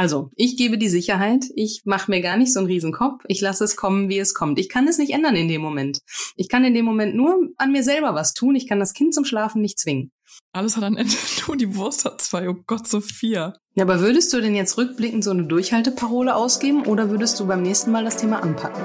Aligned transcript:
Also, 0.00 0.30
ich 0.34 0.56
gebe 0.56 0.78
die 0.78 0.88
Sicherheit, 0.88 1.44
ich 1.56 1.82
mache 1.84 2.10
mir 2.10 2.22
gar 2.22 2.38
nicht 2.38 2.54
so 2.54 2.60
einen 2.60 2.68
riesen 2.68 2.90
Kopf, 2.90 3.22
ich 3.28 3.42
lasse 3.42 3.64
es 3.64 3.76
kommen, 3.76 4.08
wie 4.08 4.18
es 4.18 4.32
kommt. 4.32 4.58
Ich 4.58 4.70
kann 4.70 4.88
es 4.88 4.96
nicht 4.96 5.12
ändern 5.12 5.36
in 5.36 5.46
dem 5.46 5.60
Moment. 5.60 5.98
Ich 6.36 6.48
kann 6.48 6.64
in 6.64 6.72
dem 6.72 6.86
Moment 6.86 7.14
nur 7.14 7.50
an 7.58 7.70
mir 7.70 7.82
selber 7.82 8.14
was 8.14 8.32
tun, 8.32 8.54
ich 8.54 8.66
kann 8.66 8.80
das 8.80 8.94
Kind 8.94 9.12
zum 9.12 9.26
Schlafen 9.26 9.60
nicht 9.60 9.78
zwingen. 9.78 10.10
Alles 10.52 10.78
hat 10.78 10.84
ein 10.84 10.96
Ende, 10.96 11.12
nur 11.46 11.58
die 11.58 11.76
Wurst 11.76 12.06
hat 12.06 12.22
zwei, 12.22 12.48
oh 12.48 12.56
Gott, 12.66 12.88
Sophia. 12.88 13.52
Ja, 13.74 13.84
aber 13.84 14.00
würdest 14.00 14.32
du 14.32 14.40
denn 14.40 14.54
jetzt 14.54 14.78
rückblickend 14.78 15.22
so 15.22 15.32
eine 15.32 15.44
Durchhalteparole 15.44 16.34
ausgeben 16.34 16.86
oder 16.86 17.10
würdest 17.10 17.38
du 17.38 17.46
beim 17.46 17.60
nächsten 17.60 17.90
Mal 17.90 18.04
das 18.04 18.16
Thema 18.16 18.42
anpacken? 18.42 18.82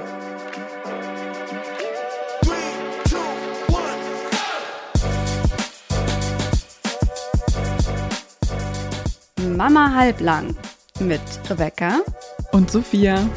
Mama 9.56 9.94
halblang 9.94 10.54
mit 11.00 11.20
Rebecca 11.50 12.00
und 12.52 12.70
Sophia. 12.70 13.28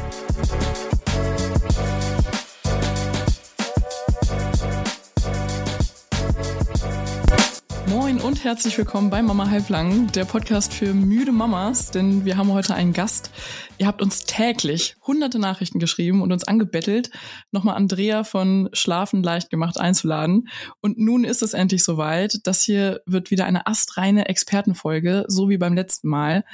Moin 7.86 8.20
und 8.20 8.44
herzlich 8.44 8.78
willkommen 8.78 9.10
bei 9.10 9.20
Mama 9.20 9.50
Halblang, 9.50 10.10
der 10.12 10.24
Podcast 10.24 10.72
für 10.72 10.94
müde 10.94 11.32
Mamas, 11.32 11.90
denn 11.90 12.24
wir 12.24 12.36
haben 12.36 12.52
heute 12.52 12.74
einen 12.74 12.92
Gast. 12.92 13.30
Ihr 13.78 13.86
habt 13.86 14.00
uns 14.00 14.20
täglich 14.20 14.96
hunderte 15.06 15.38
Nachrichten 15.38 15.78
geschrieben 15.78 16.22
und 16.22 16.32
uns 16.32 16.44
angebettelt, 16.44 17.10
nochmal 17.50 17.76
Andrea 17.76 18.24
von 18.24 18.70
Schlafen 18.72 19.22
leicht 19.22 19.50
gemacht 19.50 19.78
einzuladen. 19.78 20.48
Und 20.80 20.98
nun 20.98 21.24
ist 21.24 21.42
es 21.42 21.52
endlich 21.52 21.84
soweit. 21.84 22.38
Das 22.44 22.62
hier 22.62 23.00
wird 23.06 23.30
wieder 23.30 23.44
eine 23.44 23.66
astreine 23.66 24.28
Expertenfolge, 24.28 25.24
so 25.28 25.48
wie 25.48 25.58
beim 25.58 25.74
letzten 25.74 26.08
Mal. 26.08 26.44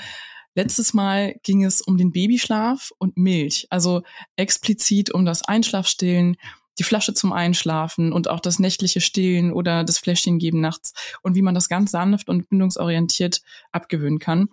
Letztes 0.57 0.95
Mal 0.95 1.35
ging 1.43 1.65
es 1.65 1.83
um 1.83 1.99
den 1.99 2.13
Babyschlaf 2.13 2.91
und 2.97 3.19
Milch, 3.19 3.67
also 3.69 4.03
explizit 4.37 5.13
um 5.13 5.27
das 5.27 5.43
Einschlafstillen, 5.43 6.39
die 6.79 6.83
Flasche 6.83 7.13
zum 7.13 7.35
Einschlafen 7.35 8.11
und 8.11 8.29
auch 8.29 8.41
das 8.41 8.59
nächtliche 8.59 9.03
Stillen 9.03 9.53
oder 9.53 9.85
das 9.85 9.99
Fläschchen 9.99 10.39
geben 10.39 10.63
nachts 10.63 10.95
und 11.23 11.35
wie 11.35 11.43
man 11.43 11.55
das 11.55 11.69
ganz 11.69 11.91
sanft 11.91 12.31
und 12.31 12.49
bindungsorientiert 12.49 13.43
abgewöhnen 13.71 14.19
kann. 14.19 14.49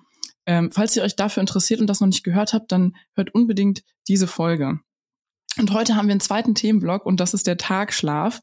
Ähm, 0.45 0.71
falls 0.73 0.93
ihr 0.97 1.03
euch 1.03 1.15
dafür 1.15 1.39
interessiert 1.39 1.79
und 1.79 1.87
das 1.87 2.01
noch 2.01 2.07
nicht 2.07 2.25
gehört 2.25 2.51
habt, 2.51 2.73
dann 2.73 2.97
hört 3.15 3.33
unbedingt 3.33 3.83
diese 4.09 4.27
Folge. 4.27 4.79
Und 5.57 5.71
heute 5.71 5.95
haben 5.95 6.07
wir 6.07 6.13
einen 6.13 6.19
zweiten 6.19 6.53
Themenblock 6.53 7.05
und 7.05 7.21
das 7.21 7.33
ist 7.33 7.47
der 7.47 7.57
Tagschlaf. 7.57 8.41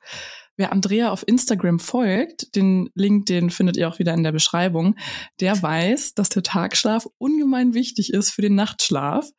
Wer 0.61 0.73
Andrea 0.73 1.11
auf 1.11 1.27
Instagram 1.27 1.79
folgt, 1.79 2.55
den 2.55 2.91
Link, 2.95 3.25
den 3.25 3.49
findet 3.49 3.79
ihr 3.79 3.89
auch 3.89 3.99
wieder 3.99 4.13
in 4.13 4.23
der 4.23 4.33
Beschreibung, 4.33 4.95
der 5.41 5.63
weiß, 5.63 6.13
dass 6.13 6.29
der 6.29 6.43
Tagschlaf 6.43 7.07
ungemein 7.17 7.73
wichtig 7.73 8.13
ist 8.13 8.31
für 8.31 8.43
den 8.43 8.57
Nachtschlaf. 8.57 9.31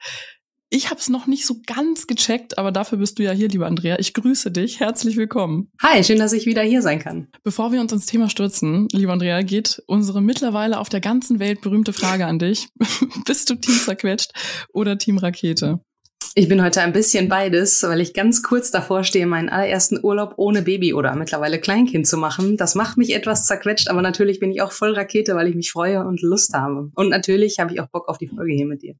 Ich 0.71 0.89
habe 0.89 0.99
es 0.99 1.09
noch 1.09 1.27
nicht 1.27 1.45
so 1.45 1.57
ganz 1.63 2.07
gecheckt, 2.07 2.57
aber 2.57 2.71
dafür 2.71 2.97
bist 2.97 3.19
du 3.19 3.23
ja 3.23 3.33
hier, 3.33 3.49
lieber 3.49 3.67
Andrea. 3.67 3.99
Ich 3.99 4.15
grüße 4.15 4.49
dich. 4.49 4.79
Herzlich 4.79 5.15
willkommen. 5.15 5.71
Hi, 5.79 6.03
schön, 6.03 6.17
dass 6.17 6.33
ich 6.33 6.47
wieder 6.47 6.63
hier 6.63 6.81
sein 6.81 6.97
kann. 6.97 7.27
Bevor 7.43 7.71
wir 7.71 7.81
uns 7.81 7.91
ins 7.91 8.07
Thema 8.07 8.27
stürzen, 8.27 8.87
lieber 8.91 9.13
Andrea, 9.13 9.43
geht 9.43 9.83
unsere 9.85 10.23
mittlerweile 10.23 10.79
auf 10.79 10.89
der 10.89 11.01
ganzen 11.01 11.37
Welt 11.37 11.61
berühmte 11.61 11.93
Frage 11.93 12.25
an 12.25 12.39
dich. 12.39 12.67
bist 13.25 13.47
du 13.47 13.53
Team 13.53 13.75
zerquetscht 13.75 14.31
oder 14.73 14.97
Team 14.97 15.19
Rakete? 15.19 15.81
Ich 16.33 16.47
bin 16.47 16.63
heute 16.63 16.79
ein 16.79 16.93
bisschen 16.93 17.27
beides, 17.27 17.83
weil 17.83 17.99
ich 17.99 18.13
ganz 18.13 18.41
kurz 18.41 18.71
davor 18.71 19.03
stehe, 19.03 19.27
meinen 19.27 19.49
allerersten 19.49 19.99
Urlaub 20.01 20.35
ohne 20.37 20.61
Baby 20.61 20.93
oder 20.93 21.13
mittlerweile 21.13 21.59
Kleinkind 21.59 22.07
zu 22.07 22.15
machen. 22.15 22.55
Das 22.55 22.73
macht 22.73 22.97
mich 22.97 23.13
etwas 23.13 23.45
zerquetscht, 23.47 23.89
aber 23.89 24.01
natürlich 24.01 24.39
bin 24.39 24.49
ich 24.49 24.61
auch 24.61 24.71
voll 24.71 24.93
Rakete, 24.93 25.35
weil 25.35 25.49
ich 25.49 25.55
mich 25.55 25.73
freue 25.73 26.05
und 26.05 26.21
Lust 26.21 26.53
habe. 26.53 26.89
Und 26.95 27.09
natürlich 27.09 27.59
habe 27.59 27.73
ich 27.73 27.81
auch 27.81 27.87
Bock 27.87 28.07
auf 28.07 28.17
die 28.17 28.29
Folge 28.29 28.53
hier 28.53 28.65
mit 28.65 28.81
dir. 28.81 28.95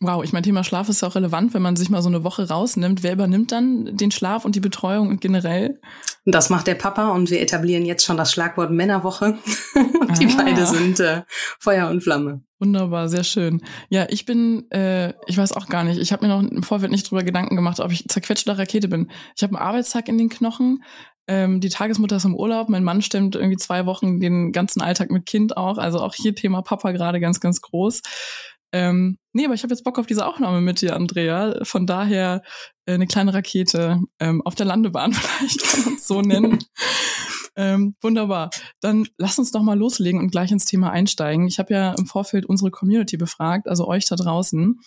Wow, 0.00 0.24
ich 0.24 0.32
meine, 0.32 0.42
Thema 0.42 0.64
Schlaf 0.64 0.88
ist 0.88 1.00
ja 1.02 1.08
auch 1.08 1.14
relevant, 1.14 1.54
wenn 1.54 1.62
man 1.62 1.76
sich 1.76 1.88
mal 1.88 2.02
so 2.02 2.08
eine 2.08 2.24
Woche 2.24 2.48
rausnimmt. 2.48 3.02
Wer 3.02 3.12
übernimmt 3.12 3.52
dann 3.52 3.96
den 3.96 4.10
Schlaf 4.10 4.44
und 4.44 4.56
die 4.56 4.60
Betreuung 4.60 5.08
und 5.08 5.20
generell? 5.20 5.80
Das 6.24 6.50
macht 6.50 6.66
der 6.66 6.74
Papa 6.74 7.10
und 7.10 7.30
wir 7.30 7.40
etablieren 7.40 7.84
jetzt 7.86 8.04
schon 8.04 8.16
das 8.16 8.32
Schlagwort 8.32 8.72
Männerwoche. 8.72 9.38
die 10.20 10.26
ah. 10.26 10.34
beide 10.36 10.66
sind 10.66 11.00
äh, 11.00 11.22
Feuer 11.60 11.88
und 11.88 12.02
Flamme. 12.02 12.42
Wunderbar, 12.58 13.08
sehr 13.08 13.24
schön. 13.24 13.60
Ja, 13.88 14.06
ich 14.08 14.26
bin, 14.26 14.70
äh, 14.70 15.14
ich 15.26 15.36
weiß 15.36 15.52
auch 15.52 15.66
gar 15.66 15.84
nicht, 15.84 16.00
ich 16.00 16.12
habe 16.12 16.26
mir 16.26 16.32
noch 16.32 16.48
im 16.48 16.62
Vorfeld 16.62 16.92
nicht 16.92 17.10
drüber 17.10 17.22
Gedanken 17.22 17.56
gemacht, 17.56 17.80
ob 17.80 17.90
ich 17.90 18.06
zerquetschte 18.08 18.56
Rakete 18.56 18.88
bin. 18.88 19.10
Ich 19.36 19.42
habe 19.42 19.56
einen 19.56 19.66
Arbeitstag 19.66 20.08
in 20.08 20.18
den 20.18 20.28
Knochen, 20.28 20.82
ähm, 21.28 21.60
die 21.60 21.68
Tagesmutter 21.68 22.16
ist 22.16 22.24
im 22.24 22.34
Urlaub, 22.34 22.68
mein 22.68 22.82
Mann 22.82 23.00
stemmt 23.00 23.36
irgendwie 23.36 23.56
zwei 23.56 23.86
Wochen 23.86 24.18
den 24.18 24.50
ganzen 24.50 24.82
Alltag 24.82 25.10
mit 25.10 25.24
Kind 25.24 25.56
auch, 25.56 25.78
also 25.78 26.00
auch 26.00 26.14
hier 26.14 26.34
Thema 26.34 26.62
Papa 26.62 26.90
gerade 26.90 27.20
ganz, 27.20 27.38
ganz 27.38 27.60
groß. 27.60 28.02
Ähm, 28.72 29.18
nee, 29.32 29.44
aber 29.44 29.54
ich 29.54 29.62
habe 29.62 29.72
jetzt 29.72 29.84
Bock 29.84 29.98
auf 29.98 30.06
diese 30.06 30.26
Aufnahme 30.26 30.60
mit 30.60 30.80
dir, 30.80 30.96
Andrea. 30.96 31.62
Von 31.62 31.86
daher 31.86 32.42
äh, 32.86 32.94
eine 32.94 33.06
kleine 33.06 33.34
Rakete 33.34 34.00
ähm, 34.18 34.42
auf 34.42 34.54
der 34.54 34.66
Landebahn 34.66 35.12
vielleicht 35.12 35.62
kann 35.62 35.84
man 35.84 35.94
es 35.94 36.06
so 36.06 36.20
nennen. 36.20 36.58
Ähm, 37.54 37.96
wunderbar. 38.00 38.48
Dann 38.80 39.06
lass 39.18 39.38
uns 39.38 39.50
doch 39.50 39.60
mal 39.60 39.78
loslegen 39.78 40.18
und 40.18 40.30
gleich 40.30 40.50
ins 40.52 40.64
Thema 40.64 40.90
einsteigen. 40.90 41.46
Ich 41.46 41.58
habe 41.58 41.74
ja 41.74 41.92
im 41.98 42.06
Vorfeld 42.06 42.46
unsere 42.46 42.70
Community 42.70 43.18
befragt, 43.18 43.68
also 43.68 43.86
euch 43.86 44.06
da 44.06 44.16
draußen. 44.16 44.80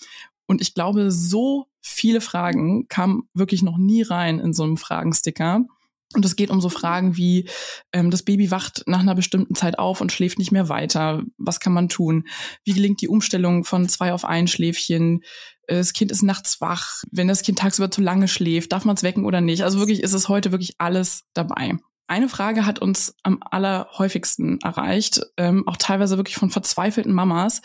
Und 0.47 0.61
ich 0.61 0.73
glaube, 0.73 1.11
so 1.11 1.67
viele 1.79 2.21
Fragen 2.21 2.87
kamen 2.87 3.29
wirklich 3.35 3.61
noch 3.61 3.77
nie 3.77 4.01
rein 4.01 4.39
in 4.39 4.53
so 4.53 4.63
einem 4.63 4.77
Fragensticker. 4.77 5.65
Und 6.13 6.23
es 6.23 6.35
geht 6.35 6.49
um 6.49 6.61
so 6.61 6.69
Fragen 6.69 7.17
wie, 7.17 7.49
ähm, 7.91 8.11
das 8.11 8.23
Baby 8.23 8.51
wacht 8.51 8.83
nach 8.85 8.99
einer 8.99 9.15
bestimmten 9.15 9.55
Zeit 9.55 9.79
auf 9.79 10.01
und 10.01 10.11
schläft 10.11 10.39
nicht 10.39 10.51
mehr 10.51 10.69
weiter. 10.69 11.23
Was 11.37 11.59
kann 11.59 11.73
man 11.73 11.89
tun? 11.89 12.25
Wie 12.63 12.73
gelingt 12.73 13.01
die 13.01 13.07
Umstellung 13.07 13.63
von 13.63 13.89
zwei 13.89 14.13
auf 14.13 14.23
ein 14.23 14.47
Schläfchen? 14.47 15.21
Äh, 15.67 15.77
das 15.77 15.93
Kind 15.93 16.11
ist 16.11 16.23
nachts 16.23 16.61
wach. 16.61 17.01
Wenn 17.11 17.27
das 17.27 17.41
Kind 17.41 17.59
tagsüber 17.59 17.91
zu 17.91 18.01
lange 18.01 18.27
schläft, 18.27 18.71
darf 18.71 18.85
man 18.85 18.95
es 18.95 19.03
wecken 19.03 19.25
oder 19.25 19.41
nicht? 19.41 19.63
Also 19.63 19.79
wirklich 19.79 20.03
ist 20.03 20.13
es 20.13 20.29
heute 20.29 20.51
wirklich 20.51 20.75
alles 20.77 21.23
dabei. 21.33 21.73
Eine 22.07 22.29
Frage 22.29 22.67
hat 22.67 22.79
uns 22.79 23.15
am 23.23 23.39
allerhäufigsten 23.41 24.59
erreicht, 24.61 25.21
ähm, 25.37 25.67
auch 25.67 25.77
teilweise 25.77 26.17
wirklich 26.17 26.35
von 26.35 26.51
verzweifelten 26.51 27.13
Mamas. 27.13 27.61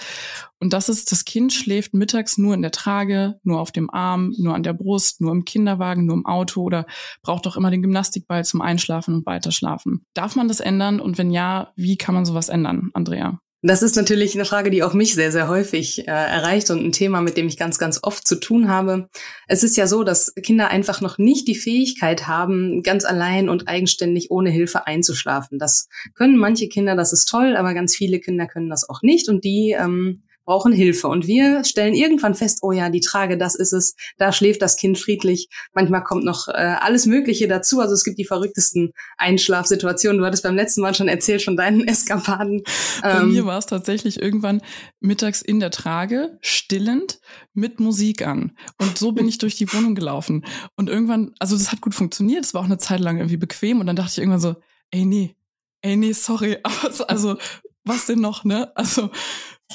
Und 0.59 0.73
das 0.73 0.89
ist, 0.89 1.13
das 1.13 1.27
Kind 1.27 1.53
schläft 1.53 1.93
mittags 1.93 2.39
nur 2.39 2.55
in 2.55 2.63
der 2.63 2.71
Trage, 2.71 3.39
nur 3.43 3.61
auf 3.61 3.71
dem 3.71 3.91
Arm, 3.91 4.35
nur 4.39 4.55
an 4.55 4.63
der 4.63 4.73
Brust, 4.73 5.21
nur 5.21 5.33
im 5.33 5.45
Kinderwagen, 5.45 6.07
nur 6.07 6.17
im 6.17 6.27
Auto 6.27 6.63
oder 6.63 6.87
braucht 7.23 7.45
doch 7.45 7.57
immer 7.57 7.71
den 7.71 7.83
Gymnastikball 7.83 8.45
zum 8.45 8.63
Einschlafen 8.63 9.15
und 9.15 9.27
Weiterschlafen. 9.27 10.07
Darf 10.15 10.37
man 10.37 10.49
das 10.49 10.61
ändern? 10.61 11.01
Und 11.01 11.19
wenn 11.19 11.31
ja, 11.31 11.73
wie 11.77 11.97
kann 11.97 12.15
man 12.15 12.25
sowas 12.25 12.49
ändern, 12.49 12.91
Andrea? 12.95 13.41
Das 13.63 13.83
ist 13.83 13.95
natürlich 13.95 14.35
eine 14.35 14.47
Frage, 14.47 14.71
die 14.71 14.83
auch 14.83 14.95
mich 14.95 15.15
sehr, 15.15 15.31
sehr 15.33 15.47
häufig 15.47 16.09
äh, 16.09 16.11
erreicht 16.11 16.71
und 16.71 16.83
ein 16.83 16.93
Thema, 16.93 17.21
mit 17.21 17.37
dem 17.37 17.47
ich 17.47 17.59
ganz, 17.59 17.79
ganz 17.79 18.01
oft 18.03 18.27
zu 18.27 18.41
tun 18.41 18.69
habe. 18.69 19.11
Es 19.49 19.63
ist 19.63 19.77
ja 19.77 19.87
so, 19.87 20.03
dass 20.03 20.35
Kinder 20.35 20.69
einfach 20.69 21.03
noch 21.03 21.19
nicht 21.19 21.47
die 21.47 21.55
Fähigkeit 21.55 22.27
haben, 22.27 22.83
ganz 22.83 23.05
allein 23.05 23.51
und 23.51 23.69
eigenständig 23.69 24.31
ohne 24.31 24.49
Hilfe 24.49 24.87
einzuschlafen. 24.87 25.59
Das 25.59 25.89
können 26.15 26.39
manche 26.39 26.69
Kinder, 26.69 26.97
das 26.97 27.13
ist 27.13 27.29
toll, 27.29 27.55
aber 27.55 27.75
ganz 27.75 27.95
viele 27.95 28.19
Kinder 28.19 28.47
können 28.47 28.71
das 28.71 28.89
auch 28.89 29.03
nicht 29.03 29.29
und 29.29 29.45
die 29.45 29.77
ähm, 29.79 30.23
brauchen 30.51 30.73
Hilfe. 30.73 31.07
Und 31.07 31.29
wir 31.29 31.63
stellen 31.63 31.95
irgendwann 31.95 32.35
fest, 32.35 32.59
oh 32.63 32.73
ja, 32.73 32.91
die 32.91 32.99
Trage, 32.99 33.39
das 33.39 33.55
ist 33.55 33.73
es, 33.73 33.95
da 34.19 34.33
schläft 34.33 34.61
das 34.63 34.77
Kind 34.77 34.99
friedlich. 34.99 35.49
Manchmal 35.75 36.03
kommt 36.03 36.25
noch 36.25 36.49
äh, 36.49 36.55
alles 36.81 37.07
Mögliche 37.07 37.47
dazu. 37.47 37.79
Also 37.79 37.95
es 37.95 38.03
gibt 38.03 38.19
die 38.19 38.25
verrücktesten 38.25 38.91
Einschlafsituationen. 39.17 40.19
Du 40.19 40.27
hattest 40.27 40.43
beim 40.43 40.57
letzten 40.57 40.81
Mal 40.81 40.93
schon 40.93 41.07
erzählt 41.07 41.43
von 41.43 41.57
deinen 41.57 41.85
Eskapaden. 41.87 42.65
Bei 43.01 43.21
ähm, 43.21 43.31
mir 43.31 43.47
war 43.47 43.59
es 43.59 43.67
tatsächlich 43.67 44.21
irgendwann 44.21 44.61
mittags 44.99 45.41
in 45.41 45.61
der 45.61 45.71
Trage, 45.71 46.37
stillend, 46.41 47.21
mit 47.55 47.79
Musik 47.79 48.27
an. 48.27 48.57
Und 48.77 48.99
so 48.99 49.13
bin 49.13 49.29
ich 49.29 49.39
durch 49.39 49.55
die 49.55 49.73
Wohnung 49.73 49.95
gelaufen. 49.95 50.45
Und 50.75 50.91
irgendwann, 50.91 51.33
also 51.39 51.57
das 51.57 51.71
hat 51.71 51.81
gut 51.81 51.95
funktioniert. 51.95 52.45
Es 52.45 52.55
war 52.55 52.63
auch 52.63 52.67
eine 52.67 52.79
Zeit 52.79 52.99
lang 52.99 53.19
irgendwie 53.19 53.37
bequem. 53.37 53.79
Und 53.79 53.87
dann 53.87 53.95
dachte 53.95 54.11
ich 54.15 54.19
irgendwann 54.19 54.41
so, 54.41 54.57
ey, 54.91 55.05
nee, 55.05 55.37
ey, 55.83 55.97
nee, 55.97 56.11
sorry. 56.11 56.59
Aber 56.65 57.09
also, 57.09 57.37
was 57.85 58.07
denn 58.07 58.19
noch, 58.19 58.43
ne? 58.43 58.73
Also, 58.77 59.11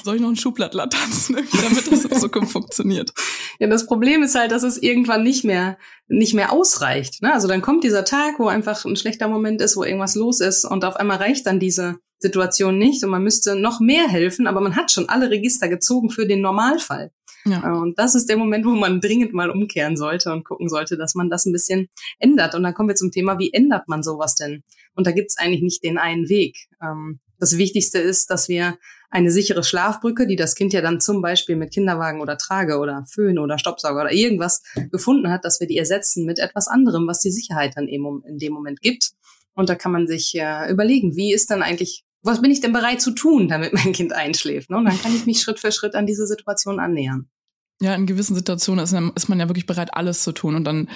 soll 0.04 0.16
ich 0.16 0.22
noch 0.22 0.28
ein 0.28 0.36
Schublattler 0.36 0.88
tanzen, 0.88 1.36
damit 1.36 1.90
das 1.90 2.04
in 2.04 2.16
Zukunft 2.16 2.52
funktioniert? 2.52 3.12
Ja, 3.58 3.68
das 3.68 3.86
Problem 3.86 4.22
ist 4.22 4.34
halt, 4.34 4.52
dass 4.52 4.62
es 4.62 4.76
irgendwann 4.76 5.22
nicht 5.22 5.42
mehr, 5.42 5.78
nicht 6.08 6.34
mehr 6.34 6.52
ausreicht. 6.52 7.22
Ne? 7.22 7.32
Also 7.32 7.48
dann 7.48 7.62
kommt 7.62 7.84
dieser 7.84 8.04
Tag, 8.04 8.34
wo 8.38 8.48
einfach 8.48 8.84
ein 8.84 8.96
schlechter 8.96 9.28
Moment 9.28 9.62
ist, 9.62 9.78
wo 9.78 9.82
irgendwas 9.82 10.14
los 10.14 10.40
ist 10.40 10.66
und 10.66 10.84
auf 10.84 10.96
einmal 10.96 11.16
reicht 11.16 11.46
dann 11.46 11.58
diese 11.58 11.96
Situation 12.18 12.76
nicht 12.76 13.02
und 13.02 13.08
man 13.08 13.22
müsste 13.22 13.56
noch 13.56 13.80
mehr 13.80 14.08
helfen, 14.08 14.46
aber 14.46 14.60
man 14.60 14.76
hat 14.76 14.90
schon 14.90 15.08
alle 15.08 15.30
Register 15.30 15.68
gezogen 15.68 16.10
für 16.10 16.26
den 16.26 16.42
Normalfall. 16.42 17.12
Ja. 17.46 17.62
Äh, 17.64 17.78
und 17.78 17.98
das 17.98 18.14
ist 18.14 18.28
der 18.28 18.36
Moment, 18.36 18.66
wo 18.66 18.70
man 18.70 19.00
dringend 19.00 19.32
mal 19.32 19.50
umkehren 19.50 19.96
sollte 19.96 20.32
und 20.32 20.44
gucken 20.44 20.68
sollte, 20.68 20.96
dass 20.96 21.14
man 21.14 21.30
das 21.30 21.46
ein 21.46 21.52
bisschen 21.52 21.88
ändert. 22.18 22.54
Und 22.54 22.62
dann 22.62 22.74
kommen 22.74 22.88
wir 22.88 22.96
zum 22.96 23.10
Thema, 23.10 23.38
wie 23.38 23.52
ändert 23.52 23.88
man 23.88 24.02
sowas 24.02 24.34
denn? 24.34 24.62
Und 24.94 25.06
da 25.06 25.12
gibt's 25.12 25.38
eigentlich 25.38 25.62
nicht 25.62 25.82
den 25.82 25.98
einen 25.98 26.28
Weg. 26.28 26.68
Ähm, 26.82 27.20
das 27.38 27.56
Wichtigste 27.58 27.98
ist, 27.98 28.30
dass 28.30 28.48
wir 28.48 28.78
eine 29.10 29.30
sichere 29.30 29.64
Schlafbrücke, 29.64 30.26
die 30.26 30.36
das 30.36 30.54
Kind 30.54 30.72
ja 30.72 30.80
dann 30.80 31.00
zum 31.00 31.22
Beispiel 31.22 31.56
mit 31.56 31.72
Kinderwagen 31.72 32.20
oder 32.20 32.38
Trage 32.38 32.78
oder 32.78 33.04
Föhn 33.10 33.38
oder 33.38 33.58
Staubsauger 33.58 34.02
oder 34.02 34.12
irgendwas 34.12 34.62
gefunden 34.90 35.30
hat, 35.30 35.44
dass 35.44 35.60
wir 35.60 35.66
die 35.66 35.78
ersetzen 35.78 36.24
mit 36.24 36.38
etwas 36.38 36.68
anderem, 36.68 37.06
was 37.06 37.20
die 37.20 37.30
Sicherheit 37.32 37.72
dann 37.76 37.88
eben 37.88 38.22
in 38.24 38.38
dem 38.38 38.52
Moment 38.52 38.80
gibt. 38.80 39.12
Und 39.54 39.68
da 39.68 39.74
kann 39.74 39.92
man 39.92 40.06
sich 40.06 40.34
äh, 40.34 40.70
überlegen, 40.70 41.16
wie 41.16 41.32
ist 41.32 41.50
dann 41.50 41.62
eigentlich 41.62 42.04
was 42.26 42.42
bin 42.42 42.50
ich 42.50 42.60
denn 42.60 42.72
bereit 42.72 43.00
zu 43.00 43.12
tun, 43.12 43.48
damit 43.48 43.72
mein 43.72 43.92
Kind 43.92 44.12
einschläft? 44.12 44.68
Ne? 44.68 44.76
Und 44.76 44.84
dann 44.86 45.00
kann 45.00 45.14
ich 45.14 45.26
mich 45.26 45.40
Schritt 45.40 45.60
für 45.60 45.72
Schritt 45.72 45.94
an 45.94 46.06
diese 46.06 46.26
Situation 46.26 46.80
annähern. 46.80 47.28
Ja, 47.80 47.94
in 47.94 48.06
gewissen 48.06 48.34
Situationen 48.34 48.84
ist, 48.84 48.94
ist 49.14 49.28
man 49.28 49.38
ja 49.38 49.48
wirklich 49.48 49.66
bereit, 49.66 49.90
alles 49.92 50.22
zu 50.22 50.32
tun. 50.32 50.54
Und 50.54 50.64
dann 50.64 50.88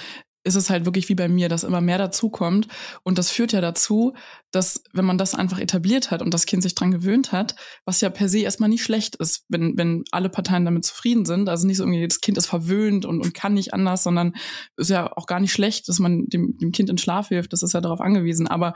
ist 0.43 0.55
es 0.55 0.71
halt 0.71 0.87
wirklich 0.87 1.09
wie 1.09 1.15
bei 1.15 1.29
mir, 1.29 1.49
dass 1.49 1.65
immer 1.65 1.81
mehr 1.81 1.99
dazukommt. 1.99 2.67
Und 3.03 3.19
das 3.19 3.31
führt 3.31 3.53
ja 3.53 3.61
dazu, 3.61 4.15
dass 4.51 4.83
wenn 4.93 5.05
man 5.05 5.19
das 5.19 5.35
einfach 5.35 5.59
etabliert 5.59 6.11
hat 6.11 6.23
und 6.23 6.33
das 6.33 6.47
Kind 6.47 6.63
sich 6.63 6.75
dran 6.75 6.91
gewöhnt 6.91 7.33
hat, 7.33 7.57
was 7.85 8.01
ja 8.01 8.09
per 8.09 8.29
se 8.29 8.39
erstmal 8.39 8.71
nicht 8.71 8.83
schlecht 8.83 9.17
ist, 9.17 9.45
wenn, 9.49 9.77
wenn 9.77 10.05
alle 10.13 10.31
Parteien 10.31 10.65
damit 10.65 10.85
zufrieden 10.85 11.27
sind. 11.27 11.49
Also 11.49 11.67
nicht 11.67 11.77
so 11.77 11.85
irgendwie, 11.85 12.07
das 12.07 12.21
Kind 12.21 12.39
ist 12.39 12.47
verwöhnt 12.47 13.05
und, 13.05 13.21
und 13.21 13.35
kann 13.35 13.55
nicht 13.55 13.75
anders, 13.75 14.03
sondern 14.03 14.35
ist 14.77 14.91
ja 14.91 15.15
auch 15.17 15.27
gar 15.27 15.41
nicht 15.41 15.53
schlecht, 15.53 15.89
dass 15.89 15.99
man 15.99 16.27
dem, 16.27 16.57
dem 16.59 16.73
Kind 16.73 16.89
in 16.89 16.99
Schlaf 16.99 17.29
hilft. 17.29 17.53
Das 17.53 17.63
ist 17.63 17.75
ja 17.75 17.83
darauf 17.83 18.01
angewiesen. 18.01 18.49
Aber 18.49 18.75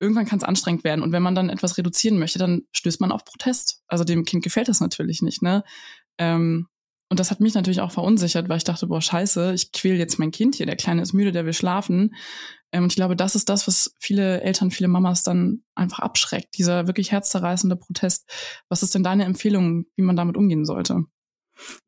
irgendwann 0.00 0.26
kann 0.26 0.38
es 0.38 0.44
anstrengend 0.44 0.84
werden. 0.84 1.02
Und 1.02 1.10
wenn 1.12 1.22
man 1.22 1.34
dann 1.34 1.50
etwas 1.50 1.76
reduzieren 1.76 2.18
möchte, 2.18 2.38
dann 2.38 2.62
stößt 2.72 3.00
man 3.00 3.10
auf 3.10 3.24
Protest. 3.24 3.82
Also 3.88 4.04
dem 4.04 4.24
Kind 4.24 4.44
gefällt 4.44 4.68
das 4.68 4.80
natürlich 4.80 5.22
nicht, 5.22 5.42
ne? 5.42 5.64
Ähm, 6.18 6.68
und 7.10 7.20
das 7.20 7.30
hat 7.30 7.40
mich 7.40 7.54
natürlich 7.54 7.80
auch 7.80 7.90
verunsichert, 7.90 8.48
weil 8.48 8.58
ich 8.58 8.64
dachte, 8.64 8.86
boah, 8.86 9.00
scheiße, 9.00 9.54
ich 9.54 9.72
quäl 9.72 9.96
jetzt 9.96 10.18
mein 10.18 10.30
Kind 10.30 10.56
hier, 10.56 10.66
der 10.66 10.76
Kleine 10.76 11.02
ist 11.02 11.14
müde, 11.14 11.32
der 11.32 11.46
will 11.46 11.54
schlafen. 11.54 12.14
Ähm, 12.70 12.84
und 12.84 12.92
ich 12.92 12.96
glaube, 12.96 13.16
das 13.16 13.34
ist 13.34 13.48
das, 13.48 13.66
was 13.66 13.94
viele 13.98 14.42
Eltern, 14.42 14.70
viele 14.70 14.88
Mamas 14.88 15.22
dann 15.22 15.62
einfach 15.74 16.00
abschreckt, 16.00 16.58
dieser 16.58 16.86
wirklich 16.86 17.10
herzzerreißende 17.12 17.76
Protest. 17.76 18.30
Was 18.68 18.82
ist 18.82 18.94
denn 18.94 19.02
deine 19.02 19.24
Empfehlung, 19.24 19.86
wie 19.96 20.02
man 20.02 20.16
damit 20.16 20.36
umgehen 20.36 20.66
sollte? 20.66 21.04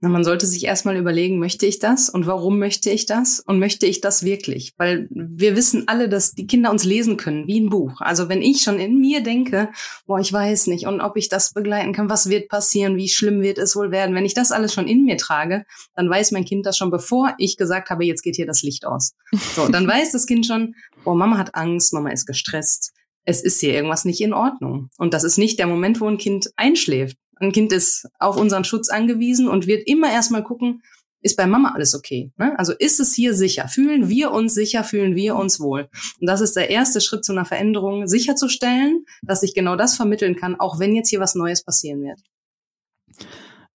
Na, 0.01 0.09
man 0.09 0.25
sollte 0.25 0.47
sich 0.47 0.65
erstmal 0.65 0.97
überlegen, 0.97 1.39
möchte 1.39 1.67
ich 1.67 1.79
das 1.79 2.09
und 2.09 2.27
warum 2.27 2.59
möchte 2.59 2.91
ich 2.91 3.07
das 3.07 3.41
und 3.41 3.59
möchte 3.59 3.87
ich 3.87 4.01
das 4.01 4.25
wirklich? 4.25 4.75
Weil 4.77 5.09
wir 5.11 5.57
wissen 5.57 5.89
alle, 5.89 6.09
dass 6.09 6.33
die 6.33 6.47
Kinder 6.47 6.71
uns 6.71 6.85
lesen 6.85 7.17
können, 7.17 7.47
wie 7.47 7.61
ein 7.61 7.71
Buch. 7.71 8.01
Also 8.01 8.29
wenn 8.29 8.43
ich 8.43 8.63
schon 8.63 8.79
in 8.79 8.99
mir 8.99 9.23
denke, 9.23 9.71
boah, 10.07 10.21
ich 10.21 10.33
weiß 10.33 10.67
nicht 10.69 10.87
und 10.87 11.01
ob 11.01 11.17
ich 11.17 11.29
das 11.29 11.53
begleiten 11.53 11.93
kann, 11.93 12.11
was 12.11 12.29
wird 12.29 12.49
passieren, 12.49 12.97
wie 12.97 13.09
schlimm 13.09 13.43
wird 13.43 13.59
es 13.59 13.77
wohl 13.77 13.91
werden, 13.91 14.15
wenn 14.15 14.27
ich 14.27 14.35
das 14.35 14.53
alles 14.53 14.75
schon 14.75 14.89
in 14.89 15.05
mir 15.05 15.17
trage, 15.17 15.65
dann 15.95 16.09
weiß 16.09 16.33
mein 16.33 16.45
Kind 16.45 16.67
das 16.67 16.77
schon, 16.77 16.91
bevor 16.91 17.35
ich 17.39 17.57
gesagt 17.57 17.91
habe, 17.91 18.05
jetzt 18.05 18.23
geht 18.23 18.37
hier 18.37 18.47
das 18.47 18.63
Licht 18.63 18.87
aus. 18.87 19.13
So, 19.55 19.69
dann 19.69 19.87
weiß 19.89 20.13
das 20.13 20.27
Kind 20.27 20.47
schon, 20.47 20.75
boah, 21.05 21.15
Mama 21.15 21.39
hat 21.39 21.55
Angst, 21.55 21.93
Mama 21.93 22.11
ist 22.11 22.27
gestresst 22.27 22.93
es 23.25 23.43
ist 23.43 23.61
hier 23.61 23.75
irgendwas 23.75 24.05
nicht 24.05 24.21
in 24.21 24.33
Ordnung. 24.33 24.91
Und 24.97 25.15
das 25.15 25.25
ist 25.25 25.39
nicht 25.39 25.59
der 25.59 25.67
Moment, 25.67 26.01
wo 26.01 26.07
ein 26.07 26.19
Kind 26.19 26.51
einschläft. 26.57 27.17
Ein 27.41 27.53
Kind 27.53 27.73
ist 27.73 28.07
auf 28.19 28.37
unseren 28.37 28.65
Schutz 28.65 28.91
angewiesen 28.91 29.49
und 29.49 29.67
wird 29.67 29.87
immer 29.87 30.13
erstmal 30.13 30.45
gucken, 30.45 30.83
ist 31.23 31.37
bei 31.37 31.47
Mama 31.47 31.73
alles 31.75 31.95
okay? 31.95 32.33
Ne? 32.37 32.59
Also 32.59 32.73
ist 32.73 33.01
es 33.01 33.15
hier 33.15 33.35
sicher? 33.35 33.69
Fühlen 33.69 34.09
wir 34.09 34.31
uns 34.31 34.55
sicher? 34.55 34.85
Fühlen 34.85 35.15
wir 35.15 35.37
uns 35.37 35.61
wohl? 35.61 35.89
Und 36.21 36.27
das 36.27 36.41
ist 36.41 36.57
der 36.57 36.71
erste 36.71 37.01
Schritt 37.01 37.25
zu 37.25 37.33
einer 37.33 37.45
Veränderung, 37.45 38.07
sicherzustellen, 38.07 39.05
dass 39.23 39.43
ich 39.43 39.55
genau 39.55 39.77
das 39.77 39.97
vermitteln 39.97 40.37
kann, 40.37 40.59
auch 40.59 40.79
wenn 40.79 40.95
jetzt 40.95 41.09
hier 41.11 41.21
was 41.21 41.35
Neues 41.35 41.63
passieren 41.63 42.03
wird. 42.03 42.21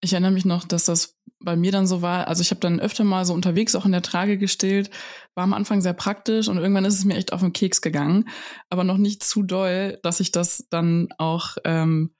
Ich 0.01 0.13
erinnere 0.13 0.31
mich 0.31 0.45
noch, 0.45 0.63
dass 0.63 0.85
das 0.85 1.15
bei 1.39 1.55
mir 1.55 1.71
dann 1.71 1.87
so 1.87 2.01
war. 2.01 2.27
Also 2.27 2.41
ich 2.41 2.51
habe 2.51 2.61
dann 2.61 2.79
öfter 2.79 3.03
mal 3.03 3.25
so 3.25 3.33
unterwegs 3.33 3.75
auch 3.75 3.85
in 3.85 3.91
der 3.91 4.01
Trage 4.01 4.37
gestillt, 4.37 4.89
war 5.35 5.43
am 5.43 5.53
Anfang 5.53 5.81
sehr 5.81 5.93
praktisch 5.93 6.47
und 6.47 6.57
irgendwann 6.57 6.85
ist 6.85 6.97
es 6.97 7.05
mir 7.05 7.15
echt 7.15 7.33
auf 7.33 7.41
den 7.41 7.53
Keks 7.53 7.81
gegangen, 7.81 8.27
aber 8.69 8.83
noch 8.83 8.97
nicht 8.97 9.23
zu 9.23 9.43
doll, 9.43 9.99
dass 10.01 10.19
ich 10.19 10.31
das 10.31 10.65
dann 10.69 11.09
auch 11.17 11.57
ähm, 11.63 12.15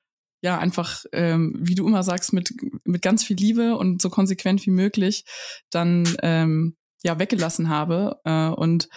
ja 0.46 0.60
einfach, 0.60 1.04
ähm, 1.12 1.54
wie 1.58 1.74
du 1.74 1.88
immer 1.88 2.04
sagst, 2.04 2.32
mit, 2.32 2.54
mit 2.84 3.02
ganz 3.02 3.24
viel 3.24 3.36
Liebe 3.36 3.76
und 3.76 4.00
so 4.00 4.12
konsequent 4.12 4.64
wie 4.68 4.72
möglich 4.72 5.26
dann 5.72 6.08
ähm, 6.22 6.78
ja 7.04 7.18
weggelassen 7.18 7.68
habe. 7.68 8.20
Äh, 8.26 8.50
und 8.50 8.88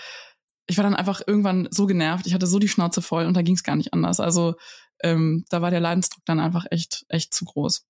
ich 0.66 0.76
war 0.76 0.84
dann 0.84 0.94
einfach 0.94 1.22
irgendwann 1.26 1.66
so 1.70 1.86
genervt, 1.86 2.26
ich 2.26 2.34
hatte 2.34 2.46
so 2.46 2.58
die 2.58 2.68
Schnauze 2.68 3.00
voll 3.00 3.24
und 3.24 3.34
da 3.34 3.40
ging 3.40 3.54
es 3.54 3.62
gar 3.62 3.76
nicht 3.76 3.94
anders. 3.94 4.20
Also 4.20 4.56
ähm, 5.02 5.46
da 5.48 5.62
war 5.62 5.70
der 5.70 5.80
Leidensdruck 5.80 6.22
dann 6.26 6.38
einfach 6.38 6.66
echt, 6.70 7.06
echt 7.08 7.32
zu 7.32 7.46
groß. 7.46 7.87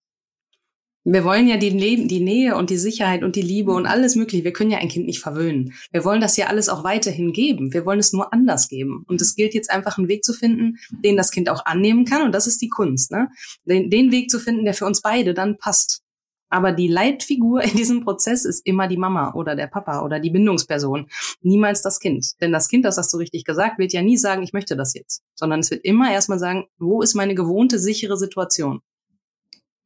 Wir 1.11 1.25
wollen 1.25 1.49
ja 1.49 1.57
die, 1.57 1.75
die 2.07 2.21
Nähe 2.21 2.55
und 2.55 2.69
die 2.69 2.77
Sicherheit 2.77 3.25
und 3.25 3.35
die 3.35 3.41
Liebe 3.41 3.73
und 3.73 3.87
alles 3.87 4.15
Mögliche. 4.15 4.45
Wir 4.45 4.53
können 4.53 4.71
ja 4.71 4.77
ein 4.77 4.91
Kind 4.91 5.07
nicht 5.07 5.21
verwöhnen. 5.21 5.73
Wir 5.91 6.05
wollen 6.05 6.21
das 6.21 6.37
ja 6.37 6.49
alles 6.49 6.69
auch 6.69 6.85
weiterhin 6.85 7.33
geben. 7.33 7.73
Wir 7.73 7.87
wollen 7.87 7.99
es 7.99 8.13
nur 8.13 8.31
anders 8.35 8.69
geben. 8.69 9.07
Und 9.09 9.23
es 9.23 9.35
gilt 9.35 9.55
jetzt 9.55 9.71
einfach 9.71 9.97
einen 9.97 10.09
Weg 10.09 10.23
zu 10.23 10.35
finden, 10.35 10.77
den 10.91 11.17
das 11.17 11.31
Kind 11.31 11.49
auch 11.49 11.65
annehmen 11.65 12.05
kann. 12.05 12.27
Und 12.27 12.33
das 12.35 12.47
ist 12.47 12.61
die 12.61 12.69
Kunst. 12.69 13.11
Ne? 13.11 13.31
Den, 13.65 13.89
den 13.89 14.13
Weg 14.13 14.31
zu 14.31 14.39
finden, 14.39 14.67
der 14.67 14.75
für 14.75 14.85
uns 14.85 15.01
beide 15.01 15.33
dann 15.33 15.57
passt. 15.57 16.03
Aber 16.51 16.73
die 16.73 16.89
Leitfigur 16.89 17.63
in 17.63 17.75
diesem 17.75 18.05
Prozess 18.05 18.45
ist 18.45 18.67
immer 18.67 18.87
die 18.87 18.99
Mama 18.99 19.33
oder 19.33 19.57
der 19.57 19.67
Papa 19.67 20.03
oder 20.03 20.21
die 20.21 20.31
Bindungsperson. 20.31 21.07
Niemals 21.41 21.81
das 21.81 22.01
Kind. 22.01 22.33
Denn 22.43 22.53
das 22.53 22.69
Kind, 22.69 22.85
das 22.85 22.99
hast 22.99 23.15
du 23.15 23.17
richtig 23.17 23.45
gesagt, 23.45 23.79
wird 23.79 23.95
ja 23.95 24.03
nie 24.03 24.19
sagen, 24.19 24.43
ich 24.43 24.53
möchte 24.53 24.77
das 24.77 24.93
jetzt. 24.93 25.23
Sondern 25.35 25.61
es 25.61 25.71
wird 25.71 25.87
immer 25.87 26.13
erstmal 26.13 26.39
sagen, 26.39 26.67
wo 26.79 27.01
ist 27.01 27.15
meine 27.15 27.35
gewohnte, 27.35 27.79
sichere 27.79 28.19
Situation? 28.19 28.83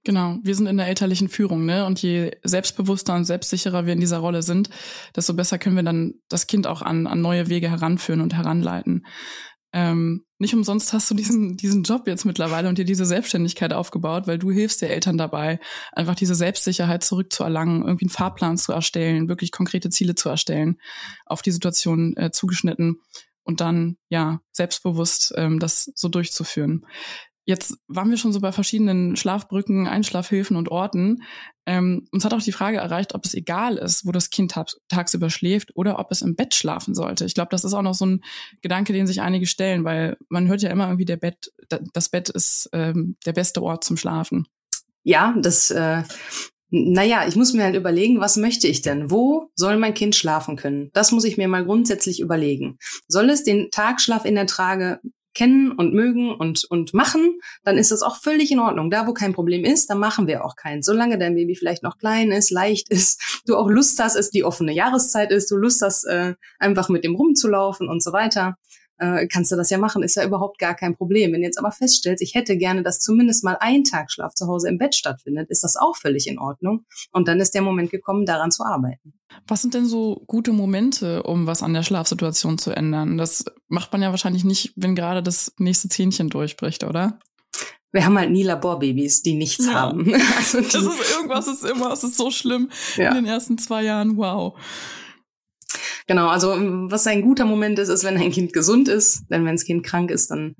Genau, 0.04 0.38
wir 0.42 0.56
sind 0.56 0.66
in 0.66 0.78
der 0.78 0.88
elterlichen 0.88 1.28
Führung, 1.28 1.64
ne? 1.64 1.86
Und 1.86 2.02
je 2.02 2.32
selbstbewusster 2.42 3.14
und 3.14 3.24
selbstsicherer 3.24 3.86
wir 3.86 3.92
in 3.92 4.00
dieser 4.00 4.18
Rolle 4.18 4.42
sind, 4.42 4.68
desto 5.14 5.32
besser 5.32 5.58
können 5.58 5.76
wir 5.76 5.84
dann 5.84 6.14
das 6.28 6.48
Kind 6.48 6.66
auch 6.66 6.82
an, 6.82 7.06
an 7.06 7.20
neue 7.20 7.48
Wege 7.48 7.70
heranführen 7.70 8.20
und 8.20 8.34
heranleiten. 8.34 9.06
Ähm, 9.72 10.24
nicht 10.38 10.54
umsonst 10.54 10.92
hast 10.92 11.10
du 11.10 11.14
diesen, 11.14 11.56
diesen 11.56 11.84
Job 11.84 12.06
jetzt 12.06 12.24
mittlerweile 12.24 12.68
und 12.68 12.76
dir 12.76 12.84
diese 12.84 13.06
Selbstständigkeit 13.06 13.72
aufgebaut, 13.72 14.26
weil 14.26 14.38
du 14.38 14.50
hilfst 14.50 14.82
der 14.82 14.90
Eltern 14.90 15.16
dabei, 15.16 15.60
einfach 15.92 16.16
diese 16.16 16.34
Selbstsicherheit 16.34 17.04
zurückzuerlangen, 17.04 17.82
irgendwie 17.82 18.06
einen 18.06 18.10
Fahrplan 18.10 18.58
zu 18.58 18.72
erstellen, 18.72 19.28
wirklich 19.28 19.52
konkrete 19.52 19.88
Ziele 19.88 20.14
zu 20.14 20.28
erstellen, 20.28 20.78
auf 21.26 21.42
die 21.42 21.52
Situation 21.52 22.16
äh, 22.16 22.32
zugeschnitten 22.32 23.00
und 23.44 23.60
dann 23.60 23.96
ja 24.08 24.40
selbstbewusst 24.50 25.32
ähm, 25.36 25.58
das 25.58 25.90
so 25.94 26.08
durchzuführen. 26.08 26.84
Jetzt 27.44 27.76
waren 27.88 28.08
wir 28.10 28.16
schon 28.16 28.32
so 28.32 28.40
bei 28.40 28.52
verschiedenen 28.52 29.16
Schlafbrücken, 29.16 29.88
Einschlafhilfen 29.88 30.56
und 30.56 30.68
Orten. 30.68 31.22
Ähm, 31.66 32.06
uns 32.12 32.24
hat 32.24 32.34
auch 32.34 32.42
die 32.42 32.52
Frage 32.52 32.76
erreicht, 32.76 33.14
ob 33.14 33.24
es 33.24 33.34
egal 33.34 33.78
ist, 33.78 34.06
wo 34.06 34.12
das 34.12 34.30
Kind 34.30 34.54
tagsüber 34.88 35.28
schläft 35.28 35.70
oder 35.74 35.98
ob 35.98 36.12
es 36.12 36.22
im 36.22 36.36
Bett 36.36 36.54
schlafen 36.54 36.94
sollte. 36.94 37.24
Ich 37.24 37.34
glaube, 37.34 37.48
das 37.50 37.64
ist 37.64 37.74
auch 37.74 37.82
noch 37.82 37.94
so 37.94 38.06
ein 38.06 38.20
Gedanke, 38.60 38.92
den 38.92 39.08
sich 39.08 39.20
einige 39.22 39.46
stellen, 39.46 39.84
weil 39.84 40.16
man 40.28 40.46
hört 40.46 40.62
ja 40.62 40.70
immer 40.70 40.86
irgendwie, 40.86 41.04
der 41.04 41.16
Bett, 41.16 41.52
das 41.92 42.08
Bett 42.08 42.28
ist 42.28 42.70
ähm, 42.72 43.16
der 43.26 43.32
beste 43.32 43.62
Ort 43.62 43.82
zum 43.82 43.96
Schlafen. 43.96 44.46
Ja, 45.02 45.34
das, 45.36 45.70
äh, 45.70 46.04
naja, 46.70 47.26
ich 47.26 47.34
muss 47.34 47.52
mir 47.52 47.64
halt 47.64 47.76
überlegen, 47.76 48.20
was 48.20 48.36
möchte 48.36 48.68
ich 48.68 48.82
denn? 48.82 49.10
Wo 49.10 49.50
soll 49.56 49.76
mein 49.76 49.94
Kind 49.94 50.14
schlafen 50.14 50.56
können? 50.56 50.90
Das 50.94 51.10
muss 51.10 51.24
ich 51.24 51.36
mir 51.36 51.48
mal 51.48 51.64
grundsätzlich 51.64 52.20
überlegen. 52.20 52.78
Soll 53.08 53.30
es 53.30 53.42
den 53.42 53.70
Tagschlaf 53.70 54.24
in 54.24 54.36
der 54.36 54.46
Trage 54.46 55.00
kennen 55.34 55.72
und 55.72 55.94
mögen 55.94 56.34
und, 56.34 56.64
und 56.64 56.94
machen, 56.94 57.40
dann 57.64 57.78
ist 57.78 57.90
das 57.90 58.02
auch 58.02 58.16
völlig 58.16 58.50
in 58.50 58.58
Ordnung. 58.58 58.90
Da, 58.90 59.06
wo 59.06 59.12
kein 59.12 59.32
Problem 59.32 59.64
ist, 59.64 59.90
da 59.90 59.94
machen 59.94 60.26
wir 60.26 60.44
auch 60.44 60.56
keins. 60.56 60.86
Solange 60.86 61.18
dein 61.18 61.34
Baby 61.34 61.54
vielleicht 61.54 61.82
noch 61.82 61.98
klein 61.98 62.30
ist, 62.30 62.50
leicht 62.50 62.88
ist, 62.90 63.20
du 63.46 63.56
auch 63.56 63.68
Lust 63.68 63.98
hast, 63.98 64.16
es 64.16 64.30
die 64.30 64.44
offene 64.44 64.72
Jahreszeit 64.72 65.30
ist, 65.30 65.50
du 65.50 65.56
Lust 65.56 65.82
hast, 65.82 66.04
äh, 66.04 66.34
einfach 66.58 66.88
mit 66.88 67.04
dem 67.04 67.14
rumzulaufen 67.14 67.88
und 67.88 68.02
so 68.02 68.12
weiter, 68.12 68.56
äh, 68.98 69.26
kannst 69.26 69.50
du 69.50 69.56
das 69.56 69.70
ja 69.70 69.78
machen, 69.78 70.02
ist 70.02 70.16
ja 70.16 70.24
überhaupt 70.24 70.58
gar 70.58 70.74
kein 70.74 70.94
Problem. 70.96 71.32
Wenn 71.32 71.40
du 71.40 71.46
jetzt 71.46 71.58
aber 71.58 71.72
feststellst, 71.72 72.22
ich 72.22 72.34
hätte 72.34 72.56
gerne, 72.56 72.82
dass 72.82 73.00
zumindest 73.00 73.44
mal 73.44 73.56
ein 73.60 73.84
Tagschlaf 73.84 74.34
zu 74.34 74.46
Hause 74.46 74.68
im 74.68 74.78
Bett 74.78 74.94
stattfindet, 74.94 75.50
ist 75.50 75.64
das 75.64 75.76
auch 75.76 75.96
völlig 75.96 76.26
in 76.26 76.38
Ordnung. 76.38 76.84
Und 77.10 77.28
dann 77.28 77.40
ist 77.40 77.54
der 77.54 77.62
Moment 77.62 77.90
gekommen, 77.90 78.26
daran 78.26 78.50
zu 78.50 78.64
arbeiten. 78.64 79.14
Was 79.46 79.62
sind 79.62 79.74
denn 79.74 79.86
so 79.86 80.22
gute 80.26 80.52
Momente, 80.52 81.22
um 81.22 81.46
was 81.46 81.62
an 81.62 81.74
der 81.74 81.82
Schlafsituation 81.82 82.58
zu 82.58 82.70
ändern? 82.70 83.18
Das 83.18 83.44
macht 83.68 83.92
man 83.92 84.02
ja 84.02 84.10
wahrscheinlich 84.10 84.44
nicht, 84.44 84.72
wenn 84.76 84.94
gerade 84.94 85.22
das 85.22 85.52
nächste 85.58 85.88
Zähnchen 85.88 86.28
durchbricht, 86.28 86.84
oder? 86.84 87.18
Wir 87.92 88.06
haben 88.06 88.18
halt 88.18 88.30
nie 88.30 88.42
Laborbabys, 88.42 89.22
die 89.22 89.34
nichts 89.34 89.66
ja. 89.66 89.74
haben. 89.74 90.14
Also 90.36 90.60
die, 90.60 90.68
das 90.68 90.82
ist 90.82 91.16
irgendwas 91.16 91.46
ist 91.46 91.64
immer, 91.64 91.92
es 91.92 92.04
ist 92.04 92.16
so 92.16 92.30
schlimm 92.30 92.70
ja. 92.96 93.08
in 93.08 93.16
den 93.16 93.26
ersten 93.26 93.58
zwei 93.58 93.82
Jahren. 93.84 94.16
Wow. 94.16 94.58
Genau, 96.12 96.28
also 96.28 96.52
ähm, 96.52 96.90
was 96.90 97.06
ein 97.06 97.22
guter 97.22 97.46
Moment 97.46 97.78
ist, 97.78 97.88
ist, 97.88 98.04
wenn 98.04 98.18
ein 98.18 98.30
Kind 98.30 98.52
gesund 98.52 98.86
ist. 98.86 99.22
Denn 99.30 99.46
wenn 99.46 99.54
das 99.54 99.64
Kind 99.64 99.82
krank 99.82 100.10
ist, 100.10 100.30
dann 100.30 100.56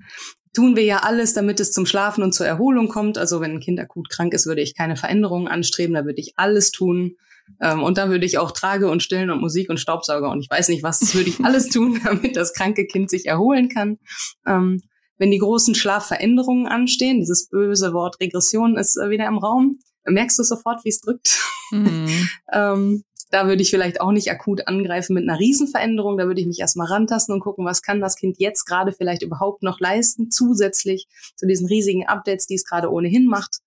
tun 0.54 0.76
wir 0.76 0.82
ja 0.82 1.00
alles, 1.00 1.34
damit 1.34 1.60
es 1.60 1.72
zum 1.72 1.84
Schlafen 1.84 2.24
und 2.24 2.32
zur 2.32 2.46
Erholung 2.46 2.88
kommt. 2.88 3.18
Also 3.18 3.42
wenn 3.42 3.50
ein 3.50 3.60
Kind 3.60 3.78
akut 3.78 4.08
krank 4.08 4.32
ist, 4.32 4.46
würde 4.46 4.62
ich 4.62 4.74
keine 4.74 4.96
Veränderungen 4.96 5.48
anstreben, 5.48 5.94
da 5.94 6.06
würde 6.06 6.22
ich 6.22 6.32
alles 6.38 6.70
tun. 6.70 7.16
Ähm, 7.60 7.82
und 7.82 7.98
da 7.98 8.08
würde 8.08 8.24
ich 8.24 8.38
auch 8.38 8.52
Trage 8.52 8.88
und 8.88 9.02
Stillen 9.02 9.28
und 9.28 9.42
Musik 9.42 9.68
und 9.68 9.78
Staubsauger 9.78 10.30
und 10.30 10.40
ich 10.40 10.48
weiß 10.48 10.70
nicht 10.70 10.82
was, 10.82 11.00
das 11.00 11.14
würde 11.14 11.28
ich 11.28 11.44
alles 11.44 11.68
tun, 11.68 12.00
damit 12.04 12.34
das 12.34 12.54
kranke 12.54 12.86
Kind 12.86 13.10
sich 13.10 13.26
erholen 13.26 13.68
kann. 13.68 13.98
Ähm, 14.46 14.80
wenn 15.18 15.30
die 15.30 15.38
großen 15.38 15.74
Schlafveränderungen 15.74 16.66
anstehen, 16.66 17.18
dieses 17.18 17.50
böse 17.50 17.92
Wort 17.92 18.20
Regression 18.20 18.78
ist 18.78 18.96
äh, 18.96 19.10
wieder 19.10 19.26
im 19.26 19.36
Raum, 19.36 19.80
merkst 20.06 20.38
du 20.38 20.44
sofort, 20.44 20.82
wie 20.86 20.88
es 20.88 21.02
drückt. 21.02 21.38
Mhm. 21.72 22.28
ähm, 22.54 23.04
da 23.32 23.48
würde 23.48 23.62
ich 23.62 23.70
vielleicht 23.70 24.00
auch 24.00 24.12
nicht 24.12 24.30
akut 24.30 24.68
angreifen 24.68 25.14
mit 25.14 25.28
einer 25.28 25.40
Riesenveränderung. 25.40 26.18
Da 26.18 26.26
würde 26.26 26.40
ich 26.40 26.46
mich 26.46 26.60
erstmal 26.60 26.88
rantasten 26.88 27.34
und 27.34 27.40
gucken, 27.40 27.64
was 27.64 27.80
kann 27.80 28.00
das 28.00 28.16
Kind 28.16 28.38
jetzt 28.38 28.66
gerade 28.66 28.92
vielleicht 28.92 29.22
überhaupt 29.22 29.62
noch 29.62 29.80
leisten, 29.80 30.30
zusätzlich 30.30 31.06
zu 31.34 31.46
diesen 31.46 31.66
riesigen 31.66 32.06
Updates, 32.06 32.46
die 32.46 32.56
es 32.56 32.64
gerade 32.64 32.92
ohnehin 32.92 33.26
macht. 33.26 33.60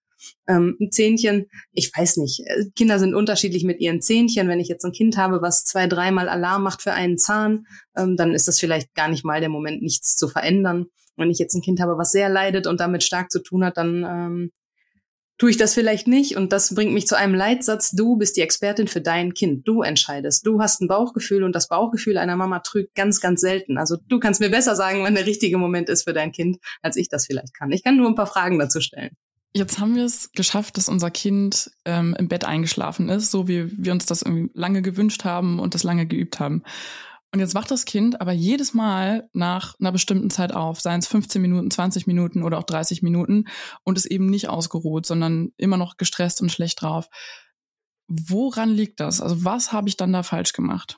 Ähm, 0.47 0.77
ein 0.79 0.91
Zähnchen, 0.91 1.47
ich 1.71 1.91
weiß 1.95 2.17
nicht, 2.17 2.41
äh, 2.45 2.65
Kinder 2.75 2.99
sind 2.99 3.15
unterschiedlich 3.15 3.63
mit 3.63 3.79
ihren 3.79 4.01
Zähnchen. 4.01 4.47
Wenn 4.47 4.59
ich 4.59 4.67
jetzt 4.67 4.85
ein 4.85 4.91
Kind 4.91 5.17
habe, 5.17 5.41
was 5.41 5.65
zwei, 5.65 5.87
dreimal 5.87 6.29
Alarm 6.29 6.61
macht 6.61 6.83
für 6.83 6.93
einen 6.93 7.17
Zahn, 7.17 7.65
ähm, 7.97 8.15
dann 8.17 8.33
ist 8.33 8.47
das 8.47 8.59
vielleicht 8.59 8.93
gar 8.93 9.07
nicht 9.07 9.25
mal 9.25 9.39
der 9.39 9.49
Moment, 9.49 9.81
nichts 9.81 10.15
zu 10.15 10.27
verändern. 10.27 10.85
Wenn 11.17 11.31
ich 11.31 11.39
jetzt 11.39 11.55
ein 11.55 11.61
Kind 11.61 11.79
habe, 11.79 11.97
was 11.97 12.11
sehr 12.11 12.29
leidet 12.29 12.67
und 12.67 12.79
damit 12.79 13.03
stark 13.03 13.31
zu 13.31 13.41
tun 13.41 13.65
hat, 13.65 13.77
dann 13.77 14.05
ähm, 14.07 14.51
tue 15.37 15.49
ich 15.49 15.57
das 15.57 15.73
vielleicht 15.73 16.07
nicht. 16.07 16.37
Und 16.37 16.51
das 16.51 16.73
bringt 16.73 16.93
mich 16.93 17.07
zu 17.07 17.17
einem 17.17 17.35
Leitsatz, 17.35 17.91
du 17.91 18.15
bist 18.17 18.37
die 18.37 18.41
Expertin 18.41 18.87
für 18.87 19.01
dein 19.01 19.33
Kind. 19.33 19.67
Du 19.67 19.81
entscheidest. 19.81 20.45
Du 20.45 20.61
hast 20.61 20.81
ein 20.81 20.87
Bauchgefühl 20.87 21.43
und 21.43 21.53
das 21.53 21.67
Bauchgefühl 21.67 22.17
einer 22.17 22.35
Mama 22.35 22.59
trügt 22.59 22.95
ganz, 22.95 23.19
ganz 23.19 23.41
selten. 23.41 23.77
Also 23.77 23.97
du 24.07 24.19
kannst 24.19 24.39
mir 24.39 24.49
besser 24.49 24.75
sagen, 24.75 25.03
wann 25.03 25.15
der 25.15 25.25
richtige 25.25 25.57
Moment 25.57 25.89
ist 25.89 26.03
für 26.03 26.13
dein 26.13 26.31
Kind, 26.31 26.57
als 26.81 26.95
ich 26.95 27.09
das 27.09 27.25
vielleicht 27.25 27.53
kann. 27.53 27.71
Ich 27.71 27.83
kann 27.83 27.97
nur 27.97 28.07
ein 28.07 28.15
paar 28.15 28.27
Fragen 28.27 28.59
dazu 28.59 28.81
stellen. 28.81 29.15
Jetzt 29.53 29.79
haben 29.79 29.95
wir 29.95 30.03
es 30.03 30.33
geschafft, 30.33 30.75
dass 30.75 30.89
unser 30.89 31.09
Kind 31.11 31.71
ähm, 31.85 32.13
im 32.19 32.27
Bett 32.27 32.43
eingeschlafen 32.43 33.07
ist, 33.07 33.31
so 33.31 33.47
wie 33.47 33.71
wir 33.77 33.93
uns 33.93 34.05
das 34.05 34.25
lange 34.53 34.81
gewünscht 34.81 35.23
haben 35.23 35.59
und 35.59 35.73
das 35.73 35.83
lange 35.83 36.05
geübt 36.07 36.41
haben. 36.41 36.63
Und 37.35 37.41
jetzt 37.41 37.53
wacht 37.53 37.69
das 37.69 37.83
Kind 37.83 38.21
aber 38.21 38.31
jedes 38.31 38.73
Mal 38.73 39.29
nach 39.33 39.77
einer 39.77 39.91
bestimmten 39.91 40.29
Zeit 40.29 40.53
auf, 40.53 40.79
seien 40.79 41.01
es 41.01 41.07
15 41.07 41.41
Minuten, 41.41 41.69
20 41.69 42.07
Minuten 42.07 42.43
oder 42.43 42.57
auch 42.57 42.63
30 42.63 43.01
Minuten 43.01 43.49
und 43.83 43.97
ist 43.97 44.05
eben 44.05 44.27
nicht 44.27 44.47
ausgeruht, 44.47 45.05
sondern 45.05 45.51
immer 45.57 45.75
noch 45.75 45.97
gestresst 45.97 46.39
und 46.39 46.49
schlecht 46.49 46.81
drauf. 46.81 47.09
Woran 48.07 48.69
liegt 48.69 49.01
das? 49.01 49.19
Also 49.19 49.43
was 49.43 49.73
habe 49.73 49.89
ich 49.89 49.97
dann 49.97 50.13
da 50.13 50.23
falsch 50.23 50.53
gemacht? 50.53 50.97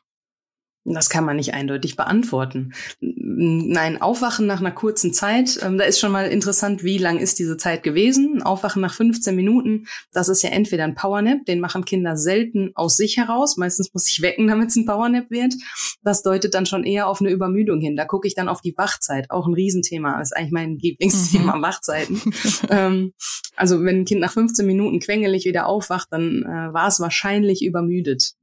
Das 0.90 1.10
kann 1.10 1.26
man 1.26 1.36
nicht 1.36 1.54
eindeutig 1.54 1.98
beantworten. 1.98 2.72
Nein, 3.02 4.02
Aufwachen 4.02 4.48
nach 4.48 4.62
einer 4.62 4.72
kurzen 4.72 5.12
Zeit, 5.12 5.60
ähm, 5.62 5.78
da 5.78 5.84
ist 5.84 6.00
schon 6.00 6.14
mal 6.14 6.30
interessant, 6.30 6.82
wie 6.82 6.98
lang 6.98 7.18
ist 7.18 7.40
diese 7.40 7.58
Zeit 7.58 7.84
gewesen. 7.84 8.42
Aufwachen 8.42 8.82
nach 8.82 8.94
15 8.94 9.36
Minuten, 9.36 9.86
das 10.14 10.30
ist 10.30 10.44
ja 10.44 10.50
entweder 10.50 10.86
ein 10.86 10.96
Powernap, 10.96 11.44
den 11.46 11.60
machen 11.60 11.84
Kinder 11.84 12.16
selten 12.16 12.72
aus 12.74 12.96
sich 12.96 13.18
heraus. 13.18 13.58
Meistens 13.58 13.94
muss 13.94 14.10
ich 14.10 14.22
wecken, 14.22 14.48
damit 14.48 14.70
es 14.70 14.78
ein 14.78 14.86
Powernap 14.86 15.30
wird. 15.30 15.56
Das 16.04 16.24
deutet 16.24 16.54
dann 16.54 16.66
schon 16.66 16.86
eher 16.86 17.10
auf 17.10 17.20
eine 17.20 17.32
Übermüdung 17.32 17.82
hin. 17.82 17.98
Da 17.98 18.06
gucke 18.06 18.28
ich 18.28 18.34
dann 18.34 18.48
auf 18.48 18.62
die 18.62 18.76
Wachzeit, 18.78 19.30
auch 19.30 19.46
ein 19.46 19.54
Riesenthema. 19.54 20.18
Das 20.18 20.32
ist 20.32 20.38
eigentlich 20.38 20.54
mein 20.54 20.78
Lieblingsthema, 20.78 21.58
mhm. 21.58 21.62
Wachzeiten. 21.62 22.22
ähm, 22.70 23.12
also 23.58 23.84
wenn 23.84 24.02
ein 24.02 24.06
Kind 24.06 24.22
nach 24.22 24.32
15 24.32 24.66
Minuten 24.66 25.00
quengelig 25.00 25.44
wieder 25.44 25.66
aufwacht, 25.66 26.08
dann 26.12 26.44
äh, 26.44 26.74
war 26.74 26.88
es 26.88 27.02
wahrscheinlich 27.02 27.66
übermüdet. 27.66 28.36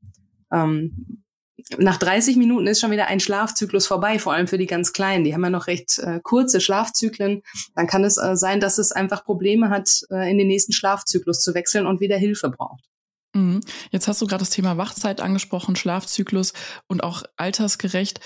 Ähm, 0.53 1.24
nach 1.79 1.97
30 1.97 2.37
Minuten 2.37 2.67
ist 2.67 2.81
schon 2.81 2.91
wieder 2.91 3.07
ein 3.07 3.21
Schlafzyklus 3.21 3.87
vorbei, 3.87 4.19
vor 4.19 4.33
allem 4.33 4.47
für 4.47 4.59
die 4.59 4.67
ganz 4.67 4.93
Kleinen. 4.93 5.25
Die 5.25 5.35
haben 5.35 5.45
ja 5.45 5.51
noch 5.51 5.67
recht 5.67 5.99
äh, 5.99 6.21
kurze 6.23 6.61
Schlafzyklen. 6.61 7.43
Dann 7.75 7.87
kann 7.87 8.05
es 8.05 8.17
äh, 8.17 8.37
sein, 8.37 8.61
dass 8.61 8.79
es 8.79 8.93
einfach 8.93 9.25
Probleme 9.25 9.71
hat, 9.71 10.03
äh, 10.11 10.31
in 10.31 10.39
den 10.39 10.49
nächsten 10.49 10.73
Schlafzyklus 10.73 11.41
zu 11.41 11.55
wechseln 11.55 11.87
und 11.87 12.01
wieder 12.01 12.17
Hilfe 12.17 12.51
braucht. 12.51 12.85
Mhm. 13.35 13.61
Jetzt 13.91 14.09
hast 14.09 14.23
du 14.23 14.27
gerade 14.27 14.43
das 14.43 14.51
Thema 14.51 14.77
Wachzeit 14.77 15.21
angesprochen, 15.21 15.77
Schlafzyklus 15.77 16.53
und 16.87 17.03
auch 17.03 17.23
altersgerecht. 17.37 18.21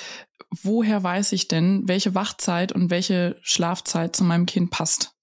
Woher 0.62 1.02
weiß 1.02 1.32
ich 1.32 1.48
denn, 1.48 1.82
welche 1.86 2.14
Wachzeit 2.14 2.72
und 2.72 2.90
welche 2.90 3.36
Schlafzeit 3.42 4.14
zu 4.14 4.24
meinem 4.24 4.46
Kind 4.46 4.70
passt? 4.70 5.17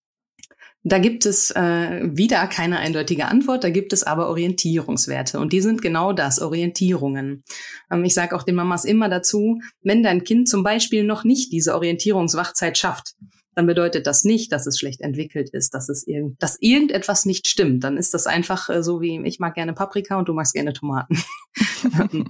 Da 0.87 0.99
gibt 0.99 1.25
es 1.25 1.49
äh, 1.49 2.01
wieder 2.03 2.45
keine 2.45 2.77
eindeutige 2.77 3.25
Antwort, 3.25 3.63
da 3.63 3.71
gibt 3.71 3.91
es 3.91 4.03
aber 4.03 4.29
Orientierungswerte 4.29 5.39
und 5.39 5.51
die 5.51 5.61
sind 5.61 5.81
genau 5.81 6.13
das, 6.13 6.39
Orientierungen. 6.39 7.43
Ähm, 7.91 8.05
ich 8.05 8.13
sage 8.13 8.35
auch 8.35 8.43
den 8.43 8.53
Mamas 8.53 8.85
immer 8.85 9.09
dazu, 9.09 9.59
wenn 9.81 10.03
dein 10.03 10.23
Kind 10.23 10.47
zum 10.47 10.61
Beispiel 10.61 11.03
noch 11.03 11.23
nicht 11.23 11.51
diese 11.51 11.73
Orientierungswachzeit 11.73 12.77
schafft, 12.77 13.15
dann 13.55 13.65
bedeutet 13.65 14.05
das 14.05 14.25
nicht, 14.25 14.51
dass 14.51 14.67
es 14.67 14.77
schlecht 14.77 15.01
entwickelt 15.01 15.49
ist, 15.49 15.73
dass 15.73 15.89
es 15.89 16.05
irgend, 16.05 16.43
dass 16.43 16.57
irgendetwas 16.59 17.25
nicht 17.25 17.47
stimmt. 17.47 17.83
Dann 17.83 17.97
ist 17.97 18.13
das 18.13 18.27
einfach 18.27 18.69
äh, 18.69 18.83
so 18.83 19.01
wie 19.01 19.19
ich 19.25 19.39
mag 19.39 19.55
gerne 19.55 19.73
Paprika 19.73 20.19
und 20.19 20.29
du 20.29 20.33
magst 20.33 20.53
gerne 20.53 20.73
Tomaten. 20.73 21.17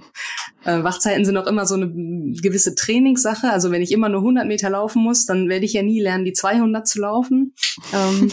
äh, 0.66 0.82
Wachzeiten 0.82 1.24
sind 1.24 1.36
auch 1.36 1.46
immer 1.46 1.64
so 1.64 1.76
eine 1.76 1.88
gewisse 1.88 2.74
Trainingssache. 2.74 3.50
Also 3.50 3.70
wenn 3.70 3.82
ich 3.82 3.92
immer 3.92 4.08
nur 4.08 4.20
100 4.20 4.46
Meter 4.46 4.68
laufen 4.70 5.02
muss, 5.02 5.24
dann 5.24 5.48
werde 5.48 5.64
ich 5.64 5.74
ja 5.74 5.82
nie 5.82 6.00
lernen, 6.00 6.24
die 6.24 6.32
200 6.32 6.86
zu 6.86 7.00
laufen. 7.00 7.54
Ähm, 7.94 8.32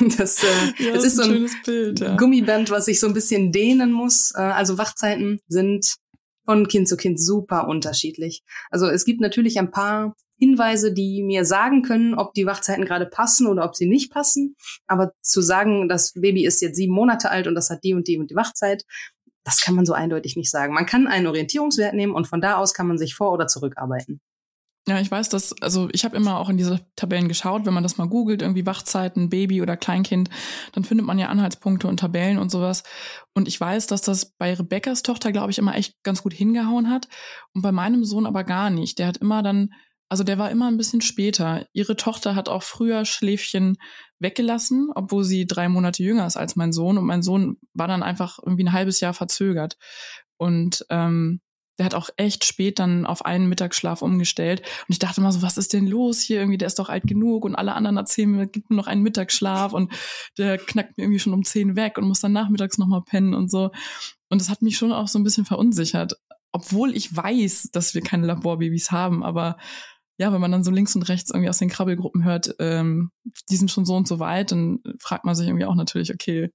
das, 0.18 0.44
äh, 0.44 0.46
ja, 0.84 0.92
das 0.92 1.04
ist 1.04 1.16
so 1.16 1.22
ein, 1.22 1.48
Bild, 1.64 2.00
ja. 2.00 2.16
Gummiband, 2.16 2.70
was 2.70 2.88
ich 2.88 3.00
so 3.00 3.06
ein 3.06 3.14
bisschen 3.14 3.52
dehnen 3.52 3.90
muss. 3.90 4.32
Äh, 4.34 4.40
also 4.40 4.76
Wachzeiten 4.76 5.40
sind 5.48 5.96
von 6.44 6.68
Kind 6.68 6.88
zu 6.88 6.96
Kind 6.96 7.20
super 7.20 7.68
unterschiedlich. 7.68 8.42
Also 8.70 8.86
es 8.86 9.04
gibt 9.04 9.20
natürlich 9.20 9.58
ein 9.58 9.70
paar 9.70 10.14
Hinweise, 10.38 10.92
die 10.92 11.22
mir 11.22 11.44
sagen 11.44 11.82
können, 11.82 12.14
ob 12.14 12.32
die 12.32 12.46
Wachzeiten 12.46 12.86
gerade 12.86 13.06
passen 13.06 13.46
oder 13.46 13.64
ob 13.64 13.76
sie 13.76 13.86
nicht 13.86 14.10
passen. 14.10 14.56
Aber 14.86 15.12
zu 15.20 15.42
sagen, 15.42 15.88
das 15.88 16.12
Baby 16.14 16.46
ist 16.46 16.62
jetzt 16.62 16.76
sieben 16.76 16.94
Monate 16.94 17.30
alt 17.30 17.46
und 17.46 17.54
das 17.54 17.68
hat 17.70 17.84
die 17.84 17.94
und 17.94 18.08
die 18.08 18.18
und 18.18 18.30
die 18.30 18.36
Wachzeit, 18.36 18.84
das 19.50 19.60
kann 19.60 19.74
man 19.74 19.84
so 19.84 19.92
eindeutig 19.92 20.36
nicht 20.36 20.50
sagen. 20.50 20.74
Man 20.74 20.86
kann 20.86 21.06
einen 21.06 21.26
Orientierungswert 21.26 21.94
nehmen 21.94 22.14
und 22.14 22.26
von 22.26 22.40
da 22.40 22.56
aus 22.56 22.72
kann 22.72 22.86
man 22.86 22.98
sich 22.98 23.14
vor- 23.14 23.32
oder 23.32 23.48
zurückarbeiten. 23.48 24.20
Ja, 24.88 24.98
ich 24.98 25.10
weiß, 25.10 25.28
dass, 25.28 25.54
also 25.60 25.88
ich 25.92 26.04
habe 26.04 26.16
immer 26.16 26.38
auch 26.38 26.48
in 26.48 26.56
diese 26.56 26.80
Tabellen 26.96 27.28
geschaut, 27.28 27.66
wenn 27.66 27.74
man 27.74 27.82
das 27.82 27.98
mal 27.98 28.08
googelt, 28.08 28.40
irgendwie 28.40 28.64
Wachzeiten, 28.64 29.28
Baby 29.28 29.60
oder 29.60 29.76
Kleinkind, 29.76 30.30
dann 30.72 30.84
findet 30.84 31.06
man 31.06 31.18
ja 31.18 31.28
Anhaltspunkte 31.28 31.86
und 31.86 32.00
Tabellen 32.00 32.38
und 32.38 32.50
sowas. 32.50 32.82
Und 33.34 33.46
ich 33.46 33.60
weiß, 33.60 33.88
dass 33.88 34.00
das 34.00 34.24
bei 34.36 34.54
Rebecca's 34.54 35.02
Tochter, 35.02 35.32
glaube 35.32 35.50
ich, 35.50 35.58
immer 35.58 35.76
echt 35.76 36.02
ganz 36.02 36.22
gut 36.22 36.32
hingehauen 36.32 36.88
hat 36.88 37.08
und 37.52 37.60
bei 37.60 37.72
meinem 37.72 38.04
Sohn 38.04 38.24
aber 38.24 38.42
gar 38.42 38.70
nicht. 38.70 38.98
Der 38.98 39.06
hat 39.06 39.18
immer 39.18 39.42
dann 39.42 39.74
also 40.10 40.24
der 40.24 40.38
war 40.38 40.50
immer 40.50 40.66
ein 40.66 40.76
bisschen 40.76 41.00
später. 41.00 41.66
Ihre 41.72 41.94
Tochter 41.94 42.34
hat 42.34 42.48
auch 42.48 42.64
früher 42.64 43.04
Schläfchen 43.04 43.78
weggelassen, 44.18 44.90
obwohl 44.94 45.22
sie 45.22 45.46
drei 45.46 45.68
Monate 45.68 46.02
jünger 46.02 46.26
ist 46.26 46.36
als 46.36 46.56
mein 46.56 46.72
Sohn. 46.72 46.98
Und 46.98 47.06
mein 47.06 47.22
Sohn 47.22 47.58
war 47.74 47.86
dann 47.86 48.02
einfach 48.02 48.40
irgendwie 48.44 48.64
ein 48.64 48.72
halbes 48.72 48.98
Jahr 49.00 49.14
verzögert. 49.14 49.76
Und 50.36 50.84
ähm, 50.90 51.40
der 51.78 51.86
hat 51.86 51.94
auch 51.94 52.10
echt 52.16 52.44
spät 52.44 52.80
dann 52.80 53.06
auf 53.06 53.24
einen 53.24 53.48
Mittagsschlaf 53.48 54.02
umgestellt. 54.02 54.60
Und 54.60 54.92
ich 54.92 54.98
dachte 54.98 55.20
mal 55.20 55.30
so, 55.30 55.42
was 55.42 55.56
ist 55.56 55.72
denn 55.72 55.86
los 55.86 56.20
hier? 56.20 56.40
Irgendwie, 56.40 56.58
der 56.58 56.66
ist 56.66 56.80
doch 56.80 56.88
alt 56.88 57.04
genug 57.04 57.44
und 57.44 57.54
alle 57.54 57.74
anderen 57.74 57.96
erzählen 57.96 58.32
mir, 58.32 58.46
gibt 58.48 58.68
mir 58.68 58.76
noch 58.76 58.88
einen 58.88 59.02
Mittagsschlaf 59.02 59.72
und 59.72 59.92
der 60.36 60.58
knackt 60.58 60.98
mir 60.98 61.04
irgendwie 61.04 61.20
schon 61.20 61.34
um 61.34 61.44
zehn 61.44 61.76
weg 61.76 61.98
und 61.98 62.08
muss 62.08 62.20
dann 62.20 62.32
nachmittags 62.32 62.78
nochmal 62.78 63.02
pennen 63.02 63.32
und 63.32 63.48
so. 63.48 63.70
Und 64.28 64.40
das 64.40 64.50
hat 64.50 64.60
mich 64.60 64.76
schon 64.76 64.92
auch 64.92 65.06
so 65.06 65.20
ein 65.20 65.24
bisschen 65.24 65.44
verunsichert. 65.44 66.14
Obwohl 66.50 66.96
ich 66.96 67.16
weiß, 67.16 67.70
dass 67.72 67.94
wir 67.94 68.02
keine 68.02 68.26
Laborbabys 68.26 68.90
haben, 68.90 69.22
aber 69.22 69.56
ja, 70.20 70.34
wenn 70.34 70.40
man 70.40 70.52
dann 70.52 70.62
so 70.62 70.70
links 70.70 70.94
und 70.94 71.08
rechts 71.08 71.30
irgendwie 71.30 71.48
aus 71.48 71.56
den 71.56 71.70
Krabbelgruppen 71.70 72.24
hört, 72.24 72.54
ähm, 72.58 73.10
die 73.48 73.56
sind 73.56 73.70
schon 73.70 73.86
so 73.86 73.94
und 73.96 74.06
so 74.06 74.18
weit, 74.18 74.52
dann 74.52 74.80
fragt 74.98 75.24
man 75.24 75.34
sich 75.34 75.46
irgendwie 75.46 75.64
auch 75.64 75.74
natürlich, 75.74 76.12
okay, 76.12 76.50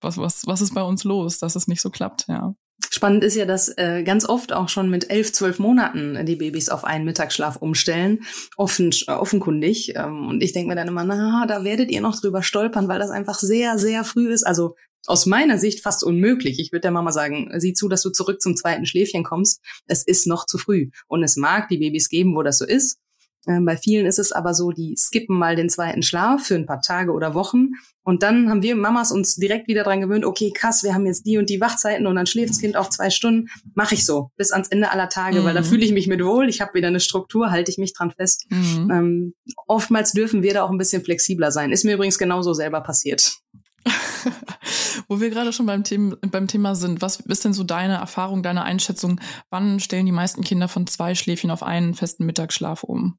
was, 0.00 0.16
was, 0.16 0.46
was 0.46 0.62
ist 0.62 0.72
bei 0.72 0.82
uns 0.82 1.04
los, 1.04 1.38
dass 1.38 1.54
es 1.54 1.68
nicht 1.68 1.82
so 1.82 1.90
klappt, 1.90 2.24
ja. 2.28 2.54
Spannend 2.88 3.22
ist 3.22 3.36
ja, 3.36 3.44
dass 3.44 3.68
äh, 3.76 4.04
ganz 4.04 4.26
oft 4.26 4.54
auch 4.54 4.70
schon 4.70 4.88
mit 4.88 5.10
elf, 5.10 5.32
zwölf 5.34 5.58
Monaten 5.58 6.24
die 6.24 6.36
Babys 6.36 6.70
auf 6.70 6.84
einen 6.84 7.04
Mittagsschlaf 7.04 7.56
umstellen, 7.56 8.20
offen, 8.56 8.90
äh, 9.06 9.12
offenkundig. 9.12 9.94
Ähm, 9.96 10.28
und 10.28 10.42
ich 10.42 10.52
denke 10.54 10.70
mir 10.70 10.76
dann 10.76 10.88
immer, 10.88 11.04
na, 11.04 11.44
da 11.46 11.62
werdet 11.62 11.90
ihr 11.90 12.00
noch 12.00 12.18
drüber 12.18 12.42
stolpern, 12.42 12.88
weil 12.88 12.98
das 12.98 13.10
einfach 13.10 13.38
sehr, 13.38 13.78
sehr 13.78 14.02
früh 14.02 14.32
ist. 14.32 14.44
Also 14.44 14.76
aus 15.06 15.26
meiner 15.26 15.58
Sicht 15.58 15.82
fast 15.82 16.02
unmöglich. 16.02 16.58
Ich 16.58 16.72
würde 16.72 16.82
der 16.82 16.90
Mama 16.90 17.12
sagen, 17.12 17.50
sieh 17.58 17.74
zu, 17.74 17.88
dass 17.88 18.02
du 18.02 18.10
zurück 18.10 18.40
zum 18.40 18.56
zweiten 18.56 18.86
Schläfchen 18.86 19.24
kommst. 19.24 19.60
Es 19.86 20.02
ist 20.02 20.26
noch 20.26 20.46
zu 20.46 20.56
früh. 20.56 20.90
Und 21.06 21.22
es 21.22 21.36
mag 21.36 21.68
die 21.68 21.78
Babys 21.78 22.08
geben, 22.08 22.34
wo 22.34 22.42
das 22.42 22.58
so 22.58 22.64
ist. 22.64 22.98
Ähm, 23.46 23.64
bei 23.64 23.76
vielen 23.76 24.06
ist 24.06 24.18
es 24.18 24.32
aber 24.32 24.54
so, 24.54 24.70
die 24.70 24.94
skippen 24.98 25.38
mal 25.38 25.56
den 25.56 25.70
zweiten 25.70 26.02
Schlaf 26.02 26.44
für 26.46 26.54
ein 26.54 26.66
paar 26.66 26.80
Tage 26.80 27.12
oder 27.12 27.34
Wochen. 27.34 27.70
Und 28.02 28.22
dann 28.22 28.50
haben 28.50 28.62
wir 28.62 28.76
Mamas 28.76 29.12
uns 29.12 29.36
direkt 29.36 29.68
wieder 29.68 29.84
dran 29.84 30.00
gewöhnt, 30.00 30.24
okay, 30.24 30.52
krass, 30.54 30.82
wir 30.82 30.94
haben 30.94 31.06
jetzt 31.06 31.26
die 31.26 31.38
und 31.38 31.48
die 31.48 31.60
Wachzeiten 31.60 32.06
und 32.06 32.16
dann 32.16 32.26
schläft 32.26 32.50
das 32.50 32.60
Kind 32.60 32.76
auch 32.76 32.88
zwei 32.88 33.10
Stunden. 33.10 33.48
Mache 33.74 33.94
ich 33.94 34.04
so, 34.04 34.30
bis 34.36 34.52
ans 34.52 34.68
Ende 34.68 34.90
aller 34.90 35.08
Tage, 35.08 35.40
mhm. 35.40 35.44
weil 35.44 35.54
da 35.54 35.60
mhm. 35.60 35.66
fühle 35.66 35.84
ich 35.84 35.92
mich 35.92 36.06
mit 36.06 36.24
wohl, 36.24 36.48
ich 36.48 36.60
habe 36.60 36.74
wieder 36.74 36.88
eine 36.88 37.00
Struktur, 37.00 37.50
halte 37.50 37.70
ich 37.70 37.78
mich 37.78 37.94
dran 37.94 38.10
fest. 38.10 38.46
Mhm. 38.50 38.90
Ähm, 38.90 39.34
oftmals 39.66 40.12
dürfen 40.12 40.42
wir 40.42 40.54
da 40.54 40.64
auch 40.64 40.70
ein 40.70 40.78
bisschen 40.78 41.02
flexibler 41.04 41.50
sein. 41.52 41.72
Ist 41.72 41.84
mir 41.84 41.94
übrigens 41.94 42.18
genauso 42.18 42.52
selber 42.52 42.80
passiert. 42.80 43.38
Wo 45.08 45.20
wir 45.20 45.30
gerade 45.30 45.52
schon 45.52 45.66
beim 45.66 45.84
Thema, 45.84 46.16
beim 46.30 46.46
Thema 46.46 46.74
sind, 46.74 47.02
was 47.02 47.20
ist 47.20 47.44
denn 47.44 47.52
so 47.52 47.64
deine 47.64 47.94
Erfahrung, 47.94 48.42
deine 48.42 48.64
Einschätzung? 48.64 49.20
Wann 49.50 49.80
stellen 49.80 50.06
die 50.06 50.12
meisten 50.12 50.42
Kinder 50.42 50.68
von 50.68 50.86
zwei 50.86 51.14
Schläfchen 51.14 51.50
auf 51.50 51.62
einen 51.62 51.94
festen 51.94 52.26
Mittagsschlaf 52.26 52.82
um? 52.82 53.18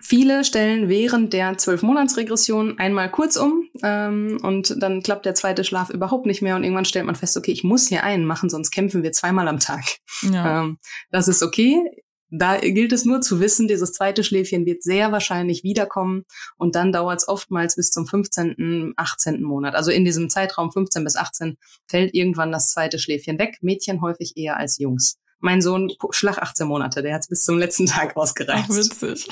Viele 0.00 0.44
stellen 0.44 0.88
während 0.88 1.32
der 1.32 1.58
Zwölf-Monats-Regression 1.58 2.78
einmal 2.78 3.10
kurz 3.10 3.36
um 3.36 3.68
ähm, 3.82 4.38
und 4.42 4.80
dann 4.80 5.02
klappt 5.02 5.26
der 5.26 5.34
zweite 5.34 5.64
Schlaf 5.64 5.90
überhaupt 5.90 6.26
nicht 6.26 6.42
mehr 6.42 6.54
und 6.54 6.62
irgendwann 6.62 6.84
stellt 6.84 7.06
man 7.06 7.16
fest, 7.16 7.36
okay, 7.36 7.50
ich 7.50 7.64
muss 7.64 7.88
hier 7.88 8.04
einen 8.04 8.26
machen, 8.26 8.48
sonst 8.48 8.70
kämpfen 8.70 9.02
wir 9.02 9.12
zweimal 9.12 9.48
am 9.48 9.58
Tag. 9.58 9.84
Ja. 10.22 10.62
Ähm, 10.62 10.78
das 11.10 11.26
ist 11.26 11.42
okay. 11.42 11.82
Da 12.30 12.58
gilt 12.58 12.92
es 12.92 13.04
nur 13.04 13.20
zu 13.20 13.40
wissen, 13.40 13.68
dieses 13.68 13.92
zweite 13.92 14.24
Schläfchen 14.24 14.66
wird 14.66 14.82
sehr 14.82 15.12
wahrscheinlich 15.12 15.62
wiederkommen 15.62 16.24
und 16.56 16.74
dann 16.74 16.92
dauert 16.92 17.20
es 17.20 17.28
oftmals 17.28 17.76
bis 17.76 17.90
zum 17.90 18.06
15., 18.06 18.94
18. 18.96 19.42
Monat. 19.42 19.74
Also 19.74 19.90
in 19.90 20.04
diesem 20.04 20.28
Zeitraum 20.28 20.72
15 20.72 21.04
bis 21.04 21.16
18 21.16 21.56
fällt 21.86 22.14
irgendwann 22.14 22.52
das 22.52 22.70
zweite 22.70 22.98
Schläfchen 22.98 23.38
weg. 23.38 23.58
Mädchen 23.62 24.00
häufig 24.00 24.36
eher 24.36 24.56
als 24.56 24.78
Jungs. 24.78 25.18
Mein 25.40 25.60
Sohn, 25.60 25.90
Schlag 26.10 26.38
18 26.38 26.66
Monate, 26.66 27.02
der 27.02 27.14
hat 27.14 27.22
es 27.22 27.28
bis 27.28 27.44
zum 27.44 27.58
letzten 27.58 27.86
Tag 27.86 28.16
ausgereicht. 28.16 28.68
Ach, 28.70 28.74
witzig. 28.74 29.28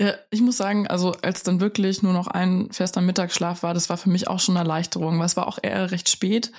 Ja, 0.00 0.14
ich 0.30 0.40
muss 0.40 0.56
sagen, 0.56 0.86
also 0.86 1.12
als 1.22 1.42
dann 1.42 1.60
wirklich 1.60 2.04
nur 2.04 2.12
noch 2.12 2.28
ein 2.28 2.68
fester 2.70 3.00
Mittagsschlaf 3.00 3.64
war, 3.64 3.74
das 3.74 3.90
war 3.90 3.96
für 3.96 4.10
mich 4.10 4.28
auch 4.28 4.38
schon 4.38 4.56
eine 4.56 4.62
Erleichterung, 4.64 5.18
weil 5.18 5.26
es 5.26 5.36
war 5.36 5.48
auch 5.48 5.58
eher 5.60 5.90
recht 5.90 6.08
spät. 6.08 6.52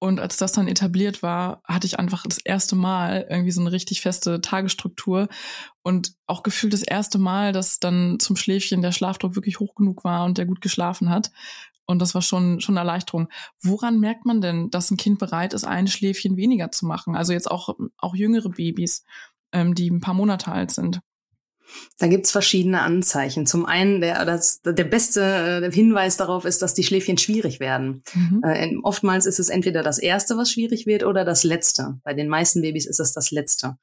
Und 0.00 0.20
als 0.20 0.36
das 0.36 0.52
dann 0.52 0.68
etabliert 0.68 1.22
war, 1.24 1.60
hatte 1.64 1.88
ich 1.88 1.98
einfach 1.98 2.24
das 2.24 2.38
erste 2.38 2.76
Mal 2.76 3.26
irgendwie 3.28 3.50
so 3.50 3.60
eine 3.60 3.72
richtig 3.72 4.00
feste 4.00 4.40
Tagesstruktur 4.40 5.28
und 5.82 6.12
auch 6.28 6.44
gefühlt 6.44 6.72
das 6.72 6.82
erste 6.82 7.18
Mal, 7.18 7.52
dass 7.52 7.80
dann 7.80 8.20
zum 8.20 8.36
Schläfchen 8.36 8.80
der 8.80 8.92
Schlafdruck 8.92 9.34
wirklich 9.34 9.58
hoch 9.58 9.74
genug 9.74 10.04
war 10.04 10.24
und 10.24 10.38
der 10.38 10.46
gut 10.46 10.60
geschlafen 10.60 11.10
hat. 11.10 11.32
Und 11.88 12.00
das 12.00 12.14
war 12.14 12.20
schon, 12.20 12.60
schon 12.60 12.76
eine 12.76 12.86
Erleichterung. 12.86 13.28
Woran 13.60 13.98
merkt 13.98 14.26
man 14.26 14.42
denn, 14.42 14.68
dass 14.70 14.90
ein 14.90 14.98
Kind 14.98 15.18
bereit 15.18 15.54
ist, 15.54 15.64
ein 15.64 15.88
Schläfchen 15.88 16.36
weniger 16.36 16.70
zu 16.70 16.84
machen? 16.86 17.16
Also 17.16 17.32
jetzt 17.32 17.50
auch, 17.50 17.76
auch 17.96 18.14
jüngere 18.14 18.50
Babys, 18.50 19.04
ähm, 19.52 19.74
die 19.74 19.90
ein 19.90 20.00
paar 20.00 20.14
Monate 20.14 20.52
alt 20.52 20.70
sind. 20.70 21.00
Da 21.98 22.06
gibt's 22.06 22.30
verschiedene 22.30 22.82
Anzeichen. 22.82 23.46
Zum 23.46 23.64
einen, 23.64 24.00
der, 24.00 24.24
das, 24.26 24.60
der 24.62 24.84
beste 24.84 25.62
äh, 25.64 25.72
Hinweis 25.72 26.18
darauf 26.18 26.44
ist, 26.44 26.60
dass 26.60 26.74
die 26.74 26.84
Schläfchen 26.84 27.18
schwierig 27.18 27.58
werden. 27.58 28.02
Mhm. 28.14 28.42
Äh, 28.44 28.76
oftmals 28.82 29.26
ist 29.26 29.38
es 29.38 29.48
entweder 29.48 29.82
das 29.82 29.98
erste, 29.98 30.36
was 30.36 30.50
schwierig 30.50 30.86
wird, 30.86 31.04
oder 31.04 31.24
das 31.24 31.42
letzte. 31.42 31.98
Bei 32.04 32.14
den 32.14 32.28
meisten 32.28 32.62
Babys 32.62 32.86
ist 32.86 33.00
es 33.00 33.12
das 33.12 33.30
letzte. 33.30 33.78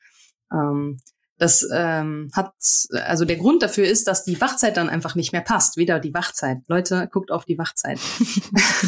Ähm, 0.52 1.00
das 1.38 1.68
ähm, 1.74 2.30
hat, 2.34 2.54
also 2.92 3.26
der 3.26 3.36
Grund 3.38 3.62
dafür 3.62 3.86
ist, 3.86 4.08
dass 4.08 4.24
die 4.24 4.40
Wachzeit 4.40 4.78
dann 4.78 4.90
einfach 4.90 5.16
nicht 5.16 5.34
mehr 5.34 5.42
passt. 5.42 5.78
Wieder 5.78 6.00
die 6.00 6.14
Wachzeit. 6.14 6.60
Leute, 6.68 7.10
guckt 7.12 7.32
auf 7.32 7.46
die 7.46 7.58
Wachzeit. 7.58 8.00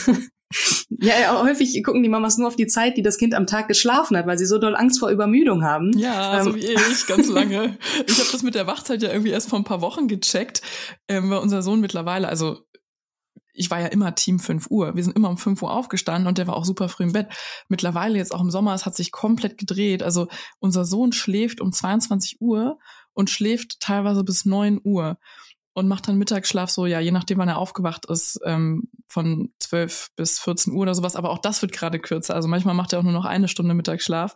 ja, 0.89 1.19
ja, 1.19 1.43
häufig 1.43 1.83
gucken 1.83 2.03
die 2.03 2.09
Mamas 2.09 2.37
nur 2.37 2.47
auf 2.47 2.55
die 2.55 2.67
Zeit, 2.67 2.95
die 2.95 3.01
das 3.01 3.17
Kind 3.17 3.33
am 3.33 3.47
Tag 3.47 3.67
geschlafen 3.67 4.15
hat, 4.15 4.27
weil 4.27 4.37
sie 4.37 4.45
so 4.45 4.57
doll 4.59 4.75
Angst 4.75 4.99
vor 4.99 5.09
Übermüdung 5.09 5.63
haben. 5.63 5.91
Ja, 5.97 6.39
ähm, 6.39 6.43
so 6.45 6.55
wie 6.55 6.65
ich, 6.65 7.07
ganz 7.07 7.27
lange. 7.27 7.77
ich 8.07 8.17
habe 8.19 8.29
das 8.31 8.43
mit 8.43 8.55
der 8.55 8.67
Wachzeit 8.67 9.01
ja 9.01 9.09
irgendwie 9.11 9.31
erst 9.31 9.49
vor 9.49 9.59
ein 9.59 9.65
paar 9.65 9.81
Wochen 9.81 10.07
gecheckt, 10.07 10.61
ähm, 11.09 11.29
weil 11.29 11.39
unser 11.39 11.61
Sohn 11.61 11.81
mittlerweile, 11.81 12.29
also 12.29 12.59
ich 13.57 13.71
war 13.71 13.79
ja 13.79 13.87
immer 13.87 14.15
Team 14.15 14.39
5 14.39 14.67
Uhr. 14.69 14.95
Wir 14.95 15.03
sind 15.03 15.15
immer 15.15 15.29
um 15.29 15.37
5 15.37 15.61
Uhr 15.61 15.71
aufgestanden 15.71 16.27
und 16.27 16.37
der 16.37 16.47
war 16.47 16.55
auch 16.55 16.65
super 16.65 16.89
früh 16.89 17.03
im 17.03 17.13
Bett. 17.13 17.27
Mittlerweile 17.67 18.17
jetzt 18.17 18.33
auch 18.33 18.41
im 18.41 18.51
Sommer, 18.51 18.73
es 18.73 18.85
hat 18.85 18.95
sich 18.95 19.11
komplett 19.11 19.57
gedreht. 19.57 20.03
Also 20.03 20.27
unser 20.59 20.85
Sohn 20.85 21.11
schläft 21.11 21.61
um 21.61 21.71
22 21.71 22.39
Uhr 22.39 22.77
und 23.13 23.29
schläft 23.29 23.79
teilweise 23.79 24.23
bis 24.23 24.45
9 24.45 24.79
Uhr 24.83 25.17
und 25.73 25.87
macht 25.87 26.07
dann 26.07 26.17
Mittagsschlaf 26.17 26.69
so, 26.69 26.85
ja, 26.85 26.99
je 26.99 27.11
nachdem, 27.11 27.37
wann 27.37 27.49
er 27.49 27.57
aufgewacht 27.57 28.07
ist, 28.07 28.39
ähm, 28.45 28.89
von 29.07 29.51
12 29.59 30.09
bis 30.15 30.39
14 30.39 30.73
Uhr 30.73 30.81
oder 30.81 30.95
sowas. 30.95 31.15
Aber 31.15 31.29
auch 31.29 31.39
das 31.39 31.61
wird 31.61 31.71
gerade 31.71 31.99
kürzer. 31.99 32.35
Also 32.35 32.47
manchmal 32.47 32.73
macht 32.73 32.93
er 32.93 32.99
auch 32.99 33.03
nur 33.03 33.13
noch 33.13 33.25
eine 33.25 33.47
Stunde 33.47 33.73
Mittagsschlaf 33.73 34.35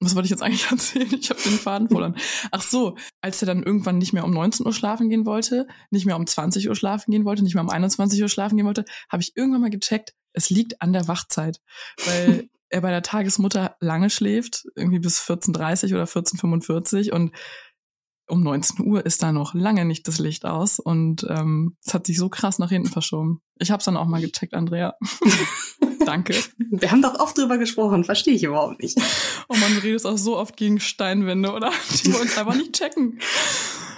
was 0.00 0.14
wollte 0.14 0.26
ich 0.26 0.30
jetzt 0.30 0.42
eigentlich 0.42 0.66
erzählen? 0.70 1.14
Ich 1.18 1.30
habe 1.30 1.40
den 1.40 1.58
Faden 1.58 1.88
verloren. 1.88 2.16
Ach 2.50 2.62
so, 2.62 2.96
als 3.20 3.42
er 3.42 3.46
dann 3.46 3.62
irgendwann 3.62 3.98
nicht 3.98 4.12
mehr 4.12 4.24
um 4.24 4.32
19 4.32 4.66
Uhr 4.66 4.72
schlafen 4.72 5.10
gehen 5.10 5.26
wollte, 5.26 5.66
nicht 5.90 6.06
mehr 6.06 6.16
um 6.16 6.26
20 6.26 6.68
Uhr 6.68 6.74
schlafen 6.74 7.10
gehen 7.10 7.24
wollte, 7.24 7.42
nicht 7.42 7.54
mehr 7.54 7.64
um 7.64 7.70
21 7.70 8.20
Uhr 8.22 8.28
schlafen 8.28 8.56
gehen 8.56 8.66
wollte, 8.66 8.84
habe 9.10 9.22
ich 9.22 9.36
irgendwann 9.36 9.60
mal 9.60 9.70
gecheckt, 9.70 10.14
es 10.32 10.50
liegt 10.50 10.80
an 10.80 10.92
der 10.92 11.06
Wachzeit, 11.08 11.60
weil 12.06 12.48
er 12.70 12.80
bei 12.80 12.90
der 12.90 13.02
Tagesmutter 13.02 13.76
lange 13.80 14.10
schläft, 14.10 14.64
irgendwie 14.76 15.00
bis 15.00 15.20
14.30 15.20 15.92
oder 15.92 16.04
14.45 16.04 17.10
und 17.10 17.32
um 18.30 18.42
19 18.42 18.86
Uhr 18.86 19.04
ist 19.04 19.22
da 19.22 19.32
noch 19.32 19.54
lange 19.54 19.84
nicht 19.84 20.06
das 20.08 20.18
Licht 20.18 20.44
aus 20.44 20.78
und 20.78 21.26
ähm, 21.28 21.76
es 21.84 21.94
hat 21.94 22.06
sich 22.06 22.18
so 22.18 22.28
krass 22.28 22.58
nach 22.58 22.70
hinten 22.70 22.88
verschoben. 22.88 23.40
Ich 23.58 23.70
habe 23.70 23.80
es 23.80 23.84
dann 23.84 23.96
auch 23.96 24.06
mal 24.06 24.20
gecheckt, 24.20 24.54
Andrea. 24.54 24.94
Danke. 26.06 26.34
Wir 26.70 26.90
haben 26.90 27.02
doch 27.02 27.18
oft 27.20 27.36
drüber 27.36 27.58
gesprochen, 27.58 28.04
verstehe 28.04 28.34
ich 28.34 28.44
überhaupt 28.44 28.80
nicht. 28.82 28.98
Oh 29.48 29.56
man, 29.56 29.74
du 29.74 29.82
redest 29.82 30.06
auch 30.06 30.16
so 30.16 30.36
oft 30.38 30.56
gegen 30.56 30.80
Steinwände, 30.80 31.52
oder? 31.52 31.70
Die 32.02 32.12
wir 32.12 32.20
uns 32.20 32.38
einfach 32.38 32.54
nicht 32.54 32.72
checken. 32.72 33.18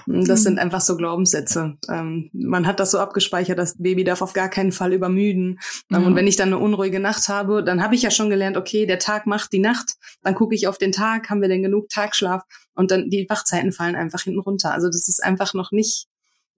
Das 0.07 0.43
sind 0.43 0.59
einfach 0.59 0.81
so 0.81 0.97
Glaubenssätze. 0.97 1.77
Ähm, 1.89 2.31
man 2.33 2.67
hat 2.67 2.81
das 2.81 2.91
so 2.91 2.99
abgespeichert, 2.99 3.59
das 3.59 3.77
Baby 3.79 4.05
darf 4.05 4.23
auf 4.23 4.33
gar 4.33 4.49
keinen 4.49 4.73
Fall 4.73 4.93
übermüden. 4.93 5.59
Ja. 5.91 5.99
Und 5.99 6.15
wenn 6.17 6.27
ich 6.27 6.37
dann 6.37 6.49
eine 6.49 6.59
unruhige 6.59 7.01
Nacht 7.01 7.29
habe, 7.29 7.63
dann 7.63 7.83
habe 7.83 7.95
ich 7.95 8.03
ja 8.03 8.11
schon 8.11 8.31
gelernt, 8.31 8.57
okay, 8.57 8.87
der 8.87 8.99
Tag 8.99 9.27
macht 9.27 9.53
die 9.53 9.61
Nacht. 9.61 9.95
Dann 10.23 10.35
gucke 10.35 10.55
ich 10.55 10.69
auf 10.69 10.79
den 10.79 10.93
Tag, 10.93 11.31
haben 11.31 11.41
wir 11.41 11.49
denn 11.49 11.63
genug 11.63 11.89
Tagschlaf? 11.89 12.43
Und 12.75 12.91
dann 12.91 13.11
die 13.11 13.27
Wachzeiten 13.29 13.73
fallen 13.73 13.97
einfach 13.97 14.23
hinten 14.23 14.41
runter. 14.41 14.73
Also 14.73 14.89
das 14.89 15.09
ist 15.09 15.23
einfach 15.23 15.55
noch 15.55 15.73
nicht 15.73 16.07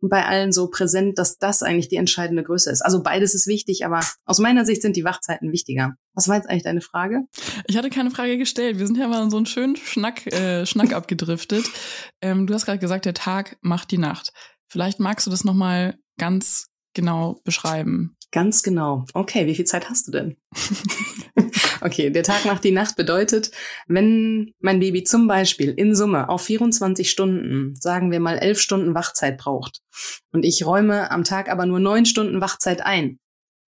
bei 0.08 0.25
allen 0.26 0.52
so 0.52 0.68
präsent, 0.68 1.18
dass 1.18 1.38
das 1.38 1.62
eigentlich 1.62 1.88
die 1.88 1.96
entscheidende 1.96 2.42
Größe 2.42 2.70
ist. 2.70 2.82
Also 2.82 3.02
beides 3.02 3.34
ist 3.34 3.46
wichtig, 3.46 3.84
aber 3.84 4.00
aus 4.25 4.38
meiner 4.38 4.64
Sicht 4.64 4.82
sind 4.82 4.96
die 4.96 5.04
Wachzeiten 5.04 5.52
wichtiger. 5.52 5.94
Was 6.14 6.28
war 6.28 6.37
jetzt 6.37 6.49
eigentlich 6.49 6.62
deine 6.62 6.80
Frage? 6.80 7.23
Ich 7.66 7.76
hatte 7.76 7.90
keine 7.90 8.11
Frage 8.11 8.38
gestellt. 8.38 8.78
Wir 8.78 8.87
sind 8.87 8.99
ja 8.99 9.08
mal 9.08 9.30
so 9.30 9.37
einen 9.37 9.46
schönen 9.46 9.76
Schnack, 9.76 10.26
äh, 10.26 10.66
Schnack 10.66 10.92
abgedriftet. 10.92 11.64
Ähm, 12.20 12.46
du 12.46 12.55
hast 12.55 12.64
gerade 12.64 12.79
gesagt, 12.79 13.05
der 13.05 13.12
Tag 13.12 13.59
macht 13.61 13.90
die 13.90 13.98
Nacht. 13.98 14.33
Vielleicht 14.66 14.98
magst 14.98 15.26
du 15.26 15.31
das 15.31 15.44
nochmal 15.44 15.98
ganz 16.16 16.68
genau 16.94 17.40
beschreiben. 17.44 18.13
Ganz 18.35 18.64
genau. 18.64 19.05
Okay, 19.14 19.47
wie 19.47 19.55
viel 19.55 19.64
Zeit 19.64 19.88
hast 19.88 20.09
du 20.09 20.11
denn? 20.11 20.37
okay, 21.83 22.11
der 22.11 22.25
Tag 22.25 22.44
macht 22.47 22.64
die 22.64 22.73
Nacht 22.73 22.97
bedeutet, 22.97 23.53
wenn 23.87 24.53
mein 24.59 24.81
Baby 24.81 25.05
zum 25.05 25.29
Beispiel 25.29 25.70
in 25.70 25.94
Summe 25.94 26.29
auf 26.29 26.42
24 26.42 27.09
Stunden, 27.09 27.77
sagen 27.77 28.11
wir 28.11 28.18
mal 28.18 28.37
11 28.37 28.61
Stunden 28.61 28.94
Wachzeit 28.97 29.38
braucht 29.38 29.83
und 30.33 30.44
ich 30.44 30.66
räume 30.66 31.12
am 31.12 31.23
Tag 31.23 31.49
aber 31.49 31.64
nur 31.64 31.79
9 31.79 32.07
Stunden 32.07 32.40
Wachzeit 32.40 32.85
ein, 32.85 33.20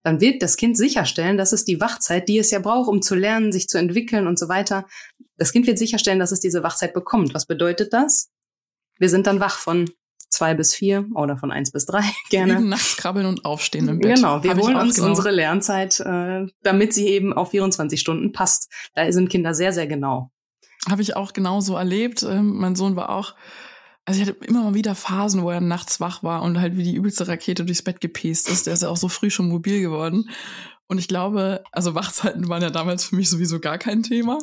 dann 0.05 0.21
wird 0.21 0.41
das 0.41 0.57
Kind 0.57 0.77
sicherstellen, 0.77 1.37
dass 1.37 1.53
es 1.53 1.65
die 1.65 1.81
Wachzeit, 1.81 2.29
die 2.29 2.39
es 2.39 2.53
ja 2.53 2.61
braucht, 2.61 2.89
um 2.89 3.03
zu 3.03 3.17
lernen, 3.17 3.51
sich 3.51 3.67
zu 3.67 3.79
entwickeln 3.79 4.29
und 4.29 4.39
so 4.39 4.49
weiter, 4.49 4.87
das 5.37 5.51
Kind 5.51 5.67
wird 5.67 5.79
sicherstellen, 5.79 6.21
dass 6.21 6.31
es 6.31 6.39
diese 6.39 6.63
Wachzeit 6.63 6.95
bekommt. 6.95 7.35
Was 7.35 7.47
bedeutet 7.47 7.93
das? 7.93 8.31
Wir 9.01 9.09
sind 9.09 9.27
dann 9.27 9.41
wach 9.41 9.59
von 9.59 9.91
zwei 10.35 10.55
bis 10.55 10.75
vier 10.75 11.07
oder 11.15 11.37
von 11.37 11.51
eins 11.51 11.71
bis 11.71 11.87
drei 11.87 12.03
gerne. 12.31 12.55
Eben 12.55 12.69
nachts 12.69 12.97
krabbeln 12.97 13.27
und 13.27 13.45
aufstehen 13.45 13.89
im 13.89 13.99
Bett. 13.99 14.17
Genau, 14.17 14.43
wir 14.43 14.51
Hab 14.51 14.59
holen 14.59 14.77
uns 14.77 14.97
genau. 14.97 15.09
unsere 15.09 15.31
Lernzeit, 15.31 16.01
äh, 16.01 16.47
damit 16.63 16.93
sie 16.93 17.09
eben 17.09 17.33
auf 17.33 17.51
24 17.51 17.99
Stunden 18.01 18.33
passt. 18.33 18.71
Da 18.95 19.11
sind 19.11 19.31
Kinder 19.31 19.55
sehr, 19.55 19.73
sehr 19.73 19.87
genau. 19.87 20.31
Habe 20.89 21.03
ich 21.03 21.17
auch 21.17 21.33
genauso 21.33 21.77
erlebt. 21.77 22.23
Ähm, 22.23 22.57
mein 22.57 22.77
Sohn 22.77 22.97
war 22.97 23.11
auch, 23.11 23.35
also 24.05 24.21
ich 24.21 24.29
hatte 24.29 24.45
immer 24.45 24.65
mal 24.65 24.75
wieder 24.75 24.95
Phasen, 24.95 25.43
wo 25.43 25.51
er 25.51 25.61
nachts 25.61 26.01
wach 26.01 26.23
war 26.23 26.43
und 26.43 26.61
halt 26.61 26.77
wie 26.77 26.85
die 26.85 26.95
übelste 26.95 27.27
Rakete 27.27 27.65
durchs 27.65 27.83
Bett 27.83 28.01
gepest 28.01 28.51
ist. 28.51 28.67
Der 28.67 28.75
ist 28.75 28.83
ja 28.83 28.89
auch 28.89 28.97
so 28.97 29.09
früh 29.09 29.31
schon 29.31 29.49
mobil 29.49 29.81
geworden. 29.81 30.29
Und 30.87 30.99
ich 30.99 31.09
glaube, 31.09 31.65
also 31.73 31.95
Wachzeiten 31.95 32.49
waren 32.49 32.63
ja 32.63 32.71
damals 32.71 33.05
für 33.05 33.17
mich 33.17 33.31
sowieso 33.31 33.59
gar 33.59 33.79
kein 33.79 34.03
Thema. 34.03 34.39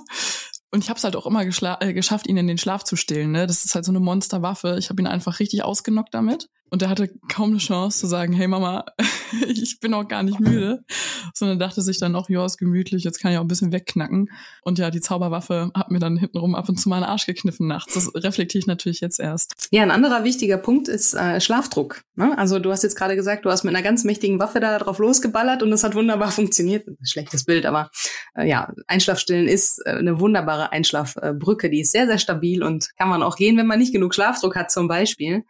Und 0.72 0.84
ich 0.84 0.90
habe 0.90 0.98
es 0.98 1.04
halt 1.04 1.16
auch 1.18 1.26
immer 1.26 1.44
äh, 1.44 1.94
geschafft, 1.94 2.28
ihn 2.28 2.38
in 2.38 2.48
den 2.48 2.58
Schlaf 2.58 2.84
zu 2.84 2.96
stillen. 2.96 3.32
Ne? 3.32 3.46
Das 3.46 3.66
ist 3.66 3.76
halt 3.76 3.84
so 3.86 3.92
eine 3.92 4.00
Monsterwaffe. 4.00 4.78
Ich 4.80 4.90
habe 4.90 5.02
ihn 5.02 5.08
einfach 5.08 5.40
richtig 5.40 5.64
ausgenockt 5.64 6.14
damit. 6.14 6.50
Und 6.72 6.82
er 6.82 6.90
hatte 6.90 7.10
kaum 7.28 7.50
eine 7.50 7.58
Chance 7.60 8.00
zu 8.00 8.08
sagen, 8.08 8.32
hey 8.32 8.48
Mama, 8.48 8.86
ich 9.48 9.82
bin 9.82 9.94
auch 9.94 10.08
gar 10.08 10.24
nicht 10.24 10.40
müde. 10.40 10.86
Sondern 11.34 11.60
dachte 11.60 11.82
sich 11.82 12.00
dann 12.00 12.16
auch, 12.16 12.30
ja, 12.30 12.46
ist 12.46 12.58
gemütlich, 12.58 13.04
jetzt 13.04 13.20
kann 13.20 13.34
ich 13.34 13.38
auch 13.38 13.42
ein 13.44 13.50
bisschen 13.50 13.74
wegknacken. 13.74 14.30
Und 14.64 14.80
ja, 14.80 14.90
die 14.90 15.02
Zauberwaffe 15.02 15.72
hat 15.76 15.92
mir 15.92 16.00
dann 16.00 16.16
hintenrum 16.16 16.56
ab 16.56 16.70
und 16.70 16.78
zu 16.78 16.88
mal 16.88 16.96
einen 16.96 17.06
Arsch 17.06 17.26
gekniffen 17.26 17.68
nachts. 17.68 17.94
Das 17.94 18.16
reflektiere 18.16 18.60
ich 18.60 18.68
natürlich 18.68 19.02
jetzt 19.02 19.20
erst. 19.20 19.68
Ja, 19.72 19.84
ein 19.84 19.92
anderer 19.92 20.24
wichtiger 20.24 20.58
Punkt 20.58 20.88
ist 20.88 21.14
äh, 21.14 21.42
Schlafdruck. 21.42 22.04
Ne? 22.16 22.38
Also 22.38 22.60
du 22.60 22.72
hast 22.72 22.84
jetzt 22.84 22.96
gerade 22.96 23.18
gesagt, 23.18 23.44
du 23.44 23.50
hast 23.50 23.66
mit 23.66 23.76
einer 23.76 23.84
ganz 23.84 24.06
mächtigen 24.06 24.40
Waffe 24.40 24.62
da 24.62 24.80
drauf 24.80 25.00
losgeballert 25.00 25.64
und 25.64 25.72
das 25.72 25.84
hat 25.84 25.94
wunderbar 25.94 26.32
funktioniert. 26.32 26.88
Schlechtes 27.04 27.44
Bild, 27.44 27.66
aber 27.66 27.92
äh, 28.34 28.48
ja, 28.48 28.72
Einschlafstillen 28.88 29.50
ist 29.50 29.82
äh, 29.86 29.90
eine 29.90 30.22
wunderbare 30.22 30.72
Einschlafbrücke. 30.72 31.70
Die 31.70 31.82
ist 31.82 31.92
sehr, 31.92 32.08
sehr 32.08 32.18
stabil 32.18 32.64
und 32.64 32.96
kann 32.98 33.10
man 33.10 33.24
auch 33.24 33.36
gehen, 33.36 33.58
wenn 33.58 33.68
man 33.68 33.80
nicht 33.80 33.92
genug 33.92 34.16
Schlafdruck 34.16 34.56
hat 34.56 34.72
zum 34.72 34.88
Beispiel. 34.88 35.44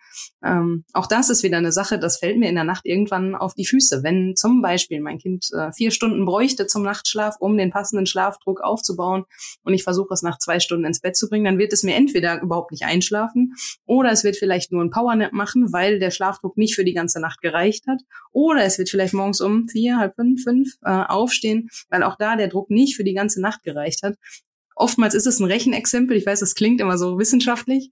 Ähm, 0.44 0.86
auch 0.94 1.11
das 1.12 1.30
ist 1.30 1.44
wieder 1.44 1.58
eine 1.58 1.72
Sache, 1.72 2.00
das 2.00 2.18
fällt 2.18 2.38
mir 2.38 2.50
in 2.50 2.56
der 2.56 2.64
Nacht 2.64 2.86
irgendwann 2.86 3.36
auf 3.36 3.54
die 3.54 3.66
Füße. 3.66 4.02
Wenn 4.04 4.36
zum 4.36 4.62
Beispiel 4.62 5.02
mein 5.02 5.18
Kind 5.18 5.48
äh, 5.54 5.72
vier 5.74 5.92
Stunden 5.92 6.26
bräuchte 6.26 6.68
zum 6.68 6.84
Nachtschlaf, 6.84 7.36
um 7.40 7.58
den 7.58 7.70
passenden 7.70 8.06
Schlafdruck 8.06 8.62
aufzubauen 8.62 9.26
und 9.64 9.74
ich 9.74 9.84
versuche 9.84 10.14
es 10.14 10.22
nach 10.22 10.38
zwei 10.38 10.60
Stunden 10.60 10.86
ins 10.86 11.02
Bett 11.02 11.16
zu 11.16 11.30
bringen, 11.30 11.46
dann 11.46 11.58
wird 11.58 11.74
es 11.74 11.84
mir 11.84 11.96
entweder 11.96 12.42
überhaupt 12.42 12.72
nicht 12.72 12.84
einschlafen 12.84 13.54
oder 13.86 14.12
es 14.12 14.24
wird 14.24 14.38
vielleicht 14.38 14.72
nur 14.72 14.84
ein 14.84 14.90
Powernap 14.90 15.34
machen, 15.34 15.74
weil 15.74 16.00
der 16.00 16.12
Schlafdruck 16.12 16.58
nicht 16.58 16.76
für 16.76 16.86
die 16.86 16.94
ganze 16.94 17.20
Nacht 17.20 17.42
gereicht 17.42 17.88
hat 17.88 18.00
oder 18.32 18.64
es 18.64 18.78
wird 18.78 18.90
vielleicht 18.90 19.14
morgens 19.14 19.42
um 19.42 19.68
vier, 19.68 19.98
halb 19.98 20.16
fünf, 20.16 20.44
fünf 20.44 20.76
äh, 20.84 20.90
aufstehen, 20.90 21.70
weil 21.90 22.04
auch 22.04 22.16
da 22.18 22.36
der 22.36 22.48
Druck 22.48 22.70
nicht 22.70 22.96
für 22.96 23.04
die 23.04 23.14
ganze 23.14 23.42
Nacht 23.42 23.64
gereicht 23.64 24.04
hat. 24.04 24.16
Oftmals 24.76 25.14
ist 25.14 25.28
es 25.28 25.40
ein 25.40 25.46
Rechenexempel. 25.46 26.18
Ich 26.18 26.26
weiß, 26.26 26.40
das 26.40 26.56
klingt 26.56 26.82
immer 26.82 26.98
so 26.98 27.18
wissenschaftlich. 27.20 27.92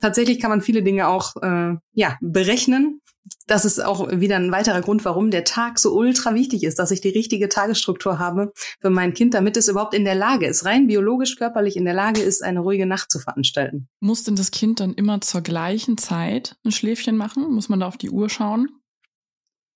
Tatsächlich 0.00 0.40
kann 0.40 0.50
man 0.50 0.62
viele 0.62 0.82
Dinge 0.82 1.08
auch 1.08 1.36
äh, 1.42 1.76
ja 1.92 2.18
berechnen. 2.20 3.00
Das 3.46 3.64
ist 3.64 3.82
auch 3.82 4.10
wieder 4.10 4.36
ein 4.36 4.52
weiterer 4.52 4.82
Grund, 4.82 5.04
warum 5.04 5.30
der 5.30 5.44
Tag 5.44 5.78
so 5.78 5.94
ultra 5.94 6.34
wichtig 6.34 6.62
ist, 6.62 6.78
dass 6.78 6.90
ich 6.90 7.00
die 7.00 7.08
richtige 7.08 7.48
Tagesstruktur 7.48 8.18
habe 8.18 8.52
für 8.80 8.90
mein 8.90 9.14
Kind, 9.14 9.32
damit 9.32 9.56
es 9.56 9.68
überhaupt 9.68 9.94
in 9.94 10.04
der 10.04 10.14
Lage 10.14 10.46
ist, 10.46 10.64
rein 10.64 10.86
biologisch 10.86 11.36
körperlich 11.36 11.76
in 11.76 11.84
der 11.84 11.94
Lage 11.94 12.20
ist, 12.20 12.42
eine 12.42 12.60
ruhige 12.60 12.86
Nacht 12.86 13.10
zu 13.10 13.18
veranstalten. 13.18 13.88
Muss 14.00 14.24
denn 14.24 14.36
das 14.36 14.50
Kind 14.50 14.80
dann 14.80 14.92
immer 14.92 15.20
zur 15.22 15.40
gleichen 15.40 15.96
Zeit 15.96 16.56
ein 16.64 16.72
Schläfchen 16.72 17.16
machen? 17.16 17.50
Muss 17.50 17.68
man 17.68 17.80
da 17.80 17.86
auf 17.86 17.96
die 17.96 18.10
Uhr 18.10 18.28
schauen? 18.28 18.68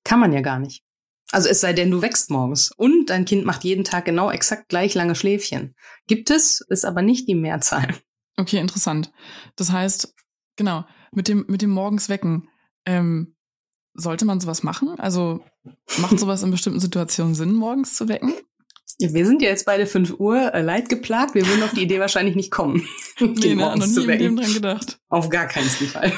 Kann 0.05 0.21
man 0.21 0.33
ja 0.33 0.41
gar 0.41 0.59
nicht. 0.59 0.83
Also 1.31 1.49
es 1.49 1.61
sei 1.61 1.73
denn, 1.73 1.91
du 1.91 2.01
wächst 2.01 2.31
morgens 2.31 2.73
und 2.77 3.11
dein 3.11 3.25
Kind 3.25 3.45
macht 3.45 3.65
jeden 3.65 3.85
Tag 3.85 4.07
genau 4.07 4.31
exakt 4.31 4.69
gleich 4.69 4.95
lange 4.95 5.15
Schläfchen. 5.15 5.75
Gibt 6.07 6.31
es, 6.31 6.61
ist 6.69 6.85
aber 6.85 7.03
nicht 7.03 7.29
die 7.29 7.35
Mehrzahl. 7.35 7.95
Okay, 8.37 8.59
interessant. 8.59 9.13
Das 9.57 9.73
heißt, 9.73 10.15
genau, 10.57 10.85
mit 11.13 11.29
dem, 11.29 11.45
mit 11.49 11.61
dem 11.61 11.71
morgens 11.71 12.09
wecken, 12.09 12.49
ähm, 12.87 13.35
sollte 13.95 14.25
man 14.25 14.41
sowas 14.41 14.63
machen? 14.63 14.99
Also 14.99 15.45
macht 15.99 16.19
sowas 16.21 16.43
in 16.43 16.51
bestimmten 16.51 16.81
Situationen 16.81 17.35
Sinn, 17.35 17.53
morgens 17.53 17.95
zu 17.95 18.09
wecken? 18.09 18.33
Wir 19.01 19.27
sind 19.27 19.43
ja 19.43 19.49
jetzt 19.49 19.67
beide 19.67 19.87
5 19.87 20.19
Uhr 20.19 20.55
äh, 20.55 20.63
leid 20.63 20.89
geplagt. 20.89 21.35
Wir 21.35 21.47
würden 21.47 21.63
auf 21.63 21.73
die 21.73 21.83
Idee 21.83 22.01
wahrscheinlich 22.01 22.35
nicht 22.35 22.51
kommen. 22.51 22.87
nee, 23.21 23.27
ne, 23.55 23.77
noch 23.77 23.87
nie 23.87 24.03
im 24.03 24.11
Leben 24.11 24.37
dran 24.37 24.55
gedacht. 24.55 24.99
Auf 25.09 25.29
gar 25.29 25.47
keinen 25.47 25.69
Fall. 25.69 26.13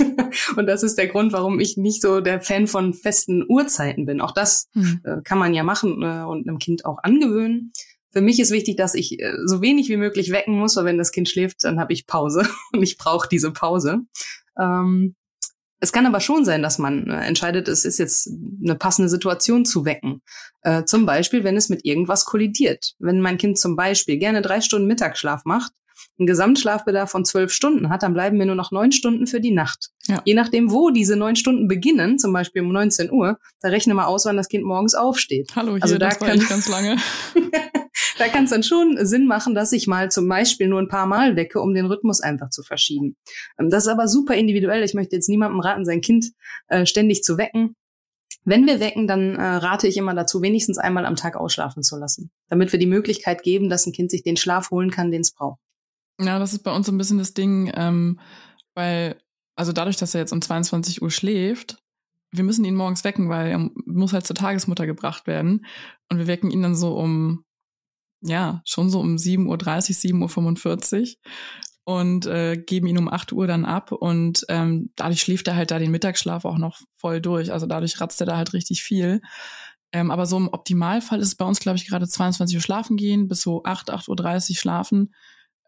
und 0.56 0.66
das 0.66 0.82
ist 0.82 0.96
der 0.98 1.08
Grund, 1.08 1.32
warum 1.32 1.60
ich 1.60 1.76
nicht 1.76 2.02
so 2.02 2.20
der 2.20 2.40
Fan 2.40 2.66
von 2.66 2.94
festen 2.94 3.44
Uhrzeiten 3.48 4.06
bin. 4.06 4.20
Auch 4.20 4.32
das 4.32 4.68
hm. 4.72 5.00
äh, 5.04 5.16
kann 5.22 5.38
man 5.38 5.54
ja 5.54 5.62
machen 5.62 6.02
äh, 6.02 6.24
und 6.24 6.48
einem 6.48 6.58
Kind 6.58 6.84
auch 6.84 6.98
angewöhnen. 7.02 7.72
Für 8.12 8.20
mich 8.20 8.40
ist 8.40 8.50
wichtig, 8.50 8.76
dass 8.76 8.94
ich 8.94 9.20
äh, 9.20 9.34
so 9.44 9.62
wenig 9.62 9.88
wie 9.88 9.96
möglich 9.96 10.32
wecken 10.32 10.58
muss, 10.58 10.76
weil 10.76 10.84
wenn 10.84 10.98
das 10.98 11.12
Kind 11.12 11.28
schläft, 11.28 11.64
dann 11.64 11.78
habe 11.78 11.92
ich 11.92 12.06
Pause 12.06 12.48
und 12.72 12.82
ich 12.82 12.98
brauche 12.98 13.28
diese 13.28 13.52
Pause. 13.52 14.00
Ähm, 14.58 15.14
es 15.82 15.92
kann 15.92 16.06
aber 16.06 16.20
schon 16.20 16.44
sein, 16.44 16.62
dass 16.62 16.78
man 16.78 17.08
äh, 17.08 17.24
entscheidet, 17.24 17.66
es 17.66 17.84
ist 17.84 17.98
jetzt 17.98 18.28
eine 18.62 18.74
passende 18.74 19.08
Situation 19.08 19.64
zu 19.64 19.86
wecken. 19.86 20.20
Äh, 20.62 20.84
zum 20.84 21.06
Beispiel, 21.06 21.42
wenn 21.42 21.56
es 21.56 21.70
mit 21.70 21.84
irgendwas 21.84 22.26
kollidiert. 22.26 22.92
Wenn 22.98 23.20
mein 23.20 23.38
Kind 23.38 23.58
zum 23.58 23.76
Beispiel 23.76 24.18
gerne 24.18 24.42
drei 24.42 24.60
Stunden 24.60 24.86
Mittagsschlaf 24.86 25.44
macht, 25.46 25.72
einen 26.18 26.26
Gesamtschlafbedarf 26.26 27.10
von 27.10 27.24
zwölf 27.24 27.52
Stunden 27.52 27.88
hat, 27.88 28.02
dann 28.02 28.14
bleiben 28.14 28.36
mir 28.38 28.46
nur 28.46 28.54
noch 28.54 28.70
neun 28.70 28.92
Stunden 28.92 29.26
für 29.26 29.40
die 29.40 29.50
Nacht. 29.50 29.90
Ja. 30.06 30.22
Je 30.24 30.34
nachdem, 30.34 30.70
wo 30.70 30.90
diese 30.90 31.16
neun 31.16 31.36
Stunden 31.36 31.68
beginnen, 31.68 32.18
zum 32.18 32.32
Beispiel 32.32 32.62
um 32.62 32.72
19 32.72 33.10
Uhr, 33.10 33.38
da 33.60 33.68
rechne 33.68 33.94
mal 33.94 34.06
aus, 34.06 34.26
wann 34.26 34.36
das 34.36 34.48
Kind 34.48 34.64
morgens 34.64 34.94
aufsteht. 34.94 35.52
Hallo, 35.56 35.74
hier, 35.74 35.82
also 35.82 35.98
da 35.98 36.08
das 36.08 36.18
kann, 36.18 36.38
ich 36.38 36.48
ganz 36.48 36.68
lange. 36.68 36.96
da 38.18 38.28
kann 38.28 38.44
es 38.44 38.50
dann 38.50 38.62
schon 38.62 38.98
Sinn 39.00 39.26
machen, 39.26 39.54
dass 39.54 39.72
ich 39.72 39.86
mal 39.86 40.10
zum 40.10 40.28
Beispiel 40.28 40.68
nur 40.68 40.80
ein 40.80 40.88
paar 40.88 41.06
Mal 41.06 41.36
wecke, 41.36 41.60
um 41.60 41.74
den 41.74 41.86
Rhythmus 41.86 42.20
einfach 42.20 42.50
zu 42.50 42.62
verschieben. 42.62 43.16
Ähm, 43.58 43.70
das 43.70 43.84
ist 43.84 43.92
aber 43.92 44.08
super 44.08 44.34
individuell. 44.34 44.82
Ich 44.82 44.94
möchte 44.94 45.16
jetzt 45.16 45.28
niemandem 45.28 45.60
raten, 45.60 45.84
sein 45.84 46.00
Kind 46.00 46.32
äh, 46.68 46.86
ständig 46.86 47.22
zu 47.22 47.38
wecken. 47.38 47.74
Wenn 48.44 48.66
wir 48.66 48.80
wecken, 48.80 49.06
dann 49.06 49.36
äh, 49.36 49.42
rate 49.42 49.86
ich 49.86 49.96
immer 49.96 50.14
dazu, 50.14 50.40
wenigstens 50.40 50.78
einmal 50.78 51.04
am 51.04 51.16
Tag 51.16 51.36
ausschlafen 51.36 51.82
zu 51.82 51.96
lassen, 51.98 52.30
damit 52.48 52.72
wir 52.72 52.78
die 52.78 52.86
Möglichkeit 52.86 53.42
geben, 53.42 53.68
dass 53.68 53.86
ein 53.86 53.92
Kind 53.92 54.10
sich 54.10 54.22
den 54.22 54.36
Schlaf 54.36 54.70
holen 54.70 54.90
kann, 54.90 55.10
den 55.10 55.20
es 55.20 55.32
braucht. 55.32 55.60
Ja, 56.20 56.38
das 56.38 56.52
ist 56.52 56.62
bei 56.62 56.72
uns 56.74 56.86
so 56.86 56.92
ein 56.92 56.98
bisschen 56.98 57.18
das 57.18 57.34
Ding, 57.34 57.72
ähm, 57.74 58.20
weil, 58.74 59.18
also 59.56 59.72
dadurch, 59.72 59.96
dass 59.96 60.14
er 60.14 60.20
jetzt 60.20 60.32
um 60.32 60.42
22 60.42 61.02
Uhr 61.02 61.10
schläft, 61.10 61.78
wir 62.32 62.44
müssen 62.44 62.64
ihn 62.64 62.74
morgens 62.76 63.04
wecken, 63.04 63.28
weil 63.28 63.50
er 63.50 63.70
muss 63.86 64.12
halt 64.12 64.26
zur 64.26 64.36
Tagesmutter 64.36 64.86
gebracht 64.86 65.26
werden. 65.26 65.66
Und 66.08 66.18
wir 66.18 66.26
wecken 66.26 66.50
ihn 66.50 66.62
dann 66.62 66.76
so 66.76 66.96
um 66.96 67.44
ja, 68.22 68.62
schon 68.64 68.90
so 68.90 69.00
um 69.00 69.16
7.30 69.16 69.46
Uhr, 69.46 70.28
7.45 70.28 71.16
Uhr 71.86 71.94
und 71.96 72.26
äh, 72.26 72.56
geben 72.56 72.86
ihn 72.86 72.98
um 72.98 73.08
8 73.08 73.32
Uhr 73.32 73.46
dann 73.46 73.64
ab 73.64 73.92
und 73.92 74.44
ähm, 74.48 74.90
dadurch 74.96 75.22
schläft 75.22 75.48
er 75.48 75.56
halt 75.56 75.70
da 75.70 75.78
den 75.78 75.90
Mittagsschlaf 75.90 76.44
auch 76.44 76.58
noch 76.58 76.80
voll 76.96 77.20
durch. 77.20 77.52
Also 77.52 77.66
dadurch 77.66 78.00
ratzt 78.00 78.20
er 78.20 78.26
da 78.26 78.36
halt 78.36 78.52
richtig 78.52 78.82
viel. 78.82 79.22
Ähm, 79.92 80.10
aber 80.10 80.26
so 80.26 80.36
im 80.36 80.48
Optimalfall 80.48 81.18
ist 81.20 81.28
es 81.28 81.34
bei 81.34 81.44
uns, 81.44 81.58
glaube 81.58 81.78
ich, 81.78 81.88
gerade 81.88 82.06
22 82.06 82.56
Uhr 82.56 82.62
schlafen 82.62 82.96
gehen, 82.96 83.26
bis 83.26 83.40
so 83.42 83.64
8, 83.64 83.90
8.30 83.92 84.50
Uhr 84.50 84.56
schlafen 84.56 85.14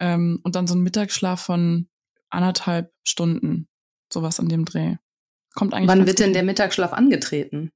ähm, 0.03 0.41
und 0.43 0.57
dann 0.57 0.67
so 0.67 0.75
ein 0.75 0.83
Mittagsschlaf 0.83 1.41
von 1.41 1.88
anderthalb 2.29 2.93
Stunden, 3.05 3.69
sowas 4.12 4.41
an 4.41 4.49
dem 4.49 4.65
Dreh. 4.65 4.97
Kommt 5.55 5.73
eigentlich. 5.73 5.88
Wann 5.88 6.07
wird 6.07 6.19
denn 6.19 6.33
der 6.33 6.43
Mittagsschlaf 6.43 6.93
angetreten? 6.93 7.71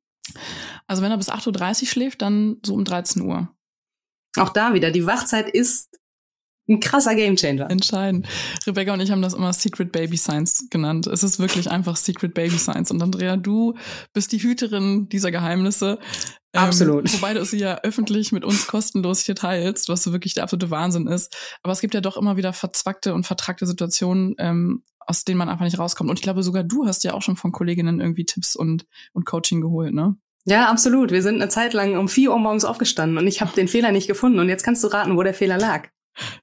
Also 0.89 1.03
wenn 1.03 1.13
er 1.13 1.19
bis 1.19 1.31
8.30 1.31 1.83
Uhr 1.83 1.89
schläft, 1.89 2.23
dann 2.23 2.57
so 2.65 2.75
um 2.75 2.85
13 2.85 3.23
Uhr. 3.23 3.55
Auch 4.37 4.49
da 4.49 4.75
wieder, 4.75 4.91
die 4.91 5.07
Wachzeit 5.07 5.49
ist 5.49 6.01
ein 6.69 6.81
krasser 6.81 7.15
Gamechanger. 7.15 7.71
Entscheidend. 7.71 8.27
Rebecca 8.67 8.93
und 8.93 9.01
ich 9.01 9.11
haben 9.11 9.23
das 9.23 9.35
immer 9.35 9.53
Secret 9.53 9.93
Baby 9.93 10.17
Science 10.17 10.67
genannt. 10.71 11.07
Es 11.07 11.23
ist 11.23 11.39
wirklich 11.39 11.71
einfach 11.71 11.97
Secret 11.97 12.35
Baby 12.35 12.59
Science. 12.59 12.91
Und 12.91 13.03
Andrea, 13.03 13.37
du 13.37 13.75
bist 14.13 14.33
die 14.33 14.43
Hüterin 14.43 15.09
dieser 15.09 15.31
Geheimnisse. 15.31 15.99
Ähm, 16.53 16.63
Absolut. 16.63 17.13
Wobei 17.13 17.35
du 17.35 17.45
sie 17.45 17.59
ja 17.59 17.81
öffentlich 17.83 18.33
mit 18.33 18.45
uns 18.45 18.67
kostenlos 18.67 19.21
hier 19.21 19.35
teilst, 19.35 19.89
was 19.89 20.03
so 20.03 20.13
wirklich 20.13 20.35
der 20.35 20.43
absolute 20.43 20.71
Wahnsinn 20.71 21.07
ist. 21.07 21.37
Aber 21.63 21.73
es 21.73 21.81
gibt 21.81 21.95
ja 21.95 22.01
doch 22.01 22.17
immer 22.17 22.37
wieder 22.37 22.53
verzwackte 22.53 23.15
und 23.15 23.27
vertrackte 23.27 23.67
Situationen, 23.67 24.35
ähm, 24.39 24.83
aus 24.99 25.25
denen 25.25 25.39
man 25.39 25.49
einfach 25.49 25.65
nicht 25.65 25.79
rauskommt. 25.79 26.11
Und 26.11 26.19
ich 26.19 26.23
glaube, 26.23 26.43
sogar 26.43 26.65
du 26.65 26.87
hast 26.87 27.05
ja 27.05 27.15
auch 27.15 27.23
schon 27.23 27.37
von 27.37 27.53
Kolleginnen 27.53 28.01
irgendwie 28.01 28.25
Tipps 28.25 28.57
und, 28.57 28.87
und 29.13 29.25
Coaching 29.25 29.61
geholt, 29.61 29.95
ne? 29.95 30.17
Ja, 30.49 30.69
absolut. 30.69 31.11
Wir 31.11 31.23
sind 31.23 31.37
eine 31.37 31.49
Zeit 31.49 31.73
lang 31.73 31.97
um 31.97 32.09
vier 32.09 32.31
Uhr 32.31 32.39
morgens 32.39 32.65
aufgestanden 32.65 33.19
und 33.19 33.27
ich 33.27 33.41
habe 33.41 33.53
den 33.57 33.67
Fehler 33.67 33.91
nicht 33.91 34.07
gefunden. 34.07 34.39
Und 34.39 34.49
jetzt 34.49 34.63
kannst 34.63 34.83
du 34.85 34.89
raten, 34.89 35.17
wo 35.17 35.23
der 35.25 35.35
Fehler 35.35 35.59
lag. 35.59 35.89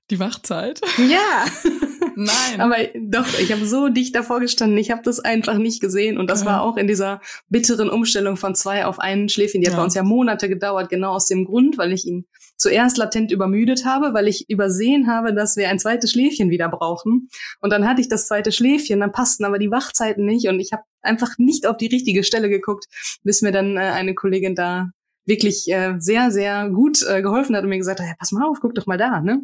Die 0.09 0.19
Wachzeit? 0.19 0.81
Ja. 0.97 1.45
Nein. 2.15 2.61
Aber 2.61 2.75
doch, 2.95 3.39
ich 3.39 3.51
habe 3.51 3.65
so 3.65 3.89
dicht 3.89 4.15
davor 4.15 4.39
gestanden, 4.39 4.77
ich 4.77 4.91
habe 4.91 5.01
das 5.03 5.19
einfach 5.19 5.57
nicht 5.57 5.81
gesehen. 5.81 6.17
Und 6.17 6.29
das 6.29 6.41
ja. 6.41 6.47
war 6.47 6.61
auch 6.61 6.77
in 6.77 6.87
dieser 6.87 7.21
bitteren 7.49 7.89
Umstellung 7.89 8.37
von 8.37 8.55
zwei 8.55 8.85
auf 8.85 8.99
einen 8.99 9.29
Schläfchen. 9.29 9.61
Die 9.61 9.67
hat 9.67 9.73
ja. 9.73 9.79
bei 9.79 9.83
uns 9.83 9.95
ja 9.95 10.03
Monate 10.03 10.49
gedauert, 10.49 10.89
genau 10.89 11.13
aus 11.13 11.27
dem 11.27 11.45
Grund, 11.45 11.77
weil 11.77 11.91
ich 11.91 12.05
ihn 12.05 12.25
zuerst 12.57 12.97
latent 12.97 13.31
übermüdet 13.31 13.85
habe, 13.85 14.13
weil 14.13 14.27
ich 14.27 14.49
übersehen 14.49 15.07
habe, 15.07 15.33
dass 15.33 15.57
wir 15.57 15.69
ein 15.69 15.79
zweites 15.79 16.11
Schläfchen 16.11 16.49
wieder 16.49 16.69
brauchen. 16.69 17.29
Und 17.59 17.71
dann 17.71 17.87
hatte 17.87 18.01
ich 18.01 18.09
das 18.09 18.27
zweite 18.27 18.51
Schläfchen, 18.51 18.99
dann 18.99 19.11
passten 19.11 19.43
aber 19.45 19.59
die 19.59 19.71
Wachzeiten 19.71 20.25
nicht 20.25 20.47
und 20.47 20.59
ich 20.59 20.71
habe 20.71 20.83
einfach 21.01 21.37
nicht 21.37 21.65
auf 21.65 21.77
die 21.77 21.87
richtige 21.87 22.23
Stelle 22.23 22.49
geguckt, 22.49 22.85
bis 23.23 23.41
mir 23.41 23.51
dann 23.51 23.75
äh, 23.77 23.81
eine 23.81 24.13
Kollegin 24.13 24.55
da 24.55 24.91
wirklich 25.25 25.67
äh, 25.69 25.95
sehr, 25.99 26.31
sehr 26.31 26.69
gut 26.69 27.01
äh, 27.03 27.21
geholfen 27.21 27.55
hat 27.55 27.63
und 27.63 27.69
mir 27.69 27.77
gesagt 27.77 27.99
hat, 27.99 28.07
ja, 28.07 28.13
pass 28.17 28.31
mal 28.31 28.45
auf, 28.45 28.59
guck 28.61 28.75
doch 28.75 28.85
mal 28.85 28.97
da, 28.97 29.21
ne? 29.21 29.41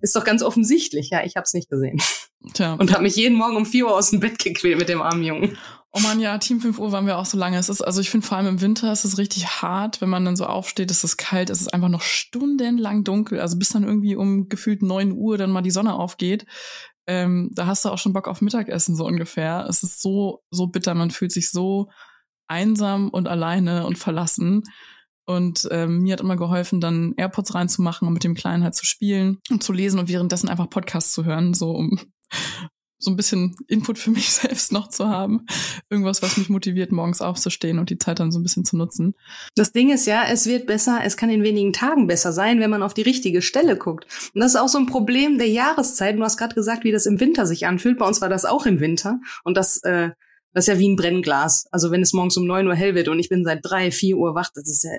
Ist 0.00 0.14
doch 0.16 0.24
ganz 0.24 0.42
offensichtlich. 0.42 1.10
Ja, 1.10 1.24
ich 1.24 1.36
habe 1.36 1.44
es 1.44 1.54
nicht 1.54 1.70
gesehen. 1.70 2.00
Tja. 2.54 2.74
Und 2.74 2.92
habe 2.92 3.04
mich 3.04 3.16
jeden 3.16 3.36
Morgen 3.36 3.56
um 3.56 3.66
vier 3.66 3.86
Uhr 3.86 3.96
aus 3.96 4.10
dem 4.10 4.20
Bett 4.20 4.38
gequält 4.38 4.78
mit 4.78 4.88
dem 4.88 5.00
armen 5.00 5.22
Jungen. 5.22 5.56
Oh 5.94 6.00
man, 6.00 6.20
ja, 6.20 6.38
Team 6.38 6.60
5 6.60 6.78
Uhr 6.78 6.90
waren 6.90 7.06
wir 7.06 7.18
auch 7.18 7.26
so 7.26 7.36
lange. 7.36 7.58
Es 7.58 7.68
ist, 7.68 7.82
also 7.82 8.00
ich 8.00 8.08
finde 8.08 8.26
vor 8.26 8.38
allem 8.38 8.46
im 8.46 8.60
Winter 8.62 8.90
ist 8.90 9.04
es 9.04 9.18
richtig 9.18 9.60
hart, 9.60 10.00
wenn 10.00 10.08
man 10.08 10.24
dann 10.24 10.36
so 10.36 10.46
aufsteht, 10.46 10.90
es 10.90 11.04
ist 11.04 11.18
kalt, 11.18 11.50
es 11.50 11.60
ist 11.60 11.74
einfach 11.74 11.90
noch 11.90 12.00
stundenlang 12.00 13.04
dunkel. 13.04 13.40
Also 13.40 13.58
bis 13.58 13.68
dann 13.68 13.84
irgendwie 13.84 14.16
um 14.16 14.48
gefühlt 14.48 14.80
neun 14.80 15.12
Uhr 15.12 15.36
dann 15.36 15.50
mal 15.50 15.60
die 15.60 15.70
Sonne 15.70 15.94
aufgeht. 15.94 16.46
Ähm, 17.06 17.50
da 17.52 17.66
hast 17.66 17.84
du 17.84 17.90
auch 17.90 17.98
schon 17.98 18.14
Bock 18.14 18.26
auf 18.26 18.40
Mittagessen, 18.40 18.96
so 18.96 19.04
ungefähr. 19.04 19.66
Es 19.68 19.82
ist 19.82 20.00
so, 20.00 20.42
so 20.50 20.68
bitter, 20.68 20.94
man 20.94 21.10
fühlt 21.10 21.32
sich 21.32 21.50
so 21.50 21.90
einsam 22.48 23.10
und 23.10 23.28
alleine 23.28 23.86
und 23.86 23.98
verlassen. 23.98 24.62
Und 25.24 25.68
ähm, 25.70 26.00
mir 26.02 26.14
hat 26.14 26.20
immer 26.20 26.36
geholfen, 26.36 26.80
dann 26.80 27.14
AirPods 27.16 27.54
reinzumachen 27.54 28.08
und 28.08 28.14
mit 28.14 28.24
dem 28.24 28.34
Kleinen 28.34 28.64
halt 28.64 28.74
zu 28.74 28.84
spielen 28.84 29.38
und 29.50 29.62
zu 29.62 29.72
lesen 29.72 30.00
und 30.00 30.08
währenddessen 30.08 30.48
einfach 30.48 30.68
Podcasts 30.68 31.12
zu 31.12 31.24
hören, 31.24 31.54
so 31.54 31.70
um 31.70 31.98
so 33.02 33.10
ein 33.10 33.16
bisschen 33.16 33.56
Input 33.66 33.98
für 33.98 34.10
mich 34.10 34.30
selbst 34.32 34.72
noch 34.72 34.88
zu 34.88 35.08
haben. 35.08 35.46
Irgendwas, 35.90 36.22
was 36.22 36.36
mich 36.36 36.48
motiviert, 36.48 36.92
morgens 36.92 37.20
aufzustehen 37.20 37.78
und 37.78 37.90
die 37.90 37.98
Zeit 37.98 38.20
dann 38.20 38.30
so 38.30 38.38
ein 38.38 38.42
bisschen 38.42 38.64
zu 38.64 38.76
nutzen. 38.76 39.14
Das 39.56 39.72
Ding 39.72 39.90
ist 39.90 40.06
ja, 40.06 40.24
es 40.28 40.46
wird 40.46 40.66
besser, 40.66 41.00
es 41.04 41.16
kann 41.16 41.30
in 41.30 41.42
wenigen 41.42 41.72
Tagen 41.72 42.06
besser 42.06 42.32
sein, 42.32 42.60
wenn 42.60 42.70
man 42.70 42.82
auf 42.82 42.94
die 42.94 43.02
richtige 43.02 43.42
Stelle 43.42 43.76
guckt. 43.76 44.06
Und 44.34 44.40
das 44.40 44.54
ist 44.54 44.60
auch 44.60 44.68
so 44.68 44.78
ein 44.78 44.86
Problem 44.86 45.38
der 45.38 45.48
Jahreszeit. 45.48 46.16
Du 46.16 46.22
hast 46.22 46.36
gerade 46.36 46.54
gesagt, 46.54 46.84
wie 46.84 46.92
das 46.92 47.06
im 47.06 47.20
Winter 47.20 47.46
sich 47.46 47.66
anfühlt. 47.66 47.98
Bei 47.98 48.06
uns 48.06 48.20
war 48.20 48.28
das 48.28 48.44
auch 48.44 48.66
im 48.66 48.80
Winter. 48.80 49.18
Und 49.42 49.56
das, 49.56 49.82
äh, 49.82 50.10
das 50.52 50.68
ist 50.68 50.74
ja 50.74 50.78
wie 50.78 50.88
ein 50.88 50.96
Brennglas. 50.96 51.66
Also 51.72 51.90
wenn 51.90 52.02
es 52.02 52.12
morgens 52.12 52.36
um 52.36 52.46
neun 52.46 52.68
Uhr 52.68 52.74
hell 52.74 52.94
wird 52.94 53.08
und 53.08 53.18
ich 53.18 53.28
bin 53.28 53.44
seit 53.44 53.60
drei, 53.62 53.90
vier 53.90 54.16
Uhr 54.16 54.34
wach, 54.34 54.50
das 54.54 54.68
ist 54.68 54.84
ja 54.84 54.90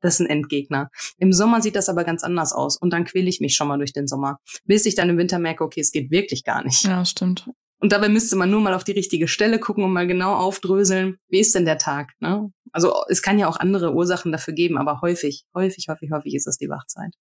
das 0.00 0.14
ist 0.14 0.20
ein 0.20 0.30
Endgegner. 0.30 0.90
Im 1.18 1.32
Sommer 1.32 1.60
sieht 1.60 1.76
das 1.76 1.88
aber 1.88 2.04
ganz 2.04 2.24
anders 2.24 2.52
aus 2.52 2.76
und 2.76 2.92
dann 2.92 3.04
quäle 3.04 3.28
ich 3.28 3.40
mich 3.40 3.54
schon 3.54 3.68
mal 3.68 3.78
durch 3.78 3.92
den 3.92 4.06
Sommer, 4.06 4.38
bis 4.64 4.86
ich 4.86 4.94
dann 4.94 5.08
im 5.08 5.18
Winter 5.18 5.38
merke, 5.38 5.64
okay, 5.64 5.80
es 5.80 5.92
geht 5.92 6.10
wirklich 6.10 6.44
gar 6.44 6.64
nicht. 6.64 6.84
Ja, 6.84 7.04
stimmt. 7.04 7.48
Und 7.80 7.92
dabei 7.92 8.10
müsste 8.10 8.36
man 8.36 8.50
nur 8.50 8.60
mal 8.60 8.74
auf 8.74 8.84
die 8.84 8.92
richtige 8.92 9.26
Stelle 9.26 9.58
gucken 9.58 9.84
und 9.84 9.92
mal 9.92 10.06
genau 10.06 10.34
aufdröseln, 10.34 11.16
wie 11.28 11.40
ist 11.40 11.54
denn 11.54 11.64
der 11.64 11.78
Tag? 11.78 12.10
Ne? 12.20 12.52
Also 12.72 12.94
es 13.08 13.22
kann 13.22 13.38
ja 13.38 13.48
auch 13.48 13.56
andere 13.56 13.94
Ursachen 13.94 14.32
dafür 14.32 14.52
geben, 14.52 14.76
aber 14.76 15.00
häufig, 15.00 15.44
häufig, 15.54 15.86
häufig, 15.88 16.10
häufig 16.12 16.34
ist 16.34 16.46
es 16.46 16.58
die 16.58 16.68
Wachzeit. 16.68 17.14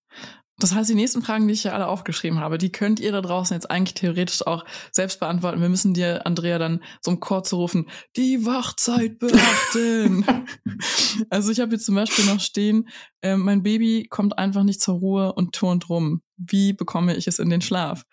Das 0.59 0.75
heißt, 0.75 0.89
die 0.89 0.95
nächsten 0.95 1.21
Fragen, 1.21 1.47
die 1.47 1.53
ich 1.53 1.61
hier 1.61 1.73
alle 1.73 1.87
aufgeschrieben 1.87 2.39
habe, 2.39 2.57
die 2.57 2.71
könnt 2.71 2.99
ihr 2.99 3.13
da 3.13 3.21
draußen 3.21 3.55
jetzt 3.55 3.71
eigentlich 3.71 3.93
theoretisch 3.93 4.45
auch 4.45 4.65
selbst 4.91 5.21
beantworten. 5.21 5.61
Wir 5.61 5.69
müssen 5.69 5.93
dir, 5.93 6.25
Andrea, 6.25 6.59
dann 6.59 6.83
so 7.01 7.11
im 7.11 7.21
Chor 7.21 7.43
zu 7.43 7.55
rufen, 7.55 7.89
die 8.17 8.45
Wachzeit 8.45 9.19
beachten. 9.19 10.25
also 11.29 11.51
ich 11.51 11.61
habe 11.61 11.69
hier 11.69 11.79
zum 11.79 11.95
Beispiel 11.95 12.25
noch 12.25 12.41
stehen, 12.41 12.89
äh, 13.21 13.37
mein 13.37 13.63
Baby 13.63 14.07
kommt 14.09 14.37
einfach 14.37 14.63
nicht 14.63 14.81
zur 14.81 14.95
Ruhe 14.95 15.33
und 15.33 15.55
turnt 15.55 15.87
rum. 15.87 16.21
Wie 16.35 16.73
bekomme 16.73 17.15
ich 17.15 17.27
es 17.27 17.39
in 17.39 17.49
den 17.49 17.61
Schlaf? 17.61 18.03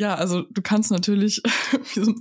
Ja, 0.00 0.14
also 0.14 0.42
du 0.42 0.62
kannst 0.62 0.92
natürlich, 0.92 1.42
so, 1.94 2.14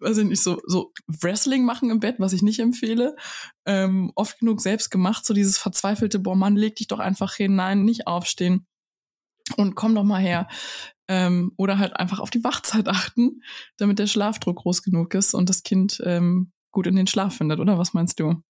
weiß 0.00 0.18
ich 0.18 0.24
nicht, 0.26 0.42
so, 0.42 0.60
so 0.66 0.92
Wrestling 1.06 1.64
machen 1.64 1.90
im 1.90 2.00
Bett, 2.00 2.16
was 2.18 2.32
ich 2.32 2.42
nicht 2.42 2.58
empfehle. 2.58 3.14
Ähm, 3.66 4.10
oft 4.16 4.40
genug 4.40 4.60
selbst 4.60 4.90
gemacht, 4.90 5.24
so 5.24 5.32
dieses 5.32 5.58
verzweifelte, 5.58 6.18
boah, 6.18 6.34
Mann, 6.34 6.56
leg 6.56 6.74
dich 6.74 6.88
doch 6.88 6.98
einfach 6.98 7.34
hin, 7.34 7.54
nein, 7.54 7.84
nicht 7.84 8.08
aufstehen 8.08 8.66
und 9.56 9.74
komm 9.74 9.94
doch 9.94 10.04
mal 10.04 10.20
her. 10.20 10.48
Ähm, 11.08 11.52
oder 11.56 11.78
halt 11.78 11.96
einfach 11.96 12.20
auf 12.20 12.30
die 12.30 12.44
Wachzeit 12.44 12.88
achten, 12.88 13.42
damit 13.76 13.98
der 13.98 14.06
Schlafdruck 14.06 14.56
groß 14.58 14.82
genug 14.82 15.14
ist 15.14 15.34
und 15.34 15.48
das 15.48 15.62
Kind 15.62 16.00
ähm, 16.04 16.52
gut 16.70 16.86
in 16.86 16.96
den 16.96 17.06
Schlaf 17.06 17.36
findet, 17.36 17.60
oder 17.60 17.78
was 17.78 17.92
meinst 17.94 18.18
du? 18.20 18.42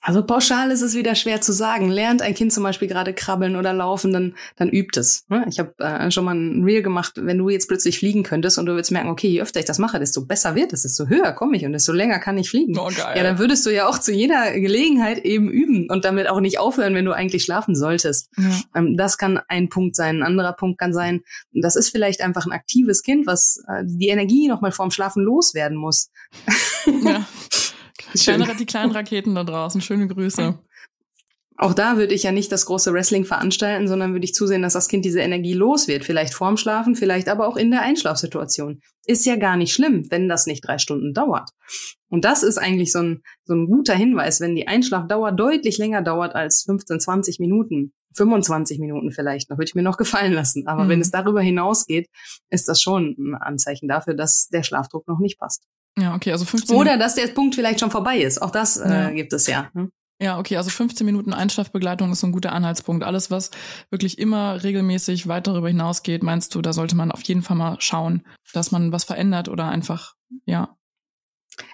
Also 0.00 0.24
pauschal 0.24 0.70
ist 0.70 0.82
es 0.82 0.94
wieder 0.94 1.14
schwer 1.14 1.40
zu 1.40 1.52
sagen. 1.52 1.90
Lernt 1.90 2.22
ein 2.22 2.34
Kind 2.34 2.52
zum 2.52 2.62
Beispiel 2.62 2.88
gerade 2.88 3.12
krabbeln 3.12 3.56
oder 3.56 3.72
laufen, 3.72 4.12
dann, 4.12 4.34
dann 4.56 4.68
übt 4.68 4.98
es. 4.98 5.24
Ne? 5.28 5.44
Ich 5.48 5.58
habe 5.58 5.74
äh, 5.78 6.10
schon 6.10 6.24
mal 6.24 6.34
ein 6.34 6.62
Reel 6.64 6.82
gemacht, 6.82 7.14
wenn 7.16 7.36
du 7.36 7.48
jetzt 7.48 7.68
plötzlich 7.68 7.98
fliegen 7.98 8.22
könntest 8.22 8.58
und 8.58 8.66
du 8.66 8.72
würdest 8.72 8.92
merken, 8.92 9.08
okay, 9.08 9.28
je 9.28 9.42
öfter 9.42 9.60
ich 9.60 9.66
das 9.66 9.78
mache, 9.78 9.98
desto 9.98 10.24
besser 10.24 10.54
wird 10.54 10.72
es, 10.72 10.82
desto 10.82 11.08
höher 11.08 11.32
komme 11.32 11.56
ich 11.56 11.66
und 11.66 11.72
desto 11.72 11.92
länger 11.92 12.20
kann 12.20 12.38
ich 12.38 12.48
fliegen. 12.48 12.78
Oh, 12.78 12.86
geil. 12.86 13.16
Ja, 13.16 13.22
dann 13.22 13.38
würdest 13.38 13.66
du 13.66 13.70
ja 13.70 13.88
auch 13.88 13.98
zu 13.98 14.12
jeder 14.12 14.52
Gelegenheit 14.52 15.24
eben 15.24 15.50
üben 15.50 15.90
und 15.90 16.04
damit 16.04 16.28
auch 16.28 16.40
nicht 16.40 16.58
aufhören, 16.58 16.94
wenn 16.94 17.04
du 17.04 17.12
eigentlich 17.12 17.42
schlafen 17.42 17.74
solltest. 17.74 18.30
Ja. 18.36 18.44
Ähm, 18.76 18.96
das 18.96 19.18
kann 19.18 19.40
ein 19.48 19.68
Punkt 19.68 19.96
sein. 19.96 20.18
Ein 20.18 20.22
anderer 20.22 20.52
Punkt 20.52 20.78
kann 20.78 20.92
sein, 20.92 21.22
das 21.52 21.76
ist 21.76 21.90
vielleicht 21.90 22.20
einfach 22.20 22.46
ein 22.46 22.52
aktives 22.52 23.02
Kind, 23.02 23.26
was 23.26 23.62
äh, 23.68 23.82
die 23.84 24.08
Energie 24.08 24.48
nochmal 24.48 24.72
vorm 24.72 24.90
Schlafen 24.90 25.22
loswerden 25.22 25.76
muss. 25.76 26.10
Ja. 27.02 27.26
Kleine, 27.98 28.56
die 28.58 28.66
kleinen 28.66 28.92
Raketen 28.92 29.34
da 29.34 29.44
draußen, 29.44 29.80
schöne 29.80 30.08
Grüße. 30.08 30.58
Auch 31.60 31.74
da 31.74 31.96
würde 31.96 32.14
ich 32.14 32.22
ja 32.22 32.30
nicht 32.30 32.52
das 32.52 32.66
große 32.66 32.92
Wrestling 32.92 33.24
veranstalten, 33.24 33.88
sondern 33.88 34.12
würde 34.12 34.24
ich 34.24 34.32
zusehen, 34.32 34.62
dass 34.62 34.74
das 34.74 34.86
Kind 34.86 35.04
diese 35.04 35.18
Energie 35.18 35.54
los 35.54 35.88
wird. 35.88 36.04
Vielleicht 36.04 36.32
vorm 36.32 36.56
Schlafen, 36.56 36.94
vielleicht 36.94 37.28
aber 37.28 37.48
auch 37.48 37.56
in 37.56 37.72
der 37.72 37.82
Einschlafsituation. 37.82 38.80
Ist 39.06 39.26
ja 39.26 39.34
gar 39.34 39.56
nicht 39.56 39.72
schlimm, 39.72 40.06
wenn 40.10 40.28
das 40.28 40.46
nicht 40.46 40.60
drei 40.64 40.78
Stunden 40.78 41.12
dauert. 41.12 41.50
Und 42.08 42.24
das 42.24 42.44
ist 42.44 42.58
eigentlich 42.58 42.92
so 42.92 43.00
ein, 43.00 43.22
so 43.44 43.54
ein 43.54 43.66
guter 43.66 43.96
Hinweis, 43.96 44.40
wenn 44.40 44.54
die 44.54 44.68
Einschlafdauer 44.68 45.32
deutlich 45.32 45.78
länger 45.78 46.00
dauert 46.00 46.36
als 46.36 46.62
15, 46.62 47.00
20 47.00 47.40
Minuten, 47.40 47.92
25 48.14 48.78
Minuten 48.78 49.10
vielleicht, 49.10 49.50
noch 49.50 49.58
würde 49.58 49.68
ich 49.68 49.74
mir 49.74 49.82
noch 49.82 49.96
gefallen 49.98 50.34
lassen. 50.34 50.68
Aber 50.68 50.84
mhm. 50.84 50.90
wenn 50.90 51.00
es 51.00 51.10
darüber 51.10 51.42
hinausgeht, 51.42 52.08
ist 52.50 52.68
das 52.68 52.80
schon 52.80 53.16
ein 53.18 53.34
Anzeichen 53.34 53.88
dafür, 53.88 54.14
dass 54.14 54.46
der 54.46 54.62
Schlafdruck 54.62 55.08
noch 55.08 55.18
nicht 55.18 55.40
passt. 55.40 55.64
Ja, 55.96 56.14
okay, 56.14 56.32
also 56.32 56.44
15 56.44 56.76
Oder 56.76 56.96
dass 56.96 57.14
der 57.14 57.26
Punkt 57.28 57.54
vielleicht 57.54 57.80
schon 57.80 57.90
vorbei 57.90 58.18
ist. 58.18 58.40
Auch 58.40 58.50
das 58.50 58.76
äh, 58.76 58.88
ja. 58.88 59.10
gibt 59.10 59.32
es 59.32 59.46
ja. 59.46 59.70
Hm? 59.74 59.90
Ja, 60.20 60.38
okay, 60.38 60.56
also 60.56 60.68
15 60.70 61.04
Minuten 61.06 61.32
Einschlafbegleitung 61.32 62.10
ist 62.10 62.20
so 62.20 62.26
ein 62.26 62.32
guter 62.32 62.52
Anhaltspunkt. 62.52 63.04
Alles, 63.04 63.30
was 63.30 63.52
wirklich 63.90 64.18
immer 64.18 64.64
regelmäßig 64.64 65.28
weit 65.28 65.46
darüber 65.46 65.68
hinausgeht, 65.68 66.24
meinst 66.24 66.54
du, 66.54 66.62
da 66.62 66.72
sollte 66.72 66.96
man 66.96 67.12
auf 67.12 67.22
jeden 67.22 67.42
Fall 67.42 67.56
mal 67.56 67.76
schauen, 67.80 68.26
dass 68.52 68.72
man 68.72 68.90
was 68.90 69.04
verändert 69.04 69.48
oder 69.48 69.68
einfach, 69.68 70.14
ja. 70.44 70.76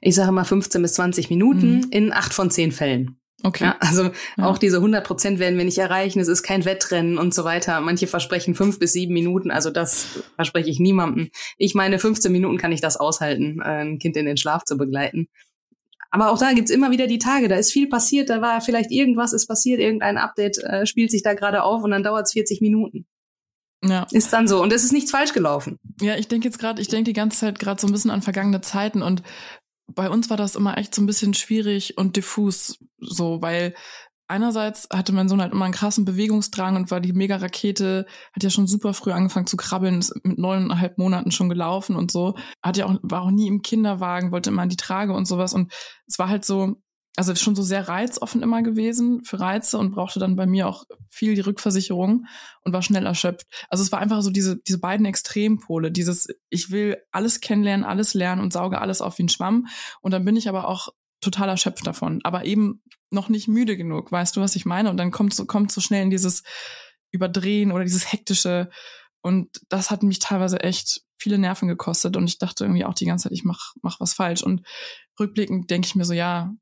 Ich 0.00 0.14
sage 0.14 0.32
mal 0.32 0.44
15 0.44 0.82
bis 0.82 0.94
20 0.94 1.30
Minuten 1.30 1.76
mhm. 1.76 1.86
in 1.90 2.12
acht 2.12 2.34
von 2.34 2.50
zehn 2.50 2.70
Fällen. 2.72 3.18
Okay. 3.42 3.64
Ja, 3.64 3.76
also 3.80 4.10
ja. 4.36 4.46
auch 4.46 4.56
diese 4.56 4.76
100 4.78 5.06
Prozent 5.06 5.38
werden 5.38 5.58
wir 5.58 5.64
nicht 5.64 5.78
erreichen. 5.78 6.20
Es 6.20 6.28
ist 6.28 6.42
kein 6.42 6.64
Wettrennen 6.64 7.18
und 7.18 7.34
so 7.34 7.44
weiter. 7.44 7.80
Manche 7.80 8.06
versprechen 8.06 8.54
fünf 8.54 8.78
bis 8.78 8.92
sieben 8.92 9.12
Minuten. 9.12 9.50
Also 9.50 9.70
das 9.70 10.06
verspreche 10.36 10.70
ich 10.70 10.80
niemandem. 10.80 11.30
Ich 11.58 11.74
meine, 11.74 11.98
15 11.98 12.32
Minuten 12.32 12.56
kann 12.56 12.72
ich 12.72 12.80
das 12.80 12.96
aushalten, 12.96 13.60
ein 13.60 13.98
Kind 13.98 14.16
in 14.16 14.24
den 14.26 14.36
Schlaf 14.36 14.64
zu 14.64 14.78
begleiten. 14.78 15.28
Aber 16.10 16.30
auch 16.30 16.38
da 16.38 16.52
gibt's 16.52 16.70
immer 16.70 16.92
wieder 16.92 17.08
die 17.08 17.18
Tage, 17.18 17.48
da 17.48 17.56
ist 17.56 17.72
viel 17.72 17.88
passiert, 17.88 18.30
da 18.30 18.40
war 18.40 18.60
vielleicht 18.60 18.92
irgendwas 18.92 19.32
ist 19.32 19.48
passiert, 19.48 19.80
irgendein 19.80 20.16
Update 20.16 20.58
äh, 20.58 20.86
spielt 20.86 21.10
sich 21.10 21.24
da 21.24 21.34
gerade 21.34 21.64
auf 21.64 21.82
und 21.82 21.90
dann 21.90 22.04
dauert's 22.04 22.32
40 22.32 22.60
Minuten. 22.60 23.04
Ja. 23.84 24.06
Ist 24.12 24.32
dann 24.32 24.48
so. 24.48 24.62
Und 24.62 24.72
es 24.72 24.84
ist 24.84 24.92
nichts 24.92 25.10
falsch 25.10 25.32
gelaufen. 25.32 25.78
Ja, 26.00 26.16
ich 26.16 26.28
denke 26.28 26.46
jetzt 26.46 26.58
gerade, 26.58 26.80
ich 26.80 26.88
denke 26.88 27.04
die 27.04 27.12
ganze 27.14 27.38
Zeit 27.38 27.58
gerade 27.58 27.80
so 27.80 27.88
ein 27.88 27.92
bisschen 27.92 28.12
an 28.12 28.22
vergangene 28.22 28.60
Zeiten 28.60 29.02
und 29.02 29.22
bei 29.86 30.08
uns 30.10 30.30
war 30.30 30.36
das 30.36 30.56
immer 30.56 30.78
echt 30.78 30.94
so 30.94 31.02
ein 31.02 31.06
bisschen 31.06 31.34
schwierig 31.34 31.98
und 31.98 32.16
diffus, 32.16 32.78
so, 32.98 33.42
weil 33.42 33.74
einerseits 34.26 34.88
hatte 34.92 35.12
mein 35.12 35.28
Sohn 35.28 35.42
halt 35.42 35.52
immer 35.52 35.66
einen 35.66 35.74
krassen 35.74 36.04
Bewegungsdrang 36.04 36.76
und 36.76 36.90
war 36.90 37.00
die 37.00 37.12
Mega-Rakete, 37.12 38.06
hat 38.32 38.42
ja 38.42 38.50
schon 38.50 38.66
super 38.66 38.94
früh 38.94 39.12
angefangen 39.12 39.46
zu 39.46 39.56
krabbeln, 39.56 39.98
ist 39.98 40.14
mit 40.24 40.38
neuneinhalb 40.38 40.98
Monaten 40.98 41.30
schon 41.30 41.48
gelaufen 41.48 41.96
und 41.96 42.10
so. 42.10 42.34
Hat 42.62 42.76
ja 42.76 42.86
auch, 42.86 42.96
war 43.02 43.22
auch 43.22 43.30
nie 43.30 43.46
im 43.48 43.62
Kinderwagen, 43.62 44.32
wollte 44.32 44.50
immer 44.50 44.62
an 44.62 44.70
die 44.70 44.76
Trage 44.76 45.12
und 45.12 45.26
sowas. 45.26 45.52
Und 45.52 45.72
es 46.06 46.18
war 46.18 46.28
halt 46.28 46.44
so, 46.44 46.76
also 47.16 47.34
schon 47.34 47.54
so 47.54 47.62
sehr 47.62 47.88
reizoffen 47.88 48.42
immer 48.42 48.62
gewesen 48.62 49.22
für 49.24 49.38
Reize 49.38 49.78
und 49.78 49.92
brauchte 49.92 50.18
dann 50.18 50.34
bei 50.34 50.46
mir 50.46 50.68
auch 50.68 50.84
viel 51.08 51.34
die 51.34 51.42
Rückversicherung 51.42 52.26
und 52.62 52.72
war 52.72 52.82
schnell 52.82 53.06
erschöpft. 53.06 53.46
Also 53.68 53.84
es 53.84 53.92
war 53.92 54.00
einfach 54.00 54.20
so 54.22 54.30
diese, 54.30 54.60
diese 54.62 54.80
beiden 54.80 55.06
Extrempole, 55.06 55.92
dieses, 55.92 56.26
ich 56.50 56.70
will 56.70 56.96
alles 57.12 57.40
kennenlernen, 57.40 57.86
alles 57.86 58.14
lernen 58.14 58.42
und 58.42 58.52
sauge 58.52 58.80
alles 58.80 59.00
auf 59.00 59.18
wie 59.18 59.24
ein 59.24 59.28
Schwamm. 59.28 59.68
Und 60.00 60.10
dann 60.10 60.24
bin 60.24 60.36
ich 60.36 60.48
aber 60.48 60.66
auch 60.68 60.88
total 61.20 61.48
erschöpft 61.48 61.86
davon, 61.86 62.20
aber 62.24 62.44
eben 62.44 62.82
noch 63.10 63.28
nicht 63.28 63.46
müde 63.46 63.76
genug. 63.76 64.10
Weißt 64.10 64.36
du, 64.36 64.40
was 64.40 64.56
ich 64.56 64.66
meine? 64.66 64.90
Und 64.90 64.96
dann 64.96 65.12
kommt 65.12 65.34
so, 65.34 65.46
kommt 65.46 65.70
so 65.70 65.80
schnell 65.80 66.02
in 66.02 66.10
dieses 66.10 66.42
Überdrehen 67.12 67.70
oder 67.70 67.84
dieses 67.84 68.12
hektische. 68.12 68.70
Und 69.22 69.60
das 69.68 69.90
hat 69.90 70.02
mich 70.02 70.18
teilweise 70.18 70.60
echt 70.60 71.02
viele 71.16 71.38
Nerven 71.38 71.68
gekostet. 71.68 72.16
Und 72.16 72.26
ich 72.26 72.38
dachte 72.38 72.64
irgendwie 72.64 72.84
auch 72.84 72.94
die 72.94 73.06
ganze 73.06 73.24
Zeit, 73.24 73.32
ich 73.32 73.44
mach, 73.44 73.72
mach 73.82 74.00
was 74.00 74.14
falsch. 74.14 74.42
Und 74.42 74.66
rückblickend 75.18 75.70
denke 75.70 75.86
ich 75.86 75.94
mir 75.94 76.04
so, 76.04 76.12
ja, 76.12 76.52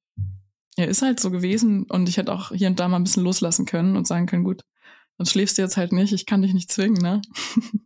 ja, 0.77 0.85
ist 0.85 1.03
halt 1.03 1.21
so 1.21 1.31
gewesen. 1.31 1.85
Und 1.85 2.09
ich 2.09 2.17
hätte 2.17 2.33
auch 2.33 2.51
hier 2.53 2.69
und 2.69 2.81
da 2.81 2.89
mal 2.89 2.97
ein 2.97 3.05
bisschen 3.05 3.25
loslassen 3.25 3.67
können 3.67 3.97
und 3.97 4.07
sagen 4.07 4.27
können, 4.27 4.45
gut, 4.45 4.63
dann 5.19 5.27
schläfst 5.27 5.59
du 5.59 5.63
jetzt 5.63 5.77
halt 5.77 5.93
nicht, 5.93 6.13
ich 6.13 6.27
kann 6.27 6.43
dich 6.43 6.55
nicht 6.55 6.73
zwingen, 6.73 7.01
ne? 7.03 7.23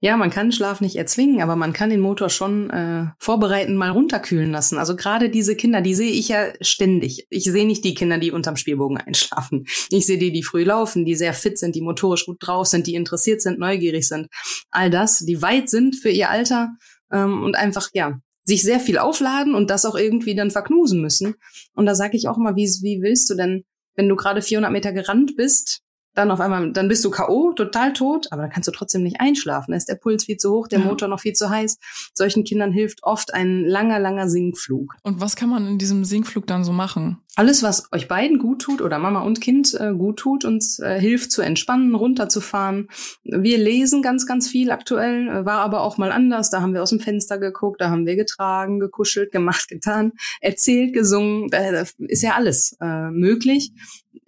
Ja, 0.00 0.16
man 0.16 0.30
kann 0.30 0.52
Schlaf 0.52 0.80
nicht 0.80 0.96
erzwingen, 0.96 1.40
aber 1.40 1.56
man 1.56 1.72
kann 1.72 1.90
den 1.90 2.00
Motor 2.00 2.30
schon 2.30 2.70
äh, 2.70 3.06
vorbereiten, 3.18 3.76
mal 3.76 3.90
runterkühlen 3.90 4.50
lassen. 4.50 4.78
Also 4.78 4.96
gerade 4.96 5.30
diese 5.30 5.56
Kinder, 5.56 5.80
die 5.80 5.94
sehe 5.94 6.10
ich 6.10 6.28
ja 6.28 6.52
ständig. 6.60 7.26
Ich 7.30 7.44
sehe 7.44 7.66
nicht 7.66 7.84
die 7.84 7.94
Kinder, 7.94 8.18
die 8.18 8.32
unterm 8.32 8.56
Spielbogen 8.56 8.96
einschlafen. 9.06 9.66
Ich 9.90 10.06
sehe 10.06 10.18
die, 10.18 10.32
die 10.32 10.42
früh 10.42 10.64
laufen, 10.64 11.04
die 11.04 11.14
sehr 11.14 11.34
fit 11.34 11.58
sind, 11.58 11.74
die 11.74 11.80
motorisch 11.80 12.26
gut 12.26 12.38
drauf 12.40 12.66
sind, 12.66 12.86
die 12.86 12.94
interessiert 12.94 13.40
sind, 13.40 13.58
neugierig 13.58 14.08
sind. 14.08 14.28
All 14.70 14.90
das, 14.90 15.18
die 15.18 15.42
weit 15.42 15.68
sind 15.68 15.96
für 15.96 16.10
ihr 16.10 16.30
Alter 16.30 16.70
ähm, 17.12 17.42
und 17.42 17.56
einfach, 17.56 17.88
ja, 17.92 18.20
sich 18.48 18.62
sehr 18.62 18.80
viel 18.80 18.96
aufladen 18.96 19.54
und 19.54 19.68
das 19.68 19.84
auch 19.84 19.94
irgendwie 19.94 20.34
dann 20.34 20.50
verknusen 20.50 21.02
müssen. 21.02 21.34
Und 21.74 21.84
da 21.84 21.94
sage 21.94 22.16
ich 22.16 22.28
auch 22.28 22.38
mal, 22.38 22.56
wie, 22.56 22.64
wie 22.80 23.02
willst 23.02 23.28
du 23.28 23.34
denn, 23.34 23.64
wenn 23.94 24.08
du 24.08 24.16
gerade 24.16 24.40
400 24.40 24.72
Meter 24.72 24.92
gerannt 24.92 25.36
bist, 25.36 25.82
dann 26.18 26.30
auf 26.32 26.40
einmal, 26.40 26.72
dann 26.72 26.88
bist 26.88 27.04
du 27.04 27.10
K.O., 27.10 27.52
total 27.52 27.92
tot, 27.92 28.26
aber 28.32 28.42
dann 28.42 28.50
kannst 28.50 28.66
du 28.66 28.72
trotzdem 28.72 29.02
nicht 29.02 29.20
einschlafen. 29.20 29.70
Da 29.70 29.76
ist 29.76 29.88
der 29.88 29.94
Puls 29.94 30.24
viel 30.24 30.36
zu 30.36 30.52
hoch, 30.52 30.66
der 30.66 30.80
ja. 30.80 30.84
Motor 30.84 31.08
noch 31.08 31.20
viel 31.20 31.32
zu 31.32 31.48
heiß. 31.48 31.78
Solchen 32.12 32.44
Kindern 32.44 32.72
hilft 32.72 33.04
oft 33.04 33.32
ein 33.32 33.64
langer, 33.64 34.00
langer 34.00 34.28
Sinkflug. 34.28 34.94
Und 35.02 35.20
was 35.20 35.36
kann 35.36 35.48
man 35.48 35.66
in 35.66 35.78
diesem 35.78 36.04
Sinkflug 36.04 36.46
dann 36.46 36.64
so 36.64 36.72
machen? 36.72 37.18
Alles, 37.36 37.62
was 37.62 37.92
euch 37.92 38.08
beiden 38.08 38.40
gut 38.40 38.62
tut 38.62 38.82
oder 38.82 38.98
Mama 38.98 39.20
und 39.20 39.40
Kind 39.40 39.72
äh, 39.78 39.92
gut 39.94 40.18
tut 40.18 40.44
und 40.44 40.64
äh, 40.80 40.98
hilft 40.98 41.30
zu 41.30 41.40
entspannen, 41.40 41.94
runterzufahren. 41.94 42.88
Wir 43.22 43.58
lesen 43.58 44.02
ganz, 44.02 44.26
ganz 44.26 44.48
viel 44.48 44.72
aktuell, 44.72 45.28
äh, 45.28 45.44
war 45.46 45.60
aber 45.60 45.82
auch 45.82 45.98
mal 45.98 46.10
anders. 46.10 46.50
Da 46.50 46.60
haben 46.60 46.74
wir 46.74 46.82
aus 46.82 46.90
dem 46.90 46.98
Fenster 46.98 47.38
geguckt, 47.38 47.80
da 47.80 47.90
haben 47.90 48.06
wir 48.06 48.16
getragen, 48.16 48.80
gekuschelt, 48.80 49.30
gemacht, 49.38 49.68
getan, 49.68 50.14
erzählt, 50.40 50.92
gesungen. 50.94 51.48
Da 51.48 51.84
ist 51.98 52.22
ja 52.22 52.34
alles 52.34 52.76
äh, 52.80 53.10
möglich. 53.10 53.70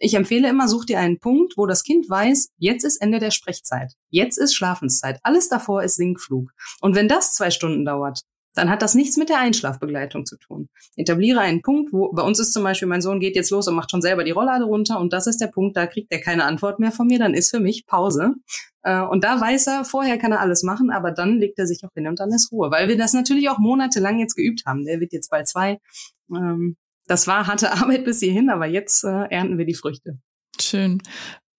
Ich 0.03 0.15
empfehle 0.15 0.49
immer, 0.49 0.67
such 0.67 0.87
dir 0.87 0.99
einen 0.99 1.19
Punkt, 1.21 1.59
wo 1.59 1.67
das 1.67 1.85
Kind 1.85 2.09
weiß, 2.09 2.49
jetzt 2.57 2.85
ist 2.85 3.03
Ende 3.03 3.19
der 3.19 3.31
Sprechzeit. 3.31 3.93
Jetzt 4.09 4.39
ist 4.39 4.55
Schlafenszeit. 4.55 5.21
Alles 5.23 5.51
davor 5.51 5.83
ist 5.83 5.97
Sinkflug. 5.97 6.51
Und 6.81 6.97
wenn 6.97 7.07
das 7.07 7.35
zwei 7.35 7.51
Stunden 7.51 7.85
dauert, 7.85 8.23
dann 8.55 8.71
hat 8.71 8.81
das 8.81 8.95
nichts 8.95 9.19
mit 9.19 9.29
der 9.29 9.39
Einschlafbegleitung 9.39 10.25
zu 10.25 10.39
tun. 10.39 10.71
Etabliere 10.97 11.41
einen 11.41 11.61
Punkt, 11.61 11.93
wo 11.93 12.11
bei 12.13 12.23
uns 12.23 12.41
ist 12.41 12.53
zum 12.53 12.65
Beispiel, 12.65 12.89
mein 12.89 13.03
Sohn 13.03 13.21
geht 13.21 13.37
jetzt 13.37 13.51
los 13.51 13.69
und 13.69 13.75
macht 13.75 13.91
schon 13.91 14.01
selber 14.01 14.25
die 14.25 14.33
Rolllade 14.33 14.65
runter 14.65 14.99
und 14.99 15.13
das 15.13 15.27
ist 15.27 15.41
der 15.41 15.47
Punkt, 15.49 15.77
da 15.77 15.87
kriegt 15.87 16.11
er 16.11 16.21
keine 16.21 16.45
Antwort 16.45 16.81
mehr 16.81 16.93
von 16.93 17.07
mir, 17.07 17.19
dann 17.19 17.35
ist 17.35 17.51
für 17.51 17.61
mich 17.61 17.87
Pause. 17.87 18.35
Äh, 18.83 19.03
und 19.03 19.23
da 19.23 19.41
weiß 19.41 19.67
er, 19.69 19.85
vorher 19.85 20.19
kann 20.19 20.33
er 20.33 20.41
alles 20.41 20.63
machen, 20.63 20.91
aber 20.91 21.13
dann 21.13 21.39
legt 21.39 21.59
er 21.59 21.67
sich 21.67 21.85
auch 21.85 21.93
hin 21.95 22.09
und 22.09 22.19
dann 22.19 22.31
ist 22.31 22.51
Ruhe, 22.51 22.71
weil 22.71 22.89
wir 22.89 22.97
das 22.97 23.13
natürlich 23.13 23.51
auch 23.51 23.59
monatelang 23.59 24.19
jetzt 24.19 24.35
geübt 24.35 24.65
haben. 24.67 24.85
Der 24.85 24.99
wird 24.99 25.13
jetzt 25.13 25.31
bald 25.31 25.47
zwei. 25.47 25.79
Das 27.11 27.27
war 27.27 27.49
harte 27.49 27.73
Arbeit 27.73 28.05
bis 28.05 28.21
hierhin, 28.21 28.51
aber 28.51 28.67
jetzt 28.67 29.03
äh, 29.03 29.25
ernten 29.31 29.59
wir 29.59 29.65
die 29.65 29.75
Früchte. 29.75 30.21
Schön. 30.61 31.03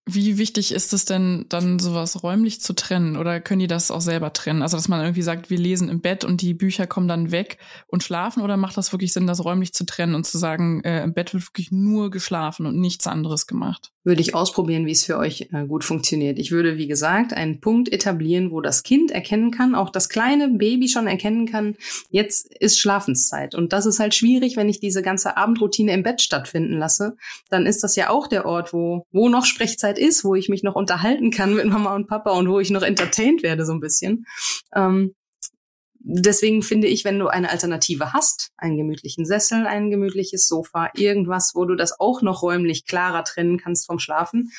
Wie 0.07 0.39
wichtig 0.39 0.71
ist 0.71 0.93
es 0.93 1.05
denn, 1.05 1.45
dann 1.49 1.77
sowas 1.77 2.23
räumlich 2.23 2.59
zu 2.59 2.73
trennen? 2.73 3.17
Oder 3.17 3.39
können 3.39 3.59
die 3.59 3.67
das 3.67 3.91
auch 3.91 4.01
selber 4.01 4.33
trennen? 4.33 4.63
Also, 4.63 4.75
dass 4.75 4.87
man 4.87 5.01
irgendwie 5.01 5.21
sagt, 5.21 5.51
wir 5.51 5.59
lesen 5.59 5.89
im 5.89 6.01
Bett 6.01 6.23
und 6.23 6.41
die 6.41 6.55
Bücher 6.55 6.87
kommen 6.87 7.07
dann 7.07 7.31
weg 7.31 7.59
und 7.85 8.01
schlafen? 8.01 8.41
Oder 8.41 8.57
macht 8.57 8.77
das 8.77 8.91
wirklich 8.91 9.13
Sinn, 9.13 9.27
das 9.27 9.45
räumlich 9.45 9.73
zu 9.73 9.85
trennen 9.85 10.15
und 10.15 10.25
zu 10.25 10.39
sagen, 10.39 10.83
äh, 10.83 11.03
im 11.03 11.13
Bett 11.13 11.35
wird 11.35 11.47
wirklich 11.47 11.71
nur 11.71 12.09
geschlafen 12.09 12.65
und 12.65 12.79
nichts 12.79 13.05
anderes 13.05 13.45
gemacht? 13.45 13.91
Würde 14.03 14.21
ich 14.21 14.33
ausprobieren, 14.33 14.87
wie 14.87 14.91
es 14.91 15.05
für 15.05 15.19
euch 15.19 15.49
äh, 15.53 15.67
gut 15.67 15.83
funktioniert. 15.83 16.39
Ich 16.39 16.49
würde, 16.49 16.77
wie 16.77 16.87
gesagt, 16.87 17.33
einen 17.33 17.61
Punkt 17.61 17.93
etablieren, 17.93 18.49
wo 18.49 18.59
das 18.59 18.81
Kind 18.81 19.11
erkennen 19.11 19.51
kann, 19.51 19.75
auch 19.75 19.91
das 19.91 20.09
kleine 20.09 20.49
Baby 20.49 20.89
schon 20.89 21.05
erkennen 21.05 21.45
kann, 21.45 21.75
jetzt 22.09 22.51
ist 22.55 22.79
Schlafenszeit. 22.79 23.53
Und 23.53 23.73
das 23.73 23.85
ist 23.85 23.99
halt 23.99 24.15
schwierig, 24.15 24.57
wenn 24.57 24.69
ich 24.69 24.79
diese 24.79 25.03
ganze 25.03 25.37
Abendroutine 25.37 25.93
im 25.93 26.01
Bett 26.01 26.23
stattfinden 26.23 26.79
lasse. 26.79 27.15
Dann 27.51 27.67
ist 27.67 27.83
das 27.83 27.95
ja 27.95 28.09
auch 28.09 28.25
der 28.25 28.47
Ort, 28.47 28.73
wo, 28.73 29.05
wo 29.11 29.29
noch 29.29 29.45
Sprechzeit 29.45 29.90
Zeit 29.91 29.99
ist, 29.99 30.23
wo 30.23 30.35
ich 30.35 30.49
mich 30.49 30.63
noch 30.63 30.75
unterhalten 30.75 31.31
kann 31.31 31.55
mit 31.55 31.65
Mama 31.65 31.95
und 31.95 32.07
Papa 32.07 32.31
und 32.31 32.49
wo 32.49 32.59
ich 32.59 32.69
noch 32.69 32.83
entertained 32.83 33.43
werde 33.43 33.65
so 33.65 33.73
ein 33.73 33.79
bisschen. 33.79 34.25
Ähm, 34.73 35.13
deswegen 35.99 36.61
finde 36.61 36.87
ich, 36.87 37.03
wenn 37.05 37.19
du 37.19 37.27
eine 37.27 37.49
Alternative 37.49 38.13
hast, 38.13 38.51
einen 38.57 38.77
gemütlichen 38.77 39.25
Sessel, 39.25 39.67
ein 39.67 39.89
gemütliches 39.89 40.47
Sofa, 40.47 40.89
irgendwas, 40.95 41.51
wo 41.55 41.65
du 41.65 41.75
das 41.75 41.99
auch 41.99 42.21
noch 42.21 42.41
räumlich 42.41 42.85
klarer 42.85 43.23
trennen 43.23 43.57
kannst 43.57 43.85
vom 43.85 43.99
Schlafen, 43.99 44.51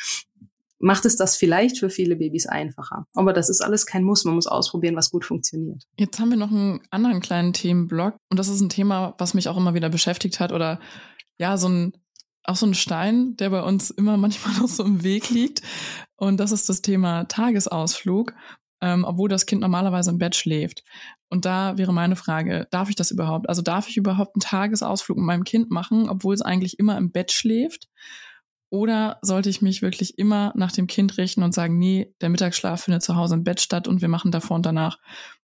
macht 0.79 1.05
es 1.05 1.17
das 1.17 1.37
vielleicht 1.37 1.79
für 1.79 1.91
viele 1.91 2.17
Babys 2.17 2.47
einfacher. 2.47 3.07
Aber 3.15 3.33
das 3.33 3.49
ist 3.49 3.61
alles 3.61 3.87
kein 3.87 4.03
Muss. 4.03 4.25
Man 4.25 4.35
muss 4.35 4.49
ausprobieren, 4.49 4.97
was 4.97 5.11
gut 5.11 5.25
funktioniert. 5.25 5.85
Jetzt 5.97 6.19
haben 6.19 6.31
wir 6.31 6.37
noch 6.37 6.51
einen 6.51 6.81
anderen 6.91 7.21
kleinen 7.21 7.53
Themenblock 7.53 8.17
und 8.31 8.39
das 8.39 8.49
ist 8.49 8.61
ein 8.61 8.69
Thema, 8.69 9.15
was 9.19 9.33
mich 9.33 9.49
auch 9.49 9.57
immer 9.57 9.75
wieder 9.75 9.91
beschäftigt 9.91 10.41
hat 10.41 10.53
oder 10.53 10.81
ja, 11.39 11.57
so 11.57 11.69
ein 11.69 11.93
auch 12.45 12.57
so 12.57 12.67
ein 12.67 12.75
Stein, 12.75 13.37
der 13.37 13.51
bei 13.51 13.63
uns 13.63 13.91
immer 13.91 14.17
manchmal 14.17 14.55
noch 14.61 14.69
so 14.69 14.85
im 14.85 15.03
Weg 15.03 15.31
liegt. 15.31 15.63
Und 16.17 16.39
das 16.39 16.53
ist 16.53 16.69
das 16.69 16.83
Thema 16.83 17.25
Tagesausflug, 17.25 18.35
ähm, 18.81 19.05
obwohl 19.05 19.29
das 19.29 19.47
Kind 19.47 19.61
normalerweise 19.61 20.11
im 20.11 20.19
Bett 20.19 20.35
schläft. 20.35 20.83
Und 21.29 21.45
da 21.45 21.79
wäre 21.79 21.93
meine 21.93 22.17
Frage, 22.17 22.67
darf 22.71 22.91
ich 22.91 22.97
das 22.97 23.11
überhaupt? 23.11 23.49
Also 23.49 23.63
darf 23.63 23.89
ich 23.89 23.97
überhaupt 23.97 24.37
einen 24.37 24.41
Tagesausflug 24.41 25.17
mit 25.17 25.27
meinem 25.27 25.45
Kind 25.45 25.71
machen, 25.71 26.09
obwohl 26.09 26.35
es 26.35 26.43
eigentlich 26.43 26.79
immer 26.79 26.97
im 26.99 27.11
Bett 27.11 27.33
schläft? 27.33 27.89
Oder 28.71 29.19
sollte 29.23 29.51
ich 29.51 29.61
mich 29.61 29.83
wirklich 29.83 30.19
immer 30.19 30.53
nach 30.57 30.73
dem 30.73 30.87
Kind 30.87 31.19
richten 31.19 31.43
und 31.43 31.53
sagen, 31.55 31.79
nee, 31.79 32.15
der 32.21 32.31
Mittagsschlaf 32.31 32.83
findet 32.83 33.03
zu 33.03 33.17
Hause 33.17 33.35
im 33.35 33.45
Bett 33.45 33.61
statt 33.61 33.87
und 33.87 34.01
wir 34.01 34.09
machen 34.09 34.33
davor 34.33 34.57
und 34.57 34.67
danach 34.67 34.99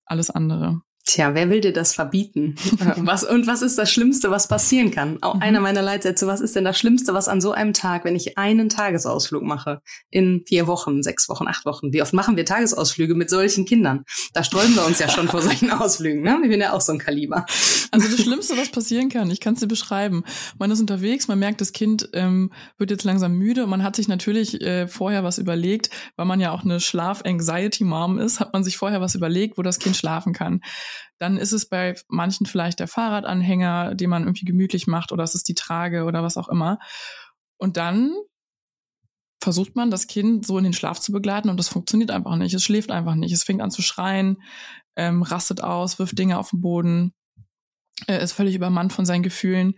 alles 0.04 0.30
andere? 0.30 0.82
Tja, 1.06 1.34
wer 1.34 1.50
will 1.50 1.60
dir 1.60 1.74
das 1.74 1.94
verbieten? 1.94 2.54
was, 2.96 3.24
und 3.24 3.46
was 3.46 3.60
ist 3.60 3.76
das 3.76 3.90
Schlimmste, 3.90 4.30
was 4.30 4.48
passieren 4.48 4.90
kann? 4.90 5.22
Auch 5.22 5.34
mhm. 5.34 5.42
einer 5.42 5.60
meiner 5.60 5.82
Leitsätze, 5.82 6.26
was 6.26 6.40
ist 6.40 6.56
denn 6.56 6.64
das 6.64 6.78
Schlimmste, 6.78 7.12
was 7.12 7.28
an 7.28 7.42
so 7.42 7.52
einem 7.52 7.74
Tag, 7.74 8.06
wenn 8.06 8.16
ich 8.16 8.38
einen 8.38 8.70
Tagesausflug 8.70 9.42
mache, 9.42 9.82
in 10.08 10.44
vier 10.46 10.66
Wochen, 10.66 11.02
sechs 11.02 11.28
Wochen, 11.28 11.46
acht 11.46 11.66
Wochen, 11.66 11.92
wie 11.92 12.00
oft 12.00 12.14
machen 12.14 12.36
wir 12.36 12.46
Tagesausflüge 12.46 13.14
mit 13.14 13.28
solchen 13.28 13.66
Kindern? 13.66 14.04
Da 14.32 14.44
sträuben 14.44 14.74
wir 14.74 14.86
uns 14.86 14.98
ja 14.98 15.10
schon 15.10 15.28
vor 15.28 15.42
solchen 15.42 15.70
Ausflügen, 15.70 16.22
ne? 16.22 16.38
Wir 16.40 16.50
sind 16.50 16.60
ja 16.60 16.72
auch 16.72 16.80
so 16.80 16.92
ein 16.92 16.98
Kaliber. 16.98 17.44
Also 17.90 18.08
das 18.08 18.22
Schlimmste, 18.22 18.56
was 18.56 18.70
passieren 18.70 19.10
kann, 19.10 19.30
ich 19.30 19.40
kann 19.40 19.54
es 19.54 19.60
dir 19.60 19.66
beschreiben. 19.66 20.24
Man 20.58 20.70
ist 20.70 20.80
unterwegs, 20.80 21.28
man 21.28 21.38
merkt, 21.38 21.60
das 21.60 21.72
Kind 21.72 22.08
ähm, 22.14 22.50
wird 22.78 22.90
jetzt 22.90 23.04
langsam 23.04 23.36
müde 23.36 23.64
und 23.64 23.70
man 23.70 23.82
hat 23.82 23.94
sich 23.94 24.08
natürlich 24.08 24.62
äh, 24.62 24.88
vorher 24.88 25.22
was 25.22 25.36
überlegt, 25.36 25.90
weil 26.16 26.24
man 26.24 26.40
ja 26.40 26.50
auch 26.50 26.64
eine 26.64 26.80
Schlaf-Anxiety-Mom 26.80 28.18
ist, 28.18 28.40
hat 28.40 28.54
man 28.54 28.64
sich 28.64 28.78
vorher 28.78 29.02
was 29.02 29.14
überlegt, 29.14 29.58
wo 29.58 29.62
das 29.62 29.78
Kind 29.78 29.96
schlafen 29.96 30.32
kann. 30.32 30.62
Dann 31.18 31.36
ist 31.36 31.52
es 31.52 31.68
bei 31.68 31.94
manchen 32.08 32.46
vielleicht 32.46 32.80
der 32.80 32.88
Fahrradanhänger, 32.88 33.94
den 33.94 34.10
man 34.10 34.24
irgendwie 34.24 34.44
gemütlich 34.44 34.86
macht, 34.86 35.12
oder 35.12 35.24
es 35.24 35.34
ist 35.34 35.48
die 35.48 35.54
Trage 35.54 36.04
oder 36.04 36.22
was 36.22 36.36
auch 36.36 36.48
immer. 36.48 36.78
Und 37.56 37.76
dann 37.76 38.12
versucht 39.44 39.76
man, 39.76 39.90
das 39.90 40.06
Kind 40.06 40.46
so 40.46 40.58
in 40.58 40.64
den 40.64 40.72
Schlaf 40.72 40.98
zu 40.98 41.12
begleiten 41.12 41.50
und 41.50 41.58
das 41.58 41.68
funktioniert 41.68 42.10
einfach 42.10 42.36
nicht. 42.36 42.54
Es 42.54 42.64
schläft 42.64 42.90
einfach 42.90 43.14
nicht. 43.14 43.32
Es 43.32 43.44
fängt 43.44 43.60
an 43.60 43.70
zu 43.70 43.82
schreien, 43.82 44.42
ähm, 44.96 45.22
rastet 45.22 45.62
aus, 45.62 45.98
wirft 45.98 46.18
Dinge 46.18 46.38
auf 46.38 46.50
den 46.50 46.60
Boden, 46.60 47.12
äh, 48.06 48.22
ist 48.22 48.32
völlig 48.32 48.54
übermannt 48.54 48.92
von 48.92 49.06
seinen 49.06 49.22
Gefühlen, 49.22 49.74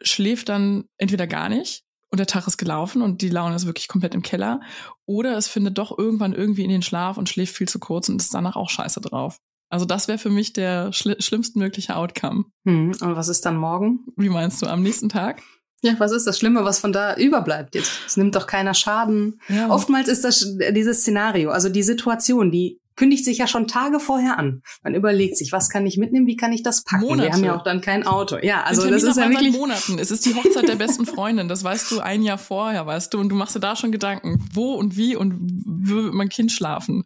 schläft 0.00 0.48
dann 0.48 0.84
entweder 0.98 1.26
gar 1.26 1.48
nicht 1.48 1.82
und 2.10 2.18
der 2.18 2.26
Tag 2.26 2.46
ist 2.46 2.58
gelaufen 2.58 3.02
und 3.02 3.22
die 3.22 3.28
Laune 3.28 3.56
ist 3.56 3.66
wirklich 3.66 3.88
komplett 3.88 4.14
im 4.14 4.22
Keller 4.22 4.60
oder 5.04 5.36
es 5.36 5.48
findet 5.48 5.78
doch 5.78 5.96
irgendwann 5.96 6.32
irgendwie 6.32 6.64
in 6.64 6.70
den 6.70 6.82
Schlaf 6.82 7.18
und 7.18 7.28
schläft 7.28 7.56
viel 7.56 7.68
zu 7.68 7.78
kurz 7.78 8.08
und 8.08 8.22
ist 8.22 8.32
danach 8.32 8.56
auch 8.56 8.70
scheiße 8.70 9.00
drauf. 9.00 9.38
Also 9.70 9.86
das 9.86 10.08
wäre 10.08 10.18
für 10.18 10.30
mich 10.30 10.52
der 10.52 10.92
schli 10.92 11.16
schlimmstmögliche 11.20 11.96
Outcome. 11.96 12.44
Hm, 12.64 12.92
und 13.00 13.16
was 13.16 13.28
ist 13.28 13.46
dann 13.46 13.56
morgen? 13.56 14.00
Wie 14.16 14.28
meinst 14.28 14.60
du, 14.60 14.66
am 14.66 14.82
nächsten 14.82 15.08
Tag? 15.08 15.42
Ja, 15.82 15.94
was 15.98 16.12
ist 16.12 16.26
das 16.26 16.38
Schlimme, 16.38 16.64
was 16.64 16.80
von 16.80 16.92
da 16.92 17.16
überbleibt 17.16 17.74
jetzt? 17.74 17.92
Es 18.06 18.16
nimmt 18.16 18.34
doch 18.34 18.46
keiner 18.46 18.74
Schaden. 18.74 19.40
Ja. 19.48 19.70
Oftmals 19.70 20.08
ist 20.08 20.24
das 20.24 20.56
dieses 20.72 21.00
Szenario, 21.00 21.50
also 21.50 21.70
die 21.70 21.82
Situation, 21.82 22.50
die 22.50 22.80
kündigt 22.96 23.24
sich 23.24 23.38
ja 23.38 23.46
schon 23.46 23.66
Tage 23.66 23.98
vorher 23.98 24.38
an. 24.38 24.62
Man 24.82 24.94
überlegt 24.94 25.38
sich, 25.38 25.52
was 25.52 25.70
kann 25.70 25.86
ich 25.86 25.96
mitnehmen, 25.96 26.26
wie 26.26 26.36
kann 26.36 26.52
ich 26.52 26.62
das 26.62 26.84
packen? 26.84 27.04
Monate. 27.06 27.28
Wir 27.28 27.32
haben 27.32 27.44
ja 27.44 27.56
auch 27.56 27.62
dann 27.62 27.80
kein 27.80 28.06
Auto. 28.06 28.36
Ja, 28.42 28.62
also 28.64 28.90
das 28.90 29.04
ist 29.04 29.16
ja 29.16 29.30
wirklich 29.30 29.56
Monaten. 29.56 29.98
Es 29.98 30.10
ist 30.10 30.26
die 30.26 30.34
Hochzeit 30.34 30.68
der 30.68 30.74
besten 30.74 31.06
Freundin. 31.06 31.48
Das 31.48 31.64
weißt 31.64 31.90
du 31.92 32.00
ein 32.00 32.22
Jahr 32.22 32.36
vorher, 32.36 32.86
weißt 32.86 33.14
du, 33.14 33.18
und 33.18 33.30
du 33.30 33.36
machst 33.36 33.56
dir 33.56 33.60
da 33.60 33.74
schon 33.74 33.90
Gedanken, 33.90 34.46
wo 34.52 34.74
und 34.74 34.98
wie 34.98 35.16
und 35.16 35.38
wo 35.64 35.94
wird 35.94 36.12
mein 36.12 36.28
Kind 36.28 36.52
schlafen. 36.52 37.04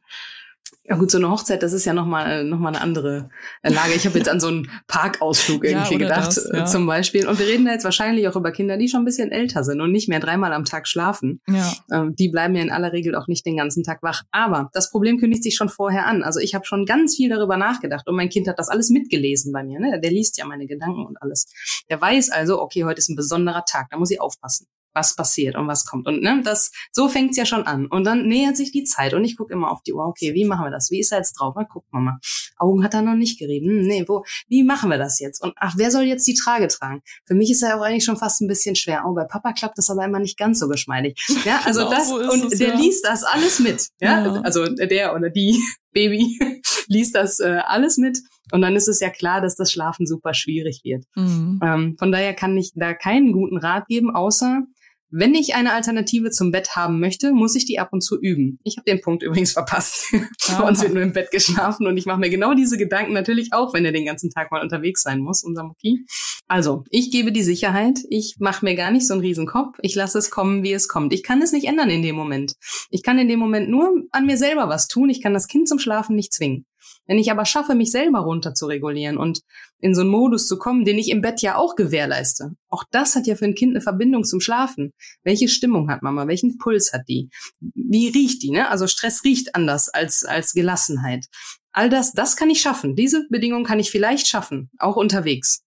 Ja 0.86 0.96
gut, 0.96 1.10
so 1.10 1.16
eine 1.16 1.30
Hochzeit, 1.30 1.62
das 1.62 1.72
ist 1.72 1.86
ja 1.86 1.94
nochmal 1.94 2.44
noch 2.44 2.58
mal 2.58 2.68
eine 2.68 2.82
andere 2.82 3.30
Lage. 3.62 3.94
Ich 3.94 4.04
habe 4.04 4.18
jetzt 4.18 4.28
an 4.28 4.38
so 4.38 4.48
einen 4.48 4.70
Parkausflug 4.86 5.64
irgendwie 5.64 5.94
ja, 5.94 5.98
gedacht, 5.98 6.26
das, 6.26 6.50
ja. 6.52 6.66
zum 6.66 6.86
Beispiel. 6.86 7.26
Und 7.26 7.38
wir 7.38 7.46
reden 7.46 7.64
da 7.64 7.72
jetzt 7.72 7.84
wahrscheinlich 7.84 8.28
auch 8.28 8.36
über 8.36 8.52
Kinder, 8.52 8.76
die 8.76 8.88
schon 8.88 9.00
ein 9.00 9.06
bisschen 9.06 9.32
älter 9.32 9.64
sind 9.64 9.80
und 9.80 9.92
nicht 9.92 10.10
mehr 10.10 10.20
dreimal 10.20 10.52
am 10.52 10.66
Tag 10.66 10.86
schlafen. 10.86 11.40
Ja. 11.48 11.72
Ähm, 11.90 12.14
die 12.16 12.28
bleiben 12.28 12.54
ja 12.54 12.62
in 12.62 12.70
aller 12.70 12.92
Regel 12.92 13.14
auch 13.14 13.28
nicht 13.28 13.46
den 13.46 13.56
ganzen 13.56 13.82
Tag 13.82 14.02
wach. 14.02 14.24
Aber 14.30 14.68
das 14.74 14.90
Problem 14.90 15.18
kündigt 15.18 15.42
sich 15.42 15.56
schon 15.56 15.70
vorher 15.70 16.06
an. 16.06 16.22
Also 16.22 16.38
ich 16.38 16.54
habe 16.54 16.66
schon 16.66 16.84
ganz 16.84 17.16
viel 17.16 17.30
darüber 17.30 17.56
nachgedacht 17.56 18.06
und 18.06 18.14
mein 18.14 18.28
Kind 18.28 18.46
hat 18.46 18.58
das 18.58 18.68
alles 18.68 18.90
mitgelesen 18.90 19.54
bei 19.54 19.64
mir. 19.64 19.80
Ne? 19.80 19.98
Der 20.02 20.10
liest 20.10 20.36
ja 20.36 20.44
meine 20.44 20.66
Gedanken 20.66 21.06
und 21.06 21.16
alles. 21.22 21.46
Der 21.88 21.98
weiß 21.98 22.28
also, 22.28 22.60
okay, 22.60 22.84
heute 22.84 22.98
ist 22.98 23.08
ein 23.08 23.16
besonderer 23.16 23.64
Tag, 23.64 23.88
da 23.90 23.96
muss 23.96 24.10
ich 24.10 24.20
aufpassen 24.20 24.66
was 24.94 25.14
passiert 25.14 25.56
und 25.56 25.66
was 25.66 25.84
kommt. 25.84 26.06
Und 26.06 26.22
ne, 26.22 26.40
das 26.44 26.72
so 26.92 27.08
fängt's 27.08 27.36
ja 27.36 27.44
schon 27.44 27.66
an. 27.66 27.86
Und 27.86 28.04
dann 28.04 28.26
nähert 28.26 28.56
sich 28.56 28.72
die 28.72 28.84
Zeit 28.84 29.14
und 29.14 29.24
ich 29.24 29.36
gucke 29.36 29.52
immer 29.52 29.70
auf 29.70 29.82
die 29.82 29.92
Uhr, 29.92 30.06
okay, 30.06 30.34
wie 30.34 30.44
machen 30.44 30.64
wir 30.64 30.70
das? 30.70 30.90
Wie 30.90 31.00
ist 31.00 31.12
er 31.12 31.18
jetzt 31.18 31.34
drauf? 31.34 31.54
Na, 31.56 31.64
guck 31.64 31.84
mal. 31.92 32.18
Augen 32.56 32.84
hat 32.84 32.94
er 32.94 33.02
noch 33.02 33.14
nicht 33.14 33.38
gerieben. 33.38 33.68
Hm, 33.68 33.86
nee, 33.86 34.04
wo, 34.06 34.24
wie 34.48 34.62
machen 34.62 34.90
wir 34.90 34.98
das 34.98 35.18
jetzt? 35.18 35.42
Und 35.42 35.54
ach, 35.56 35.74
wer 35.76 35.90
soll 35.90 36.04
jetzt 36.04 36.26
die 36.26 36.34
Trage 36.34 36.68
tragen? 36.68 37.02
Für 37.26 37.34
mich 37.34 37.50
ist 37.50 37.62
er 37.62 37.78
auch 37.78 37.82
eigentlich 37.82 38.04
schon 38.04 38.16
fast 38.16 38.40
ein 38.40 38.48
bisschen 38.48 38.76
schwer. 38.76 39.04
Oh, 39.06 39.14
bei 39.14 39.24
Papa 39.24 39.52
klappt 39.52 39.78
das 39.78 39.90
aber 39.90 40.04
immer 40.04 40.20
nicht 40.20 40.38
ganz 40.38 40.58
so 40.58 40.68
geschmeidig. 40.68 41.20
Ja, 41.44 41.60
also 41.64 41.80
genau, 41.80 41.90
das, 41.90 42.10
und 42.10 42.52
es, 42.52 42.58
der 42.58 42.68
ja. 42.68 42.74
liest 42.76 43.04
das 43.04 43.22
alles 43.22 43.58
mit. 43.58 43.88
Ja? 44.00 44.24
ja, 44.24 44.40
also 44.42 44.64
der 44.66 45.14
oder 45.14 45.28
die 45.28 45.60
Baby 45.92 46.38
liest 46.88 47.14
das 47.14 47.40
äh, 47.40 47.60
alles 47.66 47.98
mit. 47.98 48.18
Und 48.52 48.60
dann 48.62 48.76
ist 48.76 48.88
es 48.88 49.00
ja 49.00 49.10
klar, 49.10 49.40
dass 49.40 49.56
das 49.56 49.72
Schlafen 49.72 50.06
super 50.06 50.34
schwierig 50.34 50.80
wird. 50.84 51.04
Mhm. 51.14 51.60
Ähm, 51.62 51.96
von 51.98 52.12
daher 52.12 52.34
kann 52.34 52.56
ich 52.56 52.72
da 52.74 52.94
keinen 52.94 53.32
guten 53.32 53.56
Rat 53.56 53.88
geben, 53.88 54.14
außer 54.14 54.62
wenn 55.10 55.34
ich 55.34 55.54
eine 55.54 55.72
Alternative 55.72 56.30
zum 56.30 56.50
Bett 56.50 56.76
haben 56.76 57.00
möchte, 57.00 57.32
muss 57.32 57.54
ich 57.54 57.66
die 57.66 57.78
ab 57.78 57.90
und 57.92 58.02
zu 58.02 58.20
üben. 58.20 58.58
Ich 58.64 58.76
habe 58.76 58.84
den 58.84 59.00
Punkt 59.00 59.22
übrigens 59.24 59.52
verpasst. 59.52 60.12
Bei 60.48 60.60
uns 60.60 60.82
wird 60.82 60.94
nur 60.94 61.02
im 61.02 61.12
Bett 61.12 61.30
geschlafen 61.30 61.86
und 61.86 61.96
ich 61.96 62.06
mache 62.06 62.20
mir 62.20 62.30
genau 62.30 62.54
diese 62.54 62.76
Gedanken 62.76 63.12
natürlich 63.12 63.52
auch, 63.52 63.74
wenn 63.74 63.84
er 63.84 63.92
den 63.92 64.06
ganzen 64.06 64.30
Tag 64.30 64.50
mal 64.50 64.62
unterwegs 64.62 65.02
sein 65.02 65.20
muss, 65.20 65.44
unser 65.44 65.64
Mucki. 65.64 66.04
Also, 66.46 66.84
ich 66.90 67.10
gebe 67.10 67.32
die 67.32 67.42
Sicherheit, 67.42 68.00
ich 68.10 68.36
mache 68.38 68.64
mir 68.64 68.74
gar 68.74 68.90
nicht 68.90 69.06
so 69.06 69.14
einen 69.14 69.22
riesen 69.22 69.46
Kopf, 69.46 69.78
ich 69.80 69.94
lasse 69.94 70.18
es 70.18 70.30
kommen, 70.30 70.62
wie 70.62 70.72
es 70.72 70.88
kommt. 70.88 71.14
Ich 71.14 71.22
kann 71.22 71.40
es 71.40 71.52
nicht 71.52 71.66
ändern 71.66 71.88
in 71.88 72.02
dem 72.02 72.16
Moment. 72.16 72.54
Ich 72.90 73.02
kann 73.02 73.18
in 73.18 73.28
dem 73.28 73.38
Moment 73.38 73.70
nur 73.70 74.02
an 74.10 74.26
mir 74.26 74.36
selber 74.36 74.68
was 74.68 74.86
tun, 74.86 75.08
ich 75.08 75.22
kann 75.22 75.32
das 75.32 75.48
Kind 75.48 75.68
zum 75.68 75.78
Schlafen 75.78 76.16
nicht 76.16 76.34
zwingen. 76.34 76.66
Wenn 77.06 77.18
ich 77.18 77.30
aber 77.30 77.44
schaffe, 77.44 77.74
mich 77.74 77.90
selber 77.90 78.20
runter 78.20 78.54
zu 78.54 78.66
regulieren 78.66 79.18
und 79.18 79.40
in 79.78 79.94
so 79.94 80.00
einen 80.00 80.10
Modus 80.10 80.46
zu 80.46 80.58
kommen, 80.58 80.84
den 80.84 80.98
ich 80.98 81.10
im 81.10 81.20
Bett 81.20 81.42
ja 81.42 81.56
auch 81.56 81.76
gewährleiste. 81.76 82.52
Auch 82.70 82.84
das 82.90 83.16
hat 83.16 83.26
ja 83.26 83.36
für 83.36 83.44
ein 83.44 83.54
Kind 83.54 83.72
eine 83.72 83.80
Verbindung 83.80 84.24
zum 84.24 84.40
Schlafen. 84.40 84.92
Welche 85.22 85.48
Stimmung 85.48 85.90
hat 85.90 86.02
Mama? 86.02 86.26
Welchen 86.26 86.56
Puls 86.58 86.92
hat 86.92 87.02
die? 87.08 87.28
Wie 87.60 88.08
riecht 88.08 88.42
die? 88.42 88.50
Ne? 88.50 88.68
Also 88.70 88.86
Stress 88.86 89.24
riecht 89.24 89.54
anders 89.54 89.88
als, 89.88 90.24
als 90.24 90.52
Gelassenheit. 90.52 91.26
All 91.72 91.90
das, 91.90 92.12
das 92.12 92.36
kann 92.36 92.50
ich 92.50 92.60
schaffen. 92.60 92.94
Diese 92.94 93.26
Bedingungen 93.28 93.64
kann 93.64 93.80
ich 93.80 93.90
vielleicht 93.90 94.28
schaffen, 94.28 94.70
auch 94.78 94.96
unterwegs 94.96 95.63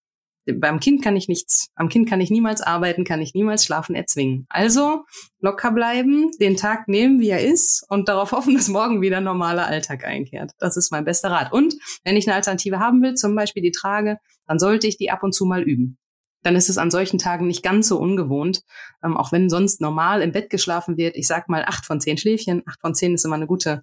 beim 0.53 0.79
Kind 0.79 1.03
kann 1.03 1.15
ich 1.15 1.27
nichts, 1.27 1.69
am 1.75 1.89
Kind 1.89 2.09
kann 2.09 2.21
ich 2.21 2.29
niemals 2.29 2.61
arbeiten, 2.61 3.03
kann 3.03 3.21
ich 3.21 3.33
niemals 3.33 3.65
schlafen 3.65 3.95
erzwingen. 3.95 4.45
Also 4.49 5.03
locker 5.39 5.71
bleiben, 5.71 6.31
den 6.39 6.55
Tag 6.55 6.87
nehmen, 6.87 7.19
wie 7.19 7.29
er 7.29 7.43
ist 7.43 7.85
und 7.89 8.09
darauf 8.09 8.31
hoffen, 8.31 8.53
dass 8.55 8.67
morgen 8.67 9.01
wieder 9.01 9.21
normaler 9.21 9.67
Alltag 9.67 10.05
einkehrt. 10.05 10.51
Das 10.59 10.77
ist 10.77 10.91
mein 10.91 11.05
bester 11.05 11.31
Rat. 11.31 11.51
Und 11.51 11.75
wenn 12.03 12.17
ich 12.17 12.27
eine 12.27 12.35
Alternative 12.35 12.79
haben 12.79 13.01
will, 13.01 13.15
zum 13.15 13.35
Beispiel 13.35 13.63
die 13.63 13.71
Trage, 13.71 14.17
dann 14.47 14.59
sollte 14.59 14.87
ich 14.87 14.97
die 14.97 15.11
ab 15.11 15.23
und 15.23 15.33
zu 15.33 15.45
mal 15.45 15.63
üben. 15.63 15.97
Dann 16.43 16.55
ist 16.55 16.69
es 16.69 16.77
an 16.77 16.91
solchen 16.91 17.19
Tagen 17.19 17.47
nicht 17.47 17.63
ganz 17.63 17.87
so 17.87 17.99
ungewohnt, 17.99 18.61
ähm, 19.03 19.17
auch 19.17 19.31
wenn 19.31 19.49
sonst 19.49 19.81
normal 19.81 20.21
im 20.21 20.31
Bett 20.31 20.49
geschlafen 20.49 20.95
wird. 20.95 21.15
Ich 21.17 21.27
sag 21.27 21.49
mal 21.49 21.65
acht 21.65 21.85
von 21.85 21.99
zehn 21.99 22.17
Schläfchen. 22.17 22.63
Acht 22.65 22.79
von 22.79 22.95
zehn 22.95 23.15
ist 23.15 23.25
immer 23.25 23.35
eine 23.35 23.47
gute 23.47 23.81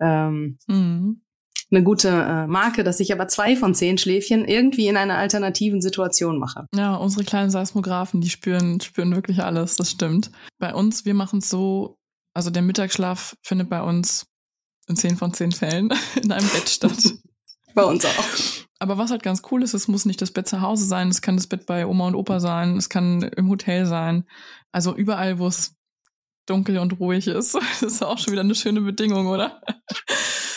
ähm, 0.00 0.58
mhm 0.66 1.22
eine 1.70 1.82
gute 1.82 2.08
äh, 2.08 2.46
Marke, 2.46 2.84
dass 2.84 3.00
ich 3.00 3.12
aber 3.12 3.28
zwei 3.28 3.56
von 3.56 3.74
zehn 3.74 3.98
Schläfchen 3.98 4.44
irgendwie 4.44 4.88
in 4.88 4.96
einer 4.96 5.16
alternativen 5.16 5.80
Situation 5.80 6.38
mache. 6.38 6.66
Ja, 6.74 6.94
unsere 6.96 7.24
kleinen 7.24 7.50
Seismographen, 7.50 8.20
die 8.20 8.30
spüren, 8.30 8.80
spüren 8.80 9.14
wirklich 9.14 9.42
alles, 9.42 9.76
das 9.76 9.90
stimmt. 9.90 10.30
Bei 10.58 10.74
uns, 10.74 11.04
wir 11.04 11.14
machen 11.14 11.38
es 11.38 11.48
so, 11.48 11.96
also 12.34 12.50
der 12.50 12.62
Mittagsschlaf 12.62 13.36
findet 13.42 13.70
bei 13.70 13.82
uns 13.82 14.26
in 14.88 14.96
zehn 14.96 15.16
von 15.16 15.32
zehn 15.32 15.52
Fällen 15.52 15.92
in 16.22 16.32
einem 16.32 16.48
Bett 16.48 16.68
statt. 16.68 17.14
bei 17.74 17.84
uns 17.84 18.04
auch. 18.04 18.24
Aber 18.80 18.98
was 18.98 19.10
halt 19.10 19.22
ganz 19.22 19.42
cool 19.50 19.62
ist, 19.62 19.74
es 19.74 19.88
muss 19.88 20.06
nicht 20.06 20.22
das 20.22 20.32
Bett 20.32 20.48
zu 20.48 20.62
Hause 20.62 20.86
sein, 20.86 21.08
es 21.08 21.22
kann 21.22 21.36
das 21.36 21.46
Bett 21.46 21.66
bei 21.66 21.86
Oma 21.86 22.08
und 22.08 22.14
Opa 22.14 22.40
sein, 22.40 22.76
es 22.76 22.88
kann 22.88 23.22
im 23.22 23.48
Hotel 23.48 23.86
sein. 23.86 24.24
Also 24.72 24.96
überall, 24.96 25.38
wo 25.38 25.46
es 25.46 25.76
dunkel 26.46 26.78
und 26.78 26.98
ruhig 26.98 27.28
ist. 27.28 27.54
Das 27.54 27.82
ist 27.82 28.02
auch 28.02 28.18
schon 28.18 28.32
wieder 28.32 28.42
eine 28.42 28.54
schöne 28.54 28.80
Bedingung, 28.80 29.28
oder? 29.28 29.60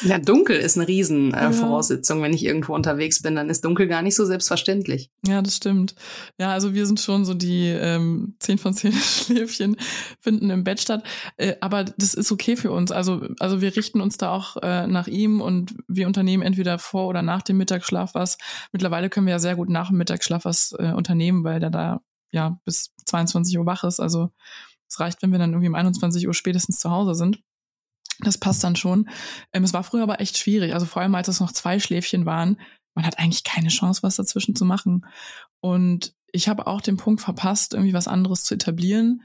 Ja, 0.04 0.20
dunkel 0.20 0.58
ist 0.58 0.78
eine 0.78 0.88
Riesenvoraussetzung. 0.88 2.18
Äh, 2.18 2.22
ja. 2.22 2.26
Wenn 2.26 2.34
ich 2.34 2.46
irgendwo 2.46 2.74
unterwegs 2.74 3.22
bin, 3.22 3.36
dann 3.36 3.50
ist 3.50 3.64
dunkel 3.66 3.88
gar 3.88 4.02
nicht 4.02 4.16
so 4.16 4.26
selbstverständlich. 4.26 5.10
Ja, 5.26 5.42
das 5.42 5.56
stimmt. 5.56 5.96
Ja, 6.38 6.52
also 6.52 6.74
wir 6.74 6.86
sind 6.86 7.00
schon 7.00 7.26
so 7.26 7.34
die 7.34 7.68
ähm, 7.68 8.36
10 8.40 8.58
von 8.58 8.74
10 8.74 8.94
Schläfchen 8.94 9.78
finden 10.20 10.50
im 10.50 10.64
Bett 10.64 10.82
statt. 10.82 11.04
Äh, 11.38 11.56
aber 11.62 11.84
das 11.84 12.14
ist 12.14 12.32
okay 12.32 12.56
für 12.56 12.72
uns. 12.72 12.92
Also, 12.92 13.28
also 13.40 13.62
wir 13.62 13.76
richten 13.76 14.02
uns 14.02 14.18
da 14.18 14.32
auch 14.32 14.58
äh, 14.62 14.88
nach 14.88 15.08
ihm 15.08 15.42
und 15.42 15.76
wir 15.88 16.08
unternehmen 16.08 16.44
entweder 16.44 16.80
vor 16.80 17.08
oder 17.08 17.22
nach 17.22 17.42
dem 17.42 17.58
Mittagsschlaf 17.58 18.14
was. 18.14 18.38
Mittlerweile 18.72 19.10
können 19.10 19.28
wir 19.28 19.32
ja 19.34 19.40
sehr 19.40 19.56
gut 19.56 19.70
nach 19.70 19.90
dem 19.90 19.98
Mittagsschlaf 19.98 20.46
was 20.46 20.76
äh, 20.78 20.94
unternehmen, 20.94 21.44
weil 21.44 21.60
der 21.60 21.70
da 21.70 22.02
ja 22.32 22.60
bis 22.66 22.92
22 23.06 23.58
Uhr 23.58 23.66
wach 23.66 23.84
ist. 23.84 24.00
Also 24.00 24.32
es 24.90 25.00
reicht, 25.00 25.22
wenn 25.22 25.32
wir 25.32 25.40
dann 25.40 25.52
irgendwie 25.52 25.70
um 25.70 25.76
21 25.76 26.28
Uhr 26.28 26.34
spätestens 26.34 26.80
zu 26.80 26.92
Hause 26.92 27.16
sind. 27.16 27.42
Das 28.20 28.38
passt 28.38 28.64
dann 28.64 28.76
schon. 28.76 29.10
Ähm, 29.52 29.64
es 29.64 29.74
war 29.74 29.84
früher 29.84 30.04
aber 30.04 30.20
echt 30.20 30.38
schwierig. 30.38 30.74
Also 30.74 30.86
vor 30.86 31.02
allem, 31.02 31.16
als 31.16 31.28
es 31.28 31.40
noch 31.40 31.52
zwei 31.52 31.80
Schläfchen 31.80 32.26
waren, 32.26 32.60
man 32.96 33.06
hat 33.06 33.20
eigentlich 33.20 33.44
keine 33.44 33.70
Chance, 33.70 34.04
was 34.04 34.18
dazwischen 34.18 34.56
zu 34.56 34.66
machen. 34.66 35.06
Und 35.60 36.14
ich 36.32 36.48
habe 36.48 36.68
auch 36.68 36.82
den 36.82 36.98
Punkt 36.98 37.22
verpasst, 37.22 37.74
irgendwie 37.74 37.94
was 37.94 38.08
anderes 38.08 38.44
zu 38.44 38.54
etablieren, 38.54 39.24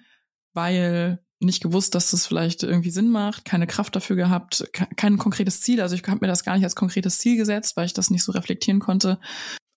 weil 0.55 1.21
nicht 1.41 1.63
gewusst, 1.63 1.95
dass 1.95 2.11
das 2.11 2.27
vielleicht 2.27 2.63
irgendwie 2.63 2.91
Sinn 2.91 3.11
macht, 3.11 3.45
keine 3.45 3.67
Kraft 3.67 3.95
dafür 3.95 4.17
gehabt, 4.17 4.69
kein 4.97 5.19
konkretes 5.19 5.61
Ziel. 5.61 5.81
Also 5.81 5.95
ich 5.95 6.03
habe 6.03 6.19
mir 6.21 6.27
das 6.27 6.45
gar 6.45 6.55
nicht 6.55 6.65
als 6.65 6.75
konkretes 6.75 7.19
Ziel 7.19 7.37
gesetzt, 7.37 7.77
weil 7.77 7.87
ich 7.87 7.93
das 7.93 8.11
nicht 8.11 8.25
so 8.25 8.33
reflektieren 8.33 8.81
konnte. 8.81 9.21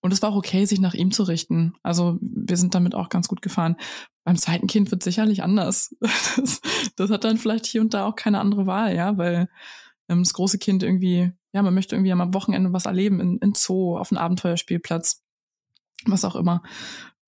Und 0.02 0.12
es 0.12 0.20
war 0.20 0.30
auch 0.30 0.36
okay, 0.36 0.64
sich 0.64 0.80
nach 0.80 0.94
ihm 0.94 1.12
zu 1.12 1.22
richten. 1.22 1.74
Also 1.82 2.18
wir 2.20 2.56
sind 2.56 2.74
damit 2.74 2.94
auch 2.94 3.08
ganz 3.08 3.28
gut 3.28 3.40
gefahren. 3.40 3.76
Beim 4.24 4.36
zweiten 4.36 4.66
Kind 4.66 4.90
wird 4.90 5.02
sicherlich 5.02 5.42
anders. 5.42 5.94
Das, 6.36 6.60
das 6.96 7.10
hat 7.10 7.24
dann 7.24 7.38
vielleicht 7.38 7.66
hier 7.66 7.80
und 7.80 7.94
da 7.94 8.06
auch 8.06 8.16
keine 8.16 8.40
andere 8.40 8.66
Wahl, 8.66 8.94
ja, 8.94 9.16
weil 9.16 9.48
ähm, 10.08 10.22
das 10.22 10.34
große 10.34 10.58
Kind 10.58 10.82
irgendwie, 10.82 11.32
ja, 11.52 11.62
man 11.62 11.74
möchte 11.74 11.94
irgendwie 11.94 12.12
am 12.12 12.34
Wochenende 12.34 12.72
was 12.72 12.86
erleben, 12.86 13.20
in, 13.20 13.38
in 13.38 13.54
Zoo, 13.54 13.96
auf 13.96 14.10
einem 14.10 14.18
Abenteuerspielplatz, 14.18 15.22
was 16.06 16.24
auch 16.24 16.34
immer. 16.34 16.62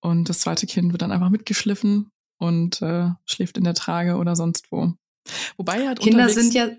Und 0.01 0.27
das 0.27 0.41
zweite 0.41 0.67
Kind 0.67 0.91
wird 0.91 1.01
dann 1.01 1.11
einfach 1.11 1.29
mitgeschliffen 1.29 2.11
und 2.37 2.81
äh, 2.81 3.09
schläft 3.25 3.57
in 3.57 3.63
der 3.63 3.73
Trage 3.73 4.17
oder 4.17 4.35
sonst 4.35 4.71
wo. 4.71 4.93
Wobei 5.57 5.87
halt 5.87 5.99
Kinder 5.99 6.29
sind 6.29 6.53
ja? 6.53 6.69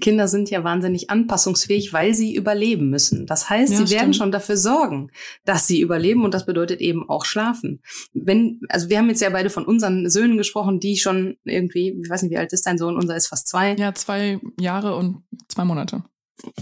Kinder 0.00 0.28
sind 0.28 0.50
ja 0.50 0.64
wahnsinnig 0.64 1.10
anpassungsfähig, 1.10 1.92
weil 1.92 2.14
sie 2.14 2.34
überleben 2.34 2.88
müssen. 2.88 3.26
Das 3.26 3.50
heißt, 3.50 3.72
ja, 3.72 3.78
sie 3.78 3.86
stimmt. 3.86 4.00
werden 4.00 4.14
schon 4.14 4.32
dafür 4.32 4.56
sorgen, 4.56 5.10
dass 5.44 5.66
sie 5.66 5.80
überleben 5.80 6.24
und 6.24 6.32
das 6.32 6.46
bedeutet 6.46 6.80
eben 6.80 7.08
auch 7.08 7.24
schlafen. 7.24 7.82
Wenn, 8.14 8.60
also 8.68 8.88
wir 8.88 8.98
haben 8.98 9.08
jetzt 9.08 9.20
ja 9.20 9.30
beide 9.30 9.50
von 9.50 9.66
unseren 9.66 10.08
Söhnen 10.08 10.38
gesprochen, 10.38 10.80
die 10.80 10.96
schon 10.96 11.36
irgendwie, 11.44 12.00
ich 12.02 12.08
weiß 12.08 12.22
nicht, 12.22 12.32
wie 12.32 12.38
alt 12.38 12.52
ist 12.52 12.66
dein 12.66 12.78
Sohn? 12.78 12.96
Unser 12.96 13.16
ist 13.16 13.26
fast 13.26 13.48
zwei. 13.48 13.74
Ja, 13.76 13.94
zwei 13.94 14.40
Jahre 14.58 14.96
und 14.96 15.22
zwei 15.48 15.64
Monate 15.64 16.02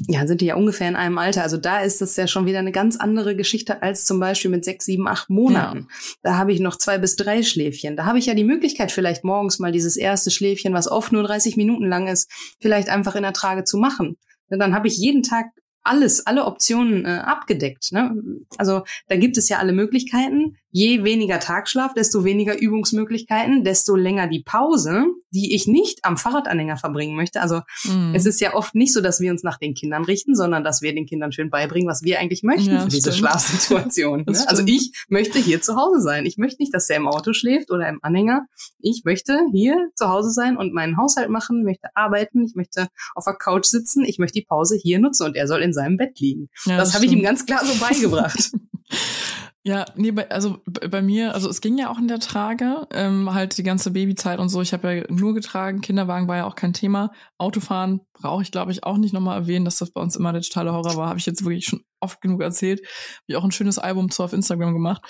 ja, 0.09 0.27
sind 0.27 0.41
die 0.41 0.47
ja 0.47 0.55
ungefähr 0.55 0.89
in 0.89 0.97
einem 0.97 1.19
Alter. 1.19 1.43
Also 1.43 1.57
da 1.57 1.81
ist 1.81 2.01
das 2.01 2.17
ja 2.17 2.27
schon 2.27 2.47
wieder 2.47 2.59
eine 2.59 2.73
ganz 2.73 2.97
andere 2.97 3.35
Geschichte 3.37 3.83
als 3.83 4.05
zum 4.05 4.21
Beispiel 4.21 4.51
mit 4.51 4.65
sechs, 4.65 4.85
sieben, 4.85 5.09
acht 5.09 5.31
Monaten. 5.31 5.89
Ja. 5.89 5.97
Da 6.23 6.37
habe 6.37 6.53
ich 6.53 6.61
noch 6.61 6.77
zwei 6.77 6.99
bis 6.99 7.17
drei 7.17 7.43
Schläfchen. 7.43 7.97
Da 7.97 8.05
habe 8.05 8.19
ich 8.19 8.27
ja 8.27 8.35
die 8.35 8.45
Möglichkeit, 8.45 8.93
vielleicht 8.93 9.25
morgens 9.25 9.59
mal 9.59 9.73
dieses 9.73 9.97
erste 9.97 10.31
Schläfchen, 10.31 10.75
was 10.75 10.91
oft 10.91 11.13
nur 11.13 11.23
30 11.23 11.57
Minuten 11.57 11.89
lang 11.89 12.07
ist, 12.07 12.31
vielleicht 12.61 12.89
einfach 12.89 13.15
in 13.15 13.23
der 13.23 13.33
Trage 13.33 13.65
zu 13.65 13.79
machen. 13.79 14.17
Und 14.49 14.59
dann 14.59 14.75
habe 14.75 14.89
ich 14.89 14.99
jeden 14.99 15.23
Tag 15.23 15.47
alles, 15.83 16.27
alle 16.27 16.45
Optionen 16.45 17.05
äh, 17.05 17.23
abgedeckt. 17.25 17.93
Ne? 17.93 18.15
Also 18.57 18.83
da 19.09 19.17
gibt 19.17 19.37
es 19.37 19.49
ja 19.49 19.59
alle 19.59 19.73
Möglichkeiten. 19.73 20.57
Je 20.71 21.03
weniger 21.05 21.41
Tagschlaf, 21.41 21.95
desto 21.95 22.25
weniger 22.25 22.61
Übungsmöglichkeiten, 22.61 23.65
desto 23.65 23.97
länger 23.97 24.29
die 24.29 24.43
Pause, 24.43 25.07
die 25.33 25.55
ich 25.55 25.67
nicht 25.67 26.05
am 26.05 26.17
Fahrradanhänger 26.17 26.77
verbringen 26.77 27.17
möchte. 27.17 27.41
Also 27.41 27.63
mhm. 27.85 28.15
es 28.15 28.27
ist 28.27 28.41
ja 28.41 28.55
oft 28.55 28.75
nicht 28.75 28.93
so, 28.93 29.01
dass 29.01 29.21
wir 29.21 29.31
uns 29.31 29.43
nach 29.43 29.59
den 29.59 29.75
Kindern 29.75 30.05
richten, 30.05 30.35
sondern 30.35 30.63
dass 30.63 30.83
wir 30.83 30.95
den 30.95 31.07
Kindern 31.07 31.33
schön 31.33 31.51
beibringen, 31.51 31.89
was 31.89 32.03
wir 32.03 32.21
eigentlich 32.21 32.43
möchten 32.43 32.75
ja, 32.75 32.81
für 32.81 32.89
diese 32.89 33.13
stimmt. 33.13 33.31
Schlafsituation. 33.31 34.25
Ne? 34.33 34.39
Also 34.47 34.63
ich 34.67 34.93
möchte 35.09 35.39
hier 35.39 35.61
zu 35.61 35.77
Hause 35.77 36.01
sein. 36.01 36.27
Ich 36.27 36.39
möchte 36.39 36.63
nicht, 36.63 36.73
dass 36.73 36.89
er 36.89 36.97
im 36.97 37.09
Auto 37.09 37.33
schläft 37.33 37.71
oder 37.71 37.89
im 37.89 37.99
Anhänger. 38.03 38.47
Ich 38.79 39.03
möchte 39.05 39.41
hier 39.53 39.77
zu 39.95 40.09
Hause 40.09 40.31
sein 40.31 40.57
und 40.57 40.73
meinen 40.73 40.97
Haushalt 40.97 41.29
machen, 41.29 41.65
möchte 41.65 41.89
arbeiten, 41.95 42.45
ich 42.45 42.55
möchte 42.55 42.89
auf 43.15 43.25
der 43.25 43.35
Couch 43.35 43.67
sitzen, 43.67 44.05
ich 44.05 44.19
möchte 44.19 44.39
die 44.39 44.45
Pause 44.45 44.79
hier 44.81 45.01
nutzen 45.01 45.27
und 45.27 45.37
er 45.37 45.49
soll 45.49 45.61
in 45.61 45.73
seinem 45.73 45.97
Bett 45.97 46.19
liegen. 46.21 46.49
Ja, 46.65 46.77
das, 46.77 46.89
das 46.89 46.95
habe 46.95 47.07
ich 47.07 47.13
ihm 47.13 47.23
ganz 47.23 47.45
klar 47.45 47.65
so 47.65 47.75
beigebracht. 47.79 48.53
Ja, 49.65 49.85
nee, 49.95 50.11
bei, 50.11 50.29
also 50.29 50.59
bei 50.67 51.03
mir, 51.03 51.35
also 51.35 51.49
es 51.49 51.61
ging 51.61 51.79
ja 51.79 51.89
auch 51.89 51.99
in 51.99 52.09
der 52.09 52.19
Trage, 52.19 52.89
ähm, 52.93 53.33
halt 53.33 53.57
die 53.59 53.63
ganze 53.63 53.93
Babyzeit 53.93 54.41
und 54.41 54.49
so. 54.49 54.61
Ich 54.61 54.73
habe 54.73 54.93
ja 54.93 55.05
nur 55.09 55.35
getragen, 55.35 55.81
Kinderwagen 55.81 56.27
war 56.27 56.37
ja 56.37 56.47
auch 56.47 56.57
kein 56.57 56.73
Thema. 56.73 57.13
Autofahren 57.39 58.01
brauche 58.13 58.43
ich, 58.43 58.51
glaube 58.51 58.73
ich, 58.73 58.83
auch 58.83 58.97
nicht 58.97 59.13
nochmal 59.13 59.39
erwähnen, 59.39 59.65
dass 59.65 59.77
das 59.77 59.93
bei 59.93 60.01
uns 60.01 60.17
immer 60.17 60.33
der 60.33 60.43
totale 60.43 60.73
Horror 60.73 60.97
war. 60.97 61.09
Habe 61.09 61.21
ich 61.21 61.27
jetzt 61.27 61.45
wirklich 61.45 61.67
schon 61.67 61.85
oft 62.01 62.21
genug 62.21 62.43
erzählt. 62.43 62.81
Habe 62.81 63.25
ich 63.29 63.37
auch 63.37 63.45
ein 63.45 63.53
schönes 63.53 63.79
Album 63.79 64.11
zu 64.11 64.25
auf 64.25 64.33
Instagram 64.33 64.73
gemacht. 64.73 65.03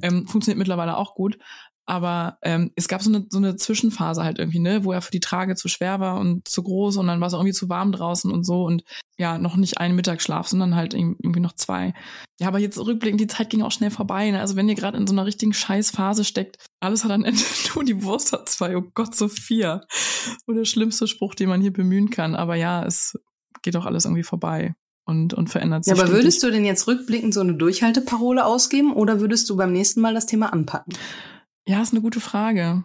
Ähm, 0.00 0.26
funktioniert 0.26 0.58
mittlerweile 0.58 0.96
auch 0.96 1.14
gut. 1.14 1.38
Aber 1.88 2.36
ähm, 2.42 2.70
es 2.76 2.86
gab 2.86 3.02
so 3.02 3.08
eine, 3.08 3.24
so 3.30 3.38
eine 3.38 3.56
Zwischenphase 3.56 4.22
halt 4.22 4.38
irgendwie, 4.38 4.58
ne, 4.58 4.84
wo 4.84 4.92
er 4.92 5.00
für 5.00 5.10
die 5.10 5.20
Trage 5.20 5.56
zu 5.56 5.68
schwer 5.68 6.00
war 6.00 6.20
und 6.20 6.46
zu 6.46 6.62
groß 6.62 6.98
und 6.98 7.06
dann 7.06 7.18
war 7.18 7.28
es 7.28 7.32
irgendwie 7.32 7.54
zu 7.54 7.70
warm 7.70 7.92
draußen 7.92 8.30
und 8.30 8.44
so 8.44 8.64
und 8.64 8.84
ja, 9.16 9.38
noch 9.38 9.56
nicht 9.56 9.78
einen 9.78 9.96
Mittagsschlaf, 9.96 10.46
sondern 10.46 10.76
halt 10.76 10.92
irgendwie 10.92 11.40
noch 11.40 11.54
zwei. 11.54 11.94
Ja, 12.38 12.48
aber 12.48 12.58
jetzt 12.58 12.78
rückblickend, 12.78 13.22
die 13.22 13.26
Zeit 13.26 13.48
ging 13.48 13.62
auch 13.62 13.72
schnell 13.72 13.90
vorbei. 13.90 14.30
Ne? 14.30 14.38
Also 14.38 14.54
wenn 14.54 14.68
ihr 14.68 14.74
gerade 14.74 14.98
in 14.98 15.06
so 15.06 15.14
einer 15.14 15.24
richtigen 15.24 15.54
Scheißphase 15.54 16.24
steckt, 16.24 16.58
alles 16.78 17.04
hat 17.04 17.10
am 17.10 17.24
Ende 17.24 17.40
nur 17.74 17.84
die 17.84 18.02
Wurst 18.02 18.34
hat 18.34 18.50
zwei, 18.50 18.76
oh 18.76 18.84
Gott, 18.92 19.14
Sophia. 19.14 19.80
So 20.46 20.52
der 20.52 20.66
schlimmste 20.66 21.06
Spruch, 21.06 21.34
den 21.34 21.48
man 21.48 21.62
hier 21.62 21.72
bemühen 21.72 22.10
kann. 22.10 22.34
Aber 22.34 22.54
ja, 22.54 22.84
es 22.84 23.18
geht 23.62 23.76
auch 23.76 23.86
alles 23.86 24.04
irgendwie 24.04 24.24
vorbei 24.24 24.74
und, 25.06 25.32
und 25.32 25.48
verändert 25.48 25.86
sich. 25.86 25.96
Ja, 25.96 26.02
aber 26.02 26.12
würdest 26.12 26.42
du 26.42 26.50
denn 26.50 26.66
jetzt 26.66 26.86
rückblickend 26.86 27.32
so 27.32 27.40
eine 27.40 27.54
Durchhalteparole 27.54 28.44
ausgeben 28.44 28.92
oder 28.92 29.20
würdest 29.20 29.48
du 29.48 29.56
beim 29.56 29.72
nächsten 29.72 30.02
Mal 30.02 30.12
das 30.12 30.26
Thema 30.26 30.52
anpacken? 30.52 30.92
Ja, 31.68 31.82
ist 31.82 31.92
eine 31.92 32.00
gute 32.00 32.20
Frage. 32.20 32.82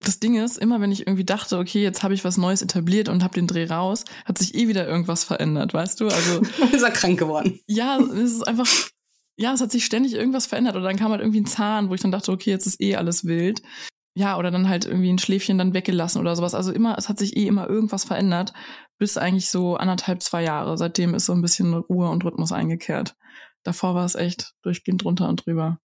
Das 0.00 0.20
Ding 0.20 0.34
ist, 0.34 0.58
immer 0.58 0.80
wenn 0.80 0.92
ich 0.92 1.06
irgendwie 1.06 1.24
dachte, 1.24 1.58
okay, 1.58 1.82
jetzt 1.82 2.02
habe 2.02 2.14
ich 2.14 2.24
was 2.24 2.36
Neues 2.36 2.62
etabliert 2.62 3.08
und 3.08 3.22
habe 3.22 3.34
den 3.34 3.46
Dreh 3.46 3.66
raus, 3.66 4.04
hat 4.24 4.38
sich 4.38 4.54
eh 4.54 4.68
wieder 4.68 4.86
irgendwas 4.86 5.24
verändert, 5.24 5.74
weißt 5.74 6.00
du? 6.00 6.08
Also 6.08 6.40
ist 6.72 6.82
er 6.82 6.90
krank 6.90 7.18
geworden. 7.18 7.60
Ja, 7.66 7.98
es 7.98 8.32
ist 8.32 8.48
einfach 8.48 8.66
ja, 9.40 9.54
es 9.54 9.62
hat 9.62 9.72
sich 9.72 9.86
ständig 9.86 10.12
irgendwas 10.12 10.44
verändert 10.44 10.76
oder 10.76 10.84
dann 10.84 10.96
kam 10.96 11.12
halt 11.12 11.22
irgendwie 11.22 11.40
ein 11.40 11.46
Zahn, 11.46 11.88
wo 11.88 11.94
ich 11.94 12.02
dann 12.02 12.12
dachte, 12.12 12.30
okay, 12.30 12.50
jetzt 12.50 12.66
ist 12.66 12.78
eh 12.78 12.96
alles 12.96 13.24
wild. 13.24 13.62
Ja, 14.14 14.36
oder 14.36 14.50
dann 14.50 14.68
halt 14.68 14.84
irgendwie 14.84 15.10
ein 15.10 15.18
Schläfchen 15.18 15.56
dann 15.56 15.72
weggelassen 15.72 16.20
oder 16.20 16.36
sowas. 16.36 16.54
Also 16.54 16.72
immer, 16.72 16.98
es 16.98 17.08
hat 17.08 17.18
sich 17.18 17.38
eh 17.38 17.46
immer 17.46 17.66
irgendwas 17.66 18.04
verändert, 18.04 18.52
bis 18.98 19.16
eigentlich 19.16 19.48
so 19.48 19.76
anderthalb, 19.76 20.22
zwei 20.22 20.42
Jahre. 20.42 20.76
Seitdem 20.76 21.14
ist 21.14 21.24
so 21.24 21.32
ein 21.32 21.40
bisschen 21.40 21.72
Ruhe 21.72 22.10
und 22.10 22.22
Rhythmus 22.22 22.52
eingekehrt. 22.52 23.16
Davor 23.62 23.94
war 23.94 24.04
es 24.04 24.14
echt 24.14 24.52
durchgehend 24.60 25.04
drunter 25.04 25.26
und 25.30 25.46
drüber. 25.46 25.78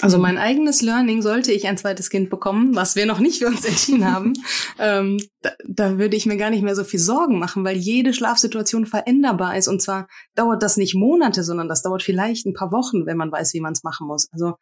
Also 0.00 0.16
mhm. 0.16 0.22
mein 0.22 0.38
eigenes 0.38 0.80
Learning, 0.80 1.22
sollte 1.22 1.52
ich 1.52 1.66
ein 1.66 1.76
zweites 1.76 2.08
Kind 2.08 2.30
bekommen, 2.30 2.76
was 2.76 2.94
wir 2.94 3.04
noch 3.06 3.18
nicht 3.18 3.38
für 3.38 3.48
uns 3.48 3.64
entschieden 3.66 4.04
haben, 4.04 4.34
ähm, 4.78 5.18
da, 5.42 5.50
da 5.66 5.98
würde 5.98 6.16
ich 6.16 6.26
mir 6.26 6.36
gar 6.36 6.50
nicht 6.50 6.62
mehr 6.62 6.76
so 6.76 6.84
viel 6.84 7.00
Sorgen 7.00 7.38
machen, 7.38 7.64
weil 7.64 7.76
jede 7.76 8.12
Schlafsituation 8.12 8.86
veränderbar 8.86 9.56
ist. 9.56 9.68
Und 9.68 9.82
zwar 9.82 10.06
dauert 10.34 10.62
das 10.62 10.76
nicht 10.76 10.94
Monate, 10.94 11.42
sondern 11.42 11.68
das 11.68 11.82
dauert 11.82 12.02
vielleicht 12.02 12.46
ein 12.46 12.54
paar 12.54 12.70
Wochen, 12.70 13.06
wenn 13.06 13.16
man 13.16 13.32
weiß, 13.32 13.54
wie 13.54 13.60
man 13.60 13.72
es 13.72 13.82
machen 13.82 14.06
muss. 14.06 14.28
Also 14.32 14.54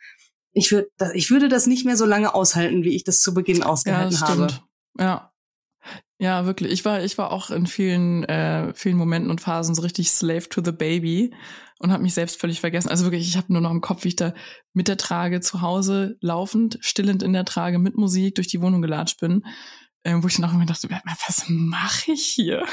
ich, 0.53 0.73
würde, 0.73 0.89
ich 1.13 1.31
würde 1.31 1.49
das 1.49 1.67
nicht 1.67 1.85
mehr 1.85 1.99
so 1.99 2.07
lange 2.07 2.35
aushalten, 2.35 2.83
wie 2.83 2.97
ich 2.97 3.05
das 3.05 3.21
zu 3.21 3.35
Beginn 3.35 3.63
ausgehalten 3.63 4.17
ja, 4.19 4.29
habe. 4.29 4.49
Ja, 4.99 5.33
ja, 6.19 6.47
wirklich. 6.47 6.73
Ich 6.73 6.85
war, 6.87 7.05
ich 7.05 7.19
war 7.19 7.31
auch 7.31 7.51
in 7.51 7.67
vielen, 7.67 8.25
äh, 8.25 8.73
vielen 8.75 8.97
Momenten 8.97 9.31
und 9.31 9.43
Phasen 9.43 9.75
so 9.75 9.83
richtig 9.83 10.11
Slave 10.11 10.49
to 10.49 10.63
the 10.65 10.73
Baby 10.73 11.35
und 11.79 11.93
habe 11.93 12.03
mich 12.03 12.15
selbst 12.15 12.41
völlig 12.41 12.61
vergessen. 12.61 12.89
Also 12.89 13.05
wirklich, 13.05 13.29
ich 13.29 13.37
habe 13.37 13.53
nur 13.53 13.63
noch 13.63 13.71
im 13.71 13.81
Kopf, 13.81 14.05
wie 14.05 14.09
ich 14.09 14.17
da 14.17 14.35
mit 14.73 14.89
der 14.89 14.97
Trage 14.97 15.41
zu 15.41 15.61
Hause 15.61 16.17
laufend, 16.21 16.79
stillend 16.81 17.23
in 17.23 17.33
der 17.33 17.45
Trage 17.45 17.79
mit 17.79 17.97
Musik 17.97 18.37
durch 18.37 18.49
die 18.49 18.61
Wohnung 18.61 18.83
gelatscht 18.83 19.21
bin, 19.21 19.45
äh, 20.03 20.15
wo 20.21 20.27
ich 20.27 20.37
dann 20.37 20.45
auch 20.45 20.55
immer 20.55 20.67
dachte, 20.67 20.89
was 21.27 21.45
mache 21.49 22.13
ich 22.13 22.25
hier? 22.25 22.65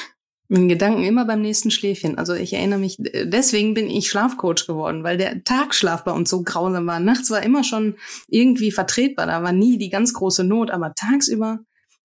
Mit 0.49 0.69
Gedanken 0.69 1.03
immer 1.03 1.25
beim 1.25 1.41
nächsten 1.41 1.71
Schläfchen. 1.71 2.17
Also 2.17 2.33
ich 2.33 2.53
erinnere 2.53 2.79
mich, 2.79 2.97
deswegen 2.99 3.73
bin 3.73 3.89
ich 3.89 4.09
Schlafcoach 4.09 4.67
geworden, 4.67 5.03
weil 5.03 5.17
der 5.17 5.43
Tagschlaf 5.43 6.03
bei 6.03 6.11
uns 6.11 6.29
so 6.29 6.43
grausam 6.43 6.85
war. 6.85 6.99
Nachts 6.99 7.31
war 7.31 7.41
immer 7.41 7.63
schon 7.63 7.95
irgendwie 8.27 8.71
vertretbar, 8.71 9.25
da 9.25 9.41
war 9.41 9.53
nie 9.53 9.77
die 9.77 9.89
ganz 9.89 10.13
große 10.13 10.43
Not, 10.43 10.69
aber 10.69 10.93
tagsüber 10.95 11.59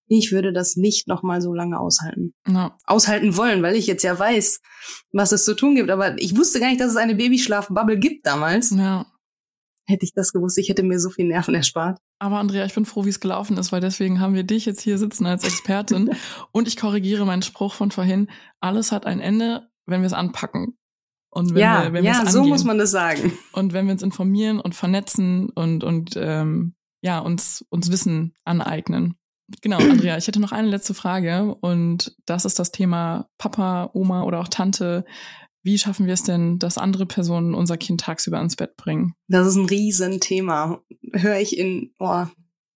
ich 0.09 0.33
würde 0.33 0.53
das 0.53 0.77
nicht 0.77 1.07
noch 1.07 1.23
mal 1.23 1.41
so 1.41 1.53
lange 1.55 1.79
aushalten. 1.79 2.35
Ja. 2.47 2.77
Aushalten 2.87 3.37
wollen, 3.37 3.63
weil 3.63 3.77
ich 3.77 3.87
jetzt 3.87 4.03
ja 4.03 4.19
weiß, 4.19 4.61
was 5.13 5.33
es 5.33 5.45
zu 5.45 5.55
tun 5.55 5.75
gibt. 5.75 5.91
Aber 5.91 6.19
ich 6.19 6.37
wusste 6.37 6.61
gar 6.61 6.69
nicht, 6.69 6.81
dass 6.81 6.91
es 6.91 6.97
eine 6.97 7.15
Babyschlafbubble 7.15 7.99
gibt 7.99 8.27
damals. 8.27 8.71
Ja. 8.71 9.07
Hätte 9.87 10.05
ich 10.05 10.13
das 10.13 10.33
gewusst, 10.33 10.59
ich 10.59 10.69
hätte 10.69 10.83
mir 10.83 11.01
so 11.01 11.09
viel 11.11 11.27
Nerven 11.27 11.55
erspart. 11.55 11.99
Aber 12.19 12.39
Andrea, 12.39 12.65
ich 12.65 12.75
bin 12.75 12.85
froh, 12.85 13.05
wie 13.05 13.11
es 13.11 13.21
gelaufen 13.21 13.57
ist, 13.57 13.73
weil 13.73 13.81
deswegen 13.81 14.21
haben 14.21 14.35
wir 14.35 14.43
dich 14.43 14.67
jetzt 14.67 14.81
hier 14.81 14.99
sitzen 14.99 15.25
als 15.25 15.45
Expertin. 15.45 16.11
und 16.53 16.69
ich 16.69 16.77
korrigiere 16.77 17.25
meinen 17.25 17.43
Spruch 17.43 17.75
von 17.75 17.91
vorhin. 17.91 18.29
Alles 18.61 18.93
hat 18.93 19.07
ein 19.07 19.21
Ende, 19.21 19.69
wenn 19.87 20.01
wir 20.01 20.07
es 20.07 20.13
anpacken. 20.13 20.77
Und 21.31 21.55
wenn 21.55 21.61
ja, 21.61 21.85
wir, 21.85 21.93
wenn 21.93 22.05
ja, 22.05 22.27
so 22.27 22.45
muss 22.45 22.65
man 22.65 22.79
das 22.79 22.91
sagen. 22.91 23.33
Und 23.53 23.73
wenn 23.73 23.87
wir 23.87 23.93
uns 23.93 24.03
informieren 24.03 24.61
und 24.61 24.75
vernetzen 24.75 25.51
und, 25.51 25.85
und 25.85 26.15
ähm, 26.17 26.75
ja, 27.03 27.19
uns, 27.21 27.65
uns 27.69 27.91
Wissen 27.91 28.35
aneignen. 28.45 29.18
Genau, 29.63 29.79
Andrea, 29.79 30.19
ich 30.19 30.27
hätte 30.27 30.41
noch 30.41 30.53
eine 30.53 30.69
letzte 30.69 30.95
Frage 30.95 31.55
und 31.61 32.15
das 32.27 32.45
ist 32.45 32.59
das 32.59 32.71
Thema 32.71 33.29
Papa, 33.39 33.91
Oma 33.95 34.25
oder 34.25 34.41
auch 34.41 34.49
Tante. 34.49 35.05
Wie 35.63 35.79
schaffen 35.79 36.07
wir 36.07 36.15
es 36.15 36.23
denn, 36.23 36.59
dass 36.59 36.79
andere 36.79 37.07
Personen 37.07 37.55
unser 37.55 37.77
Kind 37.77 38.01
tagsüber 38.03 38.41
ins 38.41 38.57
Bett 38.57 38.77
bringen? 38.77 39.15
Das 39.27 39.47
ist 39.47 39.57
ein 39.57 39.67
Riesenthema. 39.67 40.83
Höre 41.13 41.39
ich 41.41 41.59
in 41.59 41.93
oh, 41.99 42.27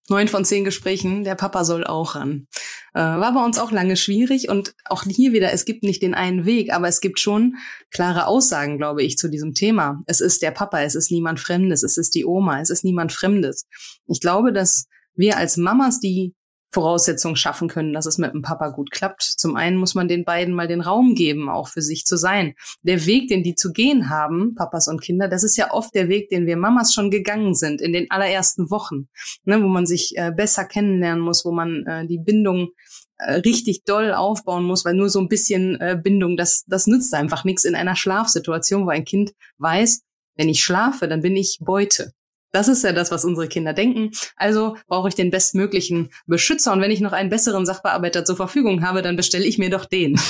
neun 0.09 0.29
von 0.29 0.45
zehn 0.45 0.65
Gesprächen, 0.65 1.25
der 1.25 1.35
Papa 1.35 1.65
soll 1.65 1.85
auch 1.85 2.15
ran. 2.15 2.49
Äh, 2.95 3.01
war 3.01 3.33
bei 3.35 3.45
uns 3.45 3.59
auch 3.59 3.71
lange 3.71 3.97
schwierig 3.97 4.49
und 4.49 4.75
auch 4.85 5.05
hier 5.05 5.33
wieder, 5.33 5.53
es 5.53 5.65
gibt 5.65 5.83
nicht 5.83 6.03
den 6.03 6.15
einen 6.15 6.45
Weg, 6.45 6.73
aber 6.73 6.89
es 6.89 7.01
gibt 7.01 7.21
schon 7.21 7.57
klare 7.91 8.27
Aussagen, 8.27 8.79
glaube 8.79 9.03
ich, 9.03 9.17
zu 9.17 9.29
diesem 9.29 9.55
Thema. 9.55 10.01
Es 10.07 10.21
ist 10.21 10.43
der 10.43 10.51
Papa, 10.51 10.83
es 10.83 10.95
ist 10.95 11.11
niemand 11.11 11.41
Fremdes, 11.41 11.83
es 11.83 11.97
ist 11.97 12.15
die 12.15 12.25
Oma, 12.25 12.61
es 12.61 12.71
ist 12.71 12.85
niemand 12.85 13.13
Fremdes. 13.13 13.67
Ich 14.07 14.21
glaube, 14.21 14.53
dass 14.53 14.87
wir 15.15 15.37
als 15.37 15.57
Mamas, 15.57 16.01
die 16.01 16.35
Voraussetzungen 16.73 17.37
schaffen 17.37 17.69
können, 17.69 17.93
dass 17.93 18.07
es 18.07 18.19
mit 18.19 18.33
dem 18.33 18.43
Papa 18.43 18.71
gut 18.71 18.91
klappt. 18.91 19.23
Zum 19.23 19.57
einen 19.57 19.77
muss 19.77 19.95
man 19.95 20.09
den 20.09 20.25
beiden 20.25 20.55
mal 20.55 20.67
den 20.67 20.81
Raum 20.81 21.15
geben, 21.15 21.49
auch 21.51 21.69
für 21.69 21.83
sich 21.83 22.07
zu 22.07 22.17
sein. 22.17 22.55
Der 22.83 23.05
Weg, 23.07 23.29
den 23.29 23.43
die 23.43 23.55
zu 23.55 23.73
gehen 23.73 24.09
haben, 24.09 24.55
Papas 24.55 24.89
und 24.89 25.03
Kinder, 25.03 25.29
das 25.29 25.45
ist 25.45 25.57
ja 25.57 25.73
oft 25.73 25.95
der 25.95 26.09
Weg, 26.09 26.31
den 26.31 26.47
wir 26.47 26.57
Mamas 26.57 26.95
schon 26.95 27.11
gegangen 27.11 27.55
sind 27.55 27.81
in 27.81 27.93
den 27.93 28.11
allerersten 28.11 28.71
Wochen, 28.71 29.09
ne, 29.45 29.63
wo 29.63 29.69
man 29.69 29.87
sich 29.87 30.17
äh, 30.17 30.33
besser 30.35 30.65
kennenlernen 30.65 31.23
muss, 31.23 31.45
wo 31.45 31.53
man 31.53 31.85
äh, 31.87 32.07
die 32.07 32.19
Bindung 32.19 32.71
äh, 33.19 33.35
richtig 33.35 33.85
doll 33.85 34.13
aufbauen 34.13 34.65
muss, 34.65 34.85
weil 34.85 34.95
nur 34.95 35.11
so 35.11 35.21
ein 35.21 35.29
bisschen 35.29 35.81
äh, 35.81 36.01
Bindung, 36.03 36.37
das, 36.37 36.65
das 36.67 36.87
nützt 36.87 37.13
einfach 37.15 37.45
nichts 37.45 37.65
in 37.65 37.75
einer 37.75 37.97
Schlafsituation, 37.97 38.87
wo 38.87 38.91
ein 38.91 39.05
Kind 39.05 39.33
weiß, 39.59 40.03
wenn 40.37 40.49
ich 40.49 40.65
schlafe, 40.65 41.07
dann 41.09 41.21
bin 41.21 41.37
ich 41.37 41.59
Beute. 41.61 42.13
Das 42.53 42.69
ist 42.69 42.85
ja 42.85 42.93
das, 42.93 43.11
was 43.11 43.25
unsere 43.25 43.49
Kinder 43.49 43.73
denken. 43.73 44.11
Also 44.37 44.77
brauche 44.87 45.09
ich 45.09 45.15
den 45.15 45.31
bestmöglichen 45.31 46.11
Beschützer. 46.27 46.73
Und 46.73 46.81
wenn 46.81 46.91
ich 46.91 47.01
noch 47.01 47.13
einen 47.13 47.31
besseren 47.31 47.67
Sachbearbeiter 47.67 48.25
zur 48.25 48.37
Verfügung 48.37 48.87
habe, 48.87 49.03
dann 49.03 49.17
bestelle 49.17 49.45
ich 49.45 49.59
mir 49.59 49.71
doch 49.71 49.87
den. 49.87 50.21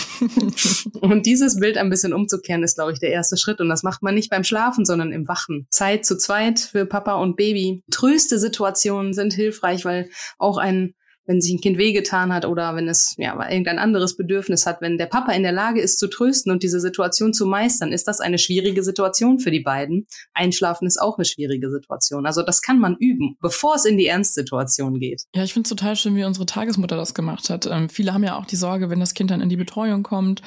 und 1.01 1.27
dieses 1.27 1.59
Bild 1.59 1.77
ein 1.77 1.91
bisschen 1.91 2.13
umzukehren, 2.13 2.63
ist, 2.63 2.77
glaube 2.77 2.93
ich, 2.93 3.01
der 3.01 3.11
erste 3.11 3.37
Schritt. 3.37 3.61
Und 3.61 3.69
das 3.69 3.83
macht 3.83 4.03
man 4.03 4.15
nicht 4.15 4.31
beim 4.31 4.45
Schlafen, 4.45 4.85
sondern 4.85 5.13
im 5.13 5.27
Wachen. 5.27 5.67
Zeit 5.71 6.07
zu 6.07 6.17
zweit 6.17 6.61
für 6.61 6.87
Papa 6.87 7.15
und 7.15 7.37
Baby. 7.37 7.83
Tröste 7.91 8.39
Situationen 8.39 9.13
sind 9.13 9.33
hilfreich, 9.33 9.85
weil 9.85 10.09
auch 10.39 10.59
ein 10.59 10.95
wenn 11.27 11.41
sich 11.41 11.55
ein 11.55 11.61
Kind 11.61 11.79
wehgetan 11.79 12.33
hat 12.33 12.45
oder 12.45 12.75
wenn 12.75 12.89
es 12.89 13.15
ja 13.17 13.35
irgendein 13.49 13.79
anderes 13.79 14.17
Bedürfnis 14.17 14.67
hat, 14.67 14.81
wenn 14.81 14.99
der 14.99 15.07
Papa 15.07 15.33
in 15.33 15.43
der 15.43 15.53
Lage 15.53 15.81
ist 15.81 15.99
zu 15.99 16.09
trösten 16.09 16.51
und 16.51 16.63
diese 16.63 16.81
Situation 16.81 17.33
zu 17.33 17.47
meistern, 17.47 17.93
ist 17.93 18.09
das 18.09 18.21
eine 18.21 18.39
schwierige 18.39 18.83
Situation 18.83 19.39
für 19.39 19.51
die 19.51 19.61
beiden. 19.61 20.07
Einschlafen 20.35 20.87
ist 20.87 21.01
auch 21.01 21.19
eine 21.19 21.25
schwierige 21.25 21.71
Situation. 21.71 22.27
Also 22.27 22.43
das 22.43 22.63
kann 22.63 22.79
man 22.79 22.97
üben, 22.97 23.37
bevor 23.41 23.77
es 23.77 23.85
in 23.85 23.97
die 23.97 24.07
Ernstsituation 24.07 24.99
geht. 24.99 25.25
Ja, 25.35 25.45
ich 25.45 25.53
finde 25.53 25.67
es 25.67 25.71
total 25.71 25.97
schön, 25.97 26.17
wie 26.17 26.25
unsere 26.25 26.47
Tagesmutter 26.47 26.97
das 26.97 27.15
gemacht 27.15 27.51
hat. 27.51 27.67
Ähm, 27.67 27.89
viele 27.89 28.13
haben 28.13 28.25
ja 28.25 28.37
auch 28.37 28.47
die 28.47 28.57
Sorge, 28.57 28.91
wenn 28.91 29.01
das 29.01 29.15
Kind 29.15 29.31
dann 29.31 29.41
in 29.41 29.49
die 29.49 29.57
Betreuung 29.57 30.03
kommt, 30.03 30.43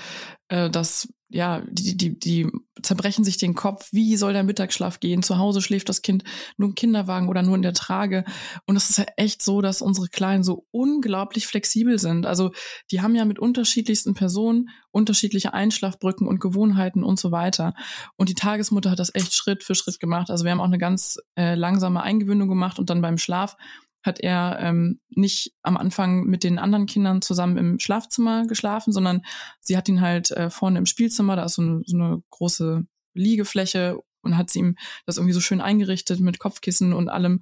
äh, 0.50 0.70
dass 0.70 1.08
ja, 1.36 1.62
die, 1.70 1.98
die, 1.98 2.18
die 2.18 2.50
zerbrechen 2.82 3.26
sich 3.26 3.36
den 3.36 3.56
Kopf, 3.56 3.90
wie 3.92 4.16
soll 4.16 4.32
der 4.32 4.46
Mittagsschlaf 4.46 5.02
gehen? 5.02 5.22
Zu 5.22 5.38
Hause 5.38 5.62
schläft 5.62 5.90
das 5.90 6.02
Kind 6.02 6.24
nur 6.56 6.70
im 6.70 6.76
Kinderwagen 6.76 7.28
oder 7.28 7.42
nur 7.42 7.58
in 7.58 7.62
der 7.62 7.74
Trage. 7.74 8.24
Und 8.66 8.78
es 8.78 8.90
ist 8.90 9.00
ja 9.00 9.06
echt 9.18 9.42
so, 9.42 9.60
dass 9.60 9.82
unsere 9.82 10.08
Kleinen 10.08 10.46
so 10.46 10.66
unglaublich 10.72 11.46
flexibel 11.46 12.00
sind. 12.00 12.26
Also 12.26 12.52
die 12.90 13.02
haben 13.02 13.16
ja 13.16 13.26
mit 13.26 13.38
unterschiedlichsten 13.38 14.14
Personen 14.14 14.70
unterschiedliche 14.92 15.54
Einschlafbrücken 15.54 16.26
und 16.26 16.40
Gewohnheiten 16.40 17.04
und 17.04 17.20
so 17.20 17.34
weiter. 17.34 17.74
Und 18.16 18.30
die 18.30 18.34
Tagesmutter 18.34 18.92
hat 18.92 19.00
das 19.00 19.14
echt 19.14 19.34
Schritt 19.34 19.62
für 19.62 19.76
Schritt 19.76 20.00
gemacht. 20.00 20.30
Also 20.30 20.46
wir 20.46 20.52
haben 20.52 20.62
auch 20.62 20.66
eine 20.66 20.78
ganz 20.78 21.18
äh, 21.36 21.56
langsame 21.56 22.02
Eingewöhnung 22.02 22.48
gemacht 22.48 22.80
und 22.80 22.90
dann 22.90 23.02
beim 23.02 23.18
Schlaf 23.18 23.58
hat 24.06 24.20
er 24.20 24.60
ähm, 24.62 25.00
nicht 25.10 25.54
am 25.64 25.78
Anfang 25.78 26.26
mit 26.26 26.44
den 26.44 26.60
anderen 26.60 26.86
Kindern 26.86 27.22
zusammen 27.22 27.58
im 27.58 27.80
Schlafzimmer 27.80 28.46
geschlafen, 28.46 28.94
sondern 28.94 29.24
sie 29.62 29.76
hat 29.76 29.90
ihn 29.90 30.02
halt 30.02 30.32
äh, 30.32 30.50
vorne 30.50 30.78
im 30.78 30.86
Spielzimmer, 30.86 31.36
da 31.36 31.46
ist 31.46 31.56
so 31.56 31.62
eine, 31.64 31.82
so 31.86 31.98
eine 31.98 32.22
große 32.30 32.86
Liegefläche 33.14 34.00
und 34.22 34.38
hat 34.38 34.50
sie 34.50 34.60
ihm 34.60 34.76
das 35.06 35.18
irgendwie 35.18 35.34
so 35.34 35.42
schön 35.42 35.62
eingerichtet 35.62 36.20
mit 36.20 36.40
Kopfkissen 36.40 36.94
und 36.94 37.10
allem 37.10 37.42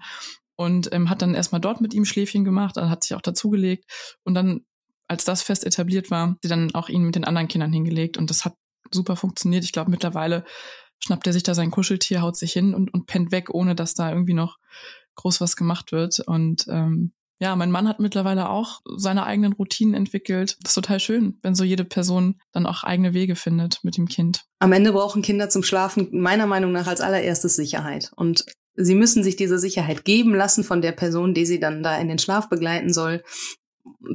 und 0.55 0.93
ähm, 0.93 1.09
hat 1.09 1.21
dann 1.21 1.35
erstmal 1.35 1.61
dort 1.61 1.81
mit 1.81 1.93
ihm 1.93 2.05
Schläfchen 2.05 2.45
gemacht, 2.45 2.77
dann 2.77 2.89
hat 2.89 3.03
sich 3.03 3.15
auch 3.15 3.21
dazugelegt 3.21 3.85
und 4.23 4.33
dann, 4.33 4.61
als 5.07 5.25
das 5.25 5.41
fest 5.41 5.65
etabliert 5.65 6.11
war, 6.11 6.37
sie 6.41 6.49
dann 6.49 6.73
auch 6.75 6.89
ihn 6.89 7.03
mit 7.03 7.15
den 7.15 7.25
anderen 7.25 7.47
Kindern 7.47 7.73
hingelegt 7.73 8.17
und 8.17 8.29
das 8.29 8.45
hat 8.45 8.55
super 8.91 9.15
funktioniert. 9.15 9.63
Ich 9.63 9.71
glaube, 9.71 9.91
mittlerweile 9.91 10.45
schnappt 10.99 11.27
er 11.27 11.33
sich 11.33 11.43
da 11.43 11.55
sein 11.55 11.71
Kuscheltier, 11.71 12.21
haut 12.21 12.37
sich 12.37 12.53
hin 12.53 12.73
und, 12.73 12.93
und 12.93 13.07
pennt 13.07 13.31
weg, 13.31 13.49
ohne 13.49 13.75
dass 13.75 13.95
da 13.95 14.09
irgendwie 14.09 14.33
noch 14.33 14.57
groß 15.15 15.41
was 15.41 15.55
gemacht 15.55 15.91
wird. 15.91 16.19
Und 16.19 16.65
ähm, 16.69 17.13
ja, 17.39 17.55
mein 17.55 17.71
Mann 17.71 17.87
hat 17.87 17.99
mittlerweile 17.99 18.49
auch 18.49 18.81
seine 18.95 19.25
eigenen 19.25 19.53
Routinen 19.53 19.95
entwickelt. 19.95 20.57
Das 20.61 20.71
ist 20.71 20.75
total 20.75 20.99
schön, 20.99 21.39
wenn 21.41 21.55
so 21.55 21.63
jede 21.63 21.83
Person 21.83 22.39
dann 22.51 22.65
auch 22.65 22.83
eigene 22.83 23.13
Wege 23.13 23.35
findet 23.35 23.79
mit 23.83 23.97
dem 23.97 24.07
Kind. 24.07 24.45
Am 24.59 24.71
Ende 24.71 24.93
brauchen 24.93 25.21
Kinder 25.21 25.49
zum 25.49 25.63
Schlafen 25.63 26.07
meiner 26.11 26.47
Meinung 26.47 26.71
nach 26.71 26.87
als 26.87 27.01
allererstes 27.01 27.55
Sicherheit. 27.55 28.11
Und 28.15 28.45
sie 28.75 28.95
müssen 28.95 29.23
sich 29.23 29.35
diese 29.35 29.59
Sicherheit 29.59 30.05
geben 30.05 30.33
lassen 30.33 30.63
von 30.63 30.81
der 30.81 30.93
Person, 30.93 31.33
die 31.33 31.45
sie 31.45 31.59
dann 31.59 31.83
da 31.83 31.97
in 31.97 32.07
den 32.07 32.19
Schlaf 32.19 32.49
begleiten 32.49 32.93
soll. 32.93 33.23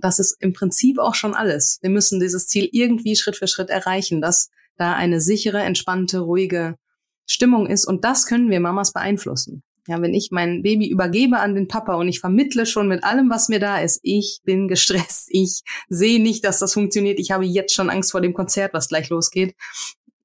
Das 0.00 0.18
ist 0.18 0.36
im 0.40 0.54
Prinzip 0.54 0.98
auch 0.98 1.14
schon 1.14 1.34
alles. 1.34 1.78
Wir 1.82 1.90
müssen 1.90 2.20
dieses 2.20 2.46
Ziel 2.46 2.68
irgendwie 2.72 3.16
Schritt 3.16 3.36
für 3.36 3.48
Schritt 3.48 3.68
erreichen, 3.68 4.22
dass 4.22 4.48
da 4.76 4.94
eine 4.94 5.20
sichere, 5.20 5.60
entspannte, 5.60 6.20
ruhige 6.20 6.76
Stimmung 7.26 7.66
ist. 7.66 7.84
Und 7.84 8.04
das 8.04 8.26
können 8.26 8.48
wir 8.48 8.60
Mamas 8.60 8.92
beeinflussen. 8.92 9.62
Ja, 9.88 10.00
wenn 10.02 10.12
ich 10.12 10.28
mein 10.30 10.62
Baby 10.62 10.88
übergebe 10.88 11.40
an 11.40 11.54
den 11.54 11.66
Papa 11.66 11.94
und 11.94 12.08
ich 12.08 12.20
vermittle 12.20 12.66
schon 12.66 12.88
mit 12.88 13.04
allem, 13.04 13.30
was 13.30 13.48
mir 13.48 13.58
da 13.58 13.78
ist, 13.78 14.00
ich 14.02 14.40
bin 14.44 14.68
gestresst, 14.68 15.28
ich 15.30 15.62
sehe 15.88 16.22
nicht, 16.22 16.44
dass 16.44 16.58
das 16.58 16.74
funktioniert, 16.74 17.18
ich 17.18 17.30
habe 17.30 17.44
jetzt 17.44 17.74
schon 17.74 17.90
Angst 17.90 18.12
vor 18.12 18.20
dem 18.20 18.34
Konzert, 18.34 18.74
was 18.74 18.88
gleich 18.88 19.08
losgeht. 19.08 19.54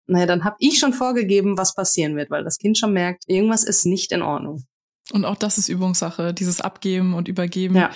Naja, 0.06 0.26
dann 0.26 0.44
habe 0.44 0.58
ich 0.60 0.80
schon 0.80 0.92
vorgegeben, 0.92 1.58
was 1.58 1.74
passieren 1.74 2.18
wird, 2.18 2.30
weil 2.30 2.44
das 2.44 2.58
Kind 2.58 2.78
schon 2.78 2.92
merkt, 2.92 3.24
irgendwas 3.28 3.64
ist 3.64 3.86
nicht 3.86 4.12
in 4.12 4.22
Ordnung. 4.22 4.66
Und 5.12 5.24
auch 5.24 5.38
das 5.38 5.58
ist 5.58 5.70
Übungssache, 5.70 6.34
dieses 6.34 6.60
Abgeben 6.60 7.14
und 7.14 7.30
Übergeben. 7.30 7.76
Ja 7.76 7.90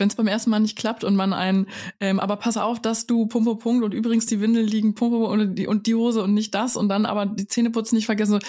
wenn 0.00 0.08
es 0.08 0.16
beim 0.16 0.26
ersten 0.26 0.50
Mal 0.50 0.60
nicht 0.60 0.76
klappt 0.76 1.04
und 1.04 1.14
man 1.14 1.32
ein, 1.32 1.66
ähm, 2.00 2.18
aber 2.18 2.36
pass 2.36 2.56
auf, 2.56 2.80
dass 2.80 3.06
du 3.06 3.26
Pumpe 3.26 3.56
Punkt 3.56 3.84
und 3.84 3.94
übrigens 3.94 4.26
die 4.26 4.40
Windeln 4.40 4.66
liegen 4.66 4.94
Pumpe 4.94 5.18
und 5.18 5.54
die, 5.54 5.66
und 5.68 5.86
die 5.86 5.94
Hose 5.94 6.22
und 6.22 6.34
nicht 6.34 6.54
das 6.54 6.76
und 6.76 6.88
dann 6.88 7.06
aber 7.06 7.26
die 7.26 7.46
Zähneputzen 7.46 7.96
nicht 7.96 8.06
vergessen. 8.06 8.40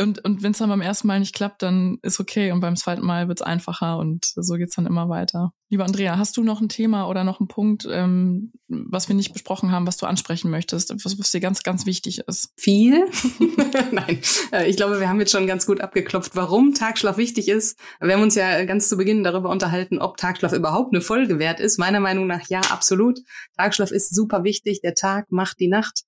Und, 0.00 0.24
und 0.24 0.42
wenn 0.42 0.52
es 0.52 0.58
dann 0.58 0.70
beim 0.70 0.80
ersten 0.80 1.06
Mal 1.06 1.20
nicht 1.20 1.34
klappt, 1.34 1.62
dann 1.62 1.98
ist 2.02 2.18
okay. 2.18 2.50
Und 2.50 2.60
beim 2.60 2.76
zweiten 2.76 3.04
Mal 3.04 3.28
wird's 3.28 3.42
einfacher 3.42 3.98
und 3.98 4.32
so 4.34 4.54
geht's 4.54 4.74
dann 4.74 4.86
immer 4.86 5.08
weiter. 5.08 5.52
Lieber 5.70 5.84
Andrea, 5.84 6.18
hast 6.18 6.36
du 6.36 6.44
noch 6.44 6.60
ein 6.60 6.68
Thema 6.68 7.08
oder 7.08 7.24
noch 7.24 7.40
einen 7.40 7.48
Punkt, 7.48 7.86
ähm, 7.90 8.52
was 8.68 9.08
wir 9.08 9.16
nicht 9.16 9.32
besprochen 9.32 9.72
haben, 9.72 9.86
was 9.86 9.96
du 9.96 10.06
ansprechen 10.06 10.50
möchtest, 10.50 10.92
was, 11.04 11.18
was 11.18 11.30
dir 11.30 11.40
ganz, 11.40 11.62
ganz 11.62 11.86
wichtig 11.86 12.20
ist? 12.26 12.52
Viel? 12.56 13.06
Nein, 13.92 14.20
äh, 14.52 14.68
ich 14.68 14.76
glaube, 14.76 15.00
wir 15.00 15.08
haben 15.08 15.20
jetzt 15.20 15.32
schon 15.32 15.46
ganz 15.46 15.66
gut 15.66 15.80
abgeklopft, 15.80 16.36
warum 16.36 16.74
Tagschlaf 16.74 17.16
wichtig 17.16 17.48
ist. 17.48 17.78
Wir 18.00 18.14
haben 18.14 18.22
uns 18.22 18.34
ja 18.34 18.64
ganz 18.64 18.88
zu 18.88 18.96
Beginn 18.96 19.24
darüber 19.24 19.50
unterhalten, 19.50 19.98
ob 20.00 20.16
Tagschlaf 20.16 20.52
überhaupt 20.52 20.94
eine 20.94 21.00
Folge 21.00 21.38
wert 21.38 21.60
ist. 21.60 21.78
Meiner 21.78 22.00
Meinung 22.00 22.26
nach 22.26 22.48
ja, 22.48 22.60
absolut. 22.70 23.20
Tagschlaf 23.56 23.90
ist 23.90 24.14
super 24.14 24.44
wichtig. 24.44 24.80
Der 24.80 24.94
Tag 24.94 25.30
macht 25.30 25.60
die 25.60 25.68
Nacht. 25.68 26.04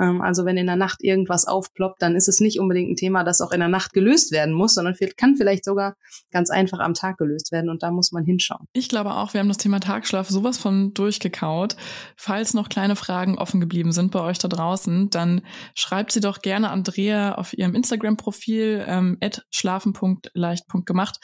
Ähm, 0.00 0.20
also 0.20 0.44
wenn 0.44 0.56
in 0.56 0.66
der 0.66 0.76
Nacht 0.76 1.02
irgendwas 1.02 1.46
aufploppt, 1.46 2.02
dann 2.02 2.16
ist 2.16 2.28
es 2.28 2.40
nicht 2.40 2.60
unbedingt 2.60 2.90
ein 2.90 2.96
Thema, 2.96 3.24
das 3.24 3.40
auch 3.40 3.52
in 3.52 3.60
der 3.60 3.68
Nacht 3.68 3.92
gelöst 3.92 4.32
werden 4.32 4.54
muss, 4.54 4.74
sondern 4.74 4.94
kann 5.16 5.36
vielleicht 5.36 5.64
sogar 5.64 5.94
ganz 6.30 6.50
einfach 6.50 6.78
am 6.80 6.94
Tag 6.94 7.18
gelöst 7.18 7.52
werden 7.52 7.70
und 7.70 7.82
da 7.82 7.90
muss 7.90 8.12
man 8.12 8.24
hinschauen. 8.24 8.66
Ich 8.72 8.88
glaube 8.88 9.14
auch, 9.14 9.34
wir 9.34 9.40
haben 9.40 9.48
das 9.48 9.58
Thema 9.58 9.80
Tagschlaf 9.80 10.28
sowas 10.28 10.58
von 10.58 10.94
durchgekaut. 10.94 11.76
Falls 12.16 12.54
noch 12.54 12.68
kleine 12.68 12.96
Fragen 12.96 13.38
offen 13.38 13.60
geblieben 13.60 13.92
sind 13.92 14.10
bei 14.12 14.20
euch 14.20 14.38
da 14.38 14.48
draußen, 14.48 15.10
dann 15.10 15.42
schreibt 15.74 16.12
sie 16.12 16.20
doch 16.20 16.40
gerne 16.40 16.70
Andrea 16.70 17.34
auf 17.34 17.56
ihrem 17.56 17.74
Instagram-Profil 17.74 18.84
ähm, 18.86 19.18
schlafen.leicht.gemacht 19.50 21.18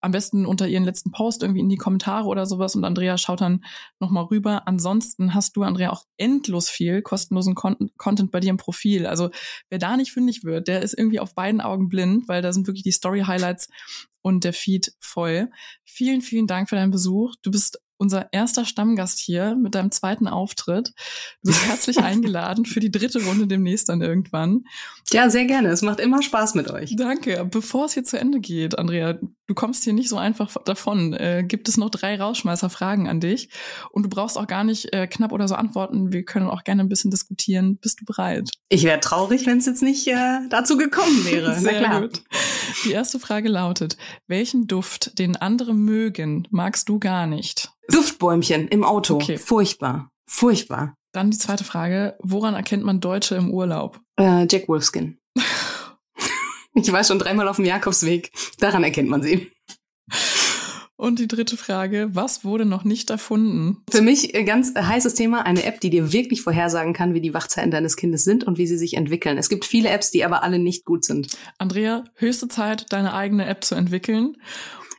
am 0.00 0.12
besten 0.12 0.46
unter 0.46 0.66
ihren 0.66 0.84
letzten 0.84 1.10
Post 1.10 1.42
irgendwie 1.42 1.60
in 1.60 1.68
die 1.68 1.76
Kommentare 1.76 2.26
oder 2.26 2.46
sowas 2.46 2.74
und 2.74 2.84
Andrea 2.84 3.18
schaut 3.18 3.40
dann 3.40 3.64
nochmal 3.98 4.24
rüber. 4.24 4.66
Ansonsten 4.66 5.34
hast 5.34 5.56
du, 5.56 5.62
Andrea, 5.62 5.90
auch 5.90 6.04
endlos 6.16 6.68
viel 6.70 7.02
kostenlosen 7.02 7.54
Con 7.54 7.90
Content 7.96 8.30
bei 8.30 8.40
dir 8.40 8.50
im 8.50 8.56
Profil. 8.56 9.06
Also 9.06 9.30
wer 9.68 9.78
da 9.78 9.96
nicht 9.96 10.12
fündig 10.12 10.44
wird, 10.44 10.68
der 10.68 10.82
ist 10.82 10.96
irgendwie 10.96 11.20
auf 11.20 11.34
beiden 11.34 11.60
Augen 11.60 11.88
blind, 11.88 12.28
weil 12.28 12.42
da 12.42 12.52
sind 12.52 12.66
wirklich 12.66 12.84
die 12.84 12.92
Story-Highlights 12.92 13.68
und 14.22 14.44
der 14.44 14.52
Feed 14.52 14.92
voll. 14.98 15.50
Vielen, 15.84 16.22
vielen 16.22 16.46
Dank 16.46 16.68
für 16.68 16.76
deinen 16.76 16.90
Besuch. 16.90 17.34
Du 17.42 17.50
bist 17.50 17.80
unser 18.00 18.32
erster 18.32 18.64
Stammgast 18.64 19.18
hier 19.18 19.54
mit 19.54 19.74
deinem 19.74 19.90
zweiten 19.90 20.26
Auftritt. 20.26 20.94
Du 21.42 21.50
bist 21.50 21.66
herzlich 21.66 21.98
eingeladen 22.02 22.64
für 22.64 22.80
die 22.80 22.90
dritte 22.90 23.22
Runde 23.24 23.46
demnächst 23.46 23.90
dann 23.90 24.00
irgendwann. 24.00 24.64
Ja, 25.12 25.28
sehr 25.28 25.44
gerne. 25.44 25.68
Es 25.68 25.82
macht 25.82 26.00
immer 26.00 26.22
Spaß 26.22 26.54
mit 26.54 26.70
euch. 26.70 26.96
Danke. 26.96 27.46
Bevor 27.50 27.84
es 27.84 27.92
hier 27.92 28.04
zu 28.04 28.18
Ende 28.18 28.40
geht, 28.40 28.78
Andrea, 28.78 29.18
du 29.50 29.54
kommst 29.54 29.82
hier 29.82 29.92
nicht 29.92 30.08
so 30.08 30.16
einfach 30.16 30.56
davon. 30.64 31.12
Äh, 31.12 31.44
gibt 31.46 31.68
es 31.68 31.76
noch 31.76 31.90
drei 31.90 32.16
Rausschmeißer-Fragen 32.18 33.08
an 33.08 33.18
dich? 33.18 33.50
Und 33.90 34.04
du 34.04 34.08
brauchst 34.08 34.38
auch 34.38 34.46
gar 34.46 34.62
nicht 34.62 34.94
äh, 34.94 35.08
knapp 35.08 35.32
oder 35.32 35.48
so 35.48 35.56
antworten. 35.56 36.12
Wir 36.12 36.24
können 36.24 36.48
auch 36.48 36.62
gerne 36.62 36.84
ein 36.84 36.88
bisschen 36.88 37.10
diskutieren. 37.10 37.76
Bist 37.78 38.00
du 38.00 38.04
bereit? 38.04 38.48
Ich 38.68 38.84
wäre 38.84 39.00
traurig, 39.00 39.46
wenn 39.46 39.58
es 39.58 39.66
jetzt 39.66 39.82
nicht 39.82 40.06
äh, 40.06 40.38
dazu 40.48 40.76
gekommen 40.76 41.24
wäre. 41.24 41.58
Sehr 41.58 41.80
Na 41.82 41.88
klar. 41.88 42.00
gut. 42.02 42.22
Die 42.84 42.92
erste 42.92 43.18
Frage 43.18 43.48
lautet, 43.48 43.96
welchen 44.28 44.68
Duft, 44.68 45.18
den 45.18 45.34
andere 45.36 45.74
mögen, 45.74 46.46
magst 46.50 46.88
du 46.88 47.00
gar 47.00 47.26
nicht? 47.26 47.72
Duftbäumchen 47.88 48.68
im 48.68 48.84
Auto. 48.84 49.16
Okay. 49.16 49.36
Furchtbar. 49.36 50.12
Furchtbar. 50.26 50.94
Dann 51.12 51.32
die 51.32 51.38
zweite 51.38 51.64
Frage. 51.64 52.14
Woran 52.20 52.54
erkennt 52.54 52.84
man 52.84 53.00
Deutsche 53.00 53.34
im 53.34 53.50
Urlaub? 53.50 53.98
Äh, 54.16 54.46
Jack 54.48 54.68
Wolfskin. 54.68 55.18
ich 56.74 56.92
war 56.92 57.04
schon 57.04 57.18
dreimal 57.18 57.48
auf 57.48 57.56
dem 57.56 57.64
Jakobsweg. 57.64 58.30
Daran 58.58 58.84
erkennt 58.84 59.08
man 59.08 59.22
sie. 59.22 59.50
Und 61.00 61.18
die 61.18 61.28
dritte 61.28 61.56
Frage, 61.56 62.10
was 62.12 62.44
wurde 62.44 62.66
noch 62.66 62.84
nicht 62.84 63.08
erfunden? 63.08 63.78
Für 63.90 64.02
mich 64.02 64.34
ein 64.34 64.44
ganz 64.44 64.74
heißes 64.74 65.14
Thema, 65.14 65.46
eine 65.46 65.64
App, 65.64 65.80
die 65.80 65.88
dir 65.88 66.12
wirklich 66.12 66.42
vorhersagen 66.42 66.92
kann, 66.92 67.14
wie 67.14 67.22
die 67.22 67.32
Wachzeiten 67.32 67.70
deines 67.70 67.96
Kindes 67.96 68.22
sind 68.22 68.44
und 68.44 68.58
wie 68.58 68.66
sie 68.66 68.76
sich 68.76 68.98
entwickeln. 68.98 69.38
Es 69.38 69.48
gibt 69.48 69.64
viele 69.64 69.88
Apps, 69.88 70.10
die 70.10 70.26
aber 70.26 70.42
alle 70.42 70.58
nicht 70.58 70.84
gut 70.84 71.06
sind. 71.06 71.28
Andrea, 71.56 72.04
höchste 72.16 72.48
Zeit, 72.48 72.92
deine 72.92 73.14
eigene 73.14 73.46
App 73.46 73.64
zu 73.64 73.76
entwickeln. 73.76 74.36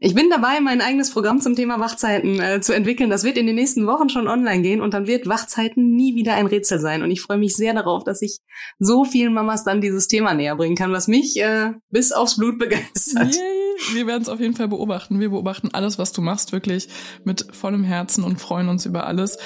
Ich 0.03 0.15
bin 0.15 0.31
dabei, 0.31 0.59
mein 0.61 0.81
eigenes 0.81 1.11
Programm 1.11 1.41
zum 1.41 1.55
Thema 1.55 1.79
Wachzeiten 1.79 2.39
äh, 2.39 2.59
zu 2.59 2.73
entwickeln. 2.73 3.11
Das 3.11 3.23
wird 3.23 3.37
in 3.37 3.45
den 3.45 3.53
nächsten 3.53 3.85
Wochen 3.85 4.09
schon 4.09 4.27
online 4.27 4.63
gehen 4.63 4.81
und 4.81 4.95
dann 4.95 5.05
wird 5.05 5.27
Wachzeiten 5.27 5.95
nie 5.95 6.15
wieder 6.15 6.33
ein 6.33 6.47
Rätsel 6.47 6.79
sein. 6.79 7.03
Und 7.03 7.11
ich 7.11 7.21
freue 7.21 7.37
mich 7.37 7.55
sehr 7.55 7.75
darauf, 7.75 8.03
dass 8.03 8.23
ich 8.23 8.39
so 8.79 9.05
vielen 9.05 9.31
Mamas 9.31 9.63
dann 9.63 9.79
dieses 9.79 10.07
Thema 10.07 10.33
näher 10.33 10.55
bringen 10.55 10.75
kann, 10.75 10.91
was 10.91 11.07
mich 11.07 11.39
äh, 11.39 11.73
bis 11.91 12.13
aufs 12.13 12.37
Blut 12.37 12.57
begeistert. 12.57 13.35
Yay. 13.35 13.93
Wir 13.93 14.07
werden 14.07 14.23
es 14.23 14.29
auf 14.29 14.39
jeden 14.39 14.55
Fall 14.55 14.67
beobachten. 14.67 15.19
Wir 15.19 15.29
beobachten 15.29 15.69
alles, 15.71 15.99
was 15.99 16.11
du 16.11 16.21
machst, 16.21 16.51
wirklich 16.51 16.87
mit 17.23 17.45
vollem 17.51 17.83
Herzen 17.83 18.23
und 18.23 18.41
freuen 18.41 18.69
uns 18.69 18.87
über 18.87 19.05
alles. 19.05 19.37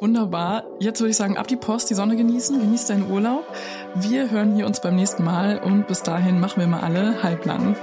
Wunderbar. 0.00 0.64
Jetzt 0.80 1.00
würde 1.00 1.10
ich 1.10 1.16
sagen, 1.16 1.36
ab 1.36 1.46
die 1.46 1.56
Post, 1.56 1.88
die 1.88 1.94
Sonne 1.94 2.16
genießen, 2.16 2.58
genieß 2.58 2.86
deinen 2.86 3.08
Urlaub. 3.08 3.46
Wir 3.94 4.28
hören 4.28 4.56
hier 4.56 4.66
uns 4.66 4.80
beim 4.80 4.96
nächsten 4.96 5.22
Mal 5.22 5.60
und 5.60 5.86
bis 5.86 6.02
dahin 6.02 6.40
machen 6.40 6.58
wir 6.58 6.66
mal 6.66 6.80
alle 6.80 7.22
halblang. 7.22 7.76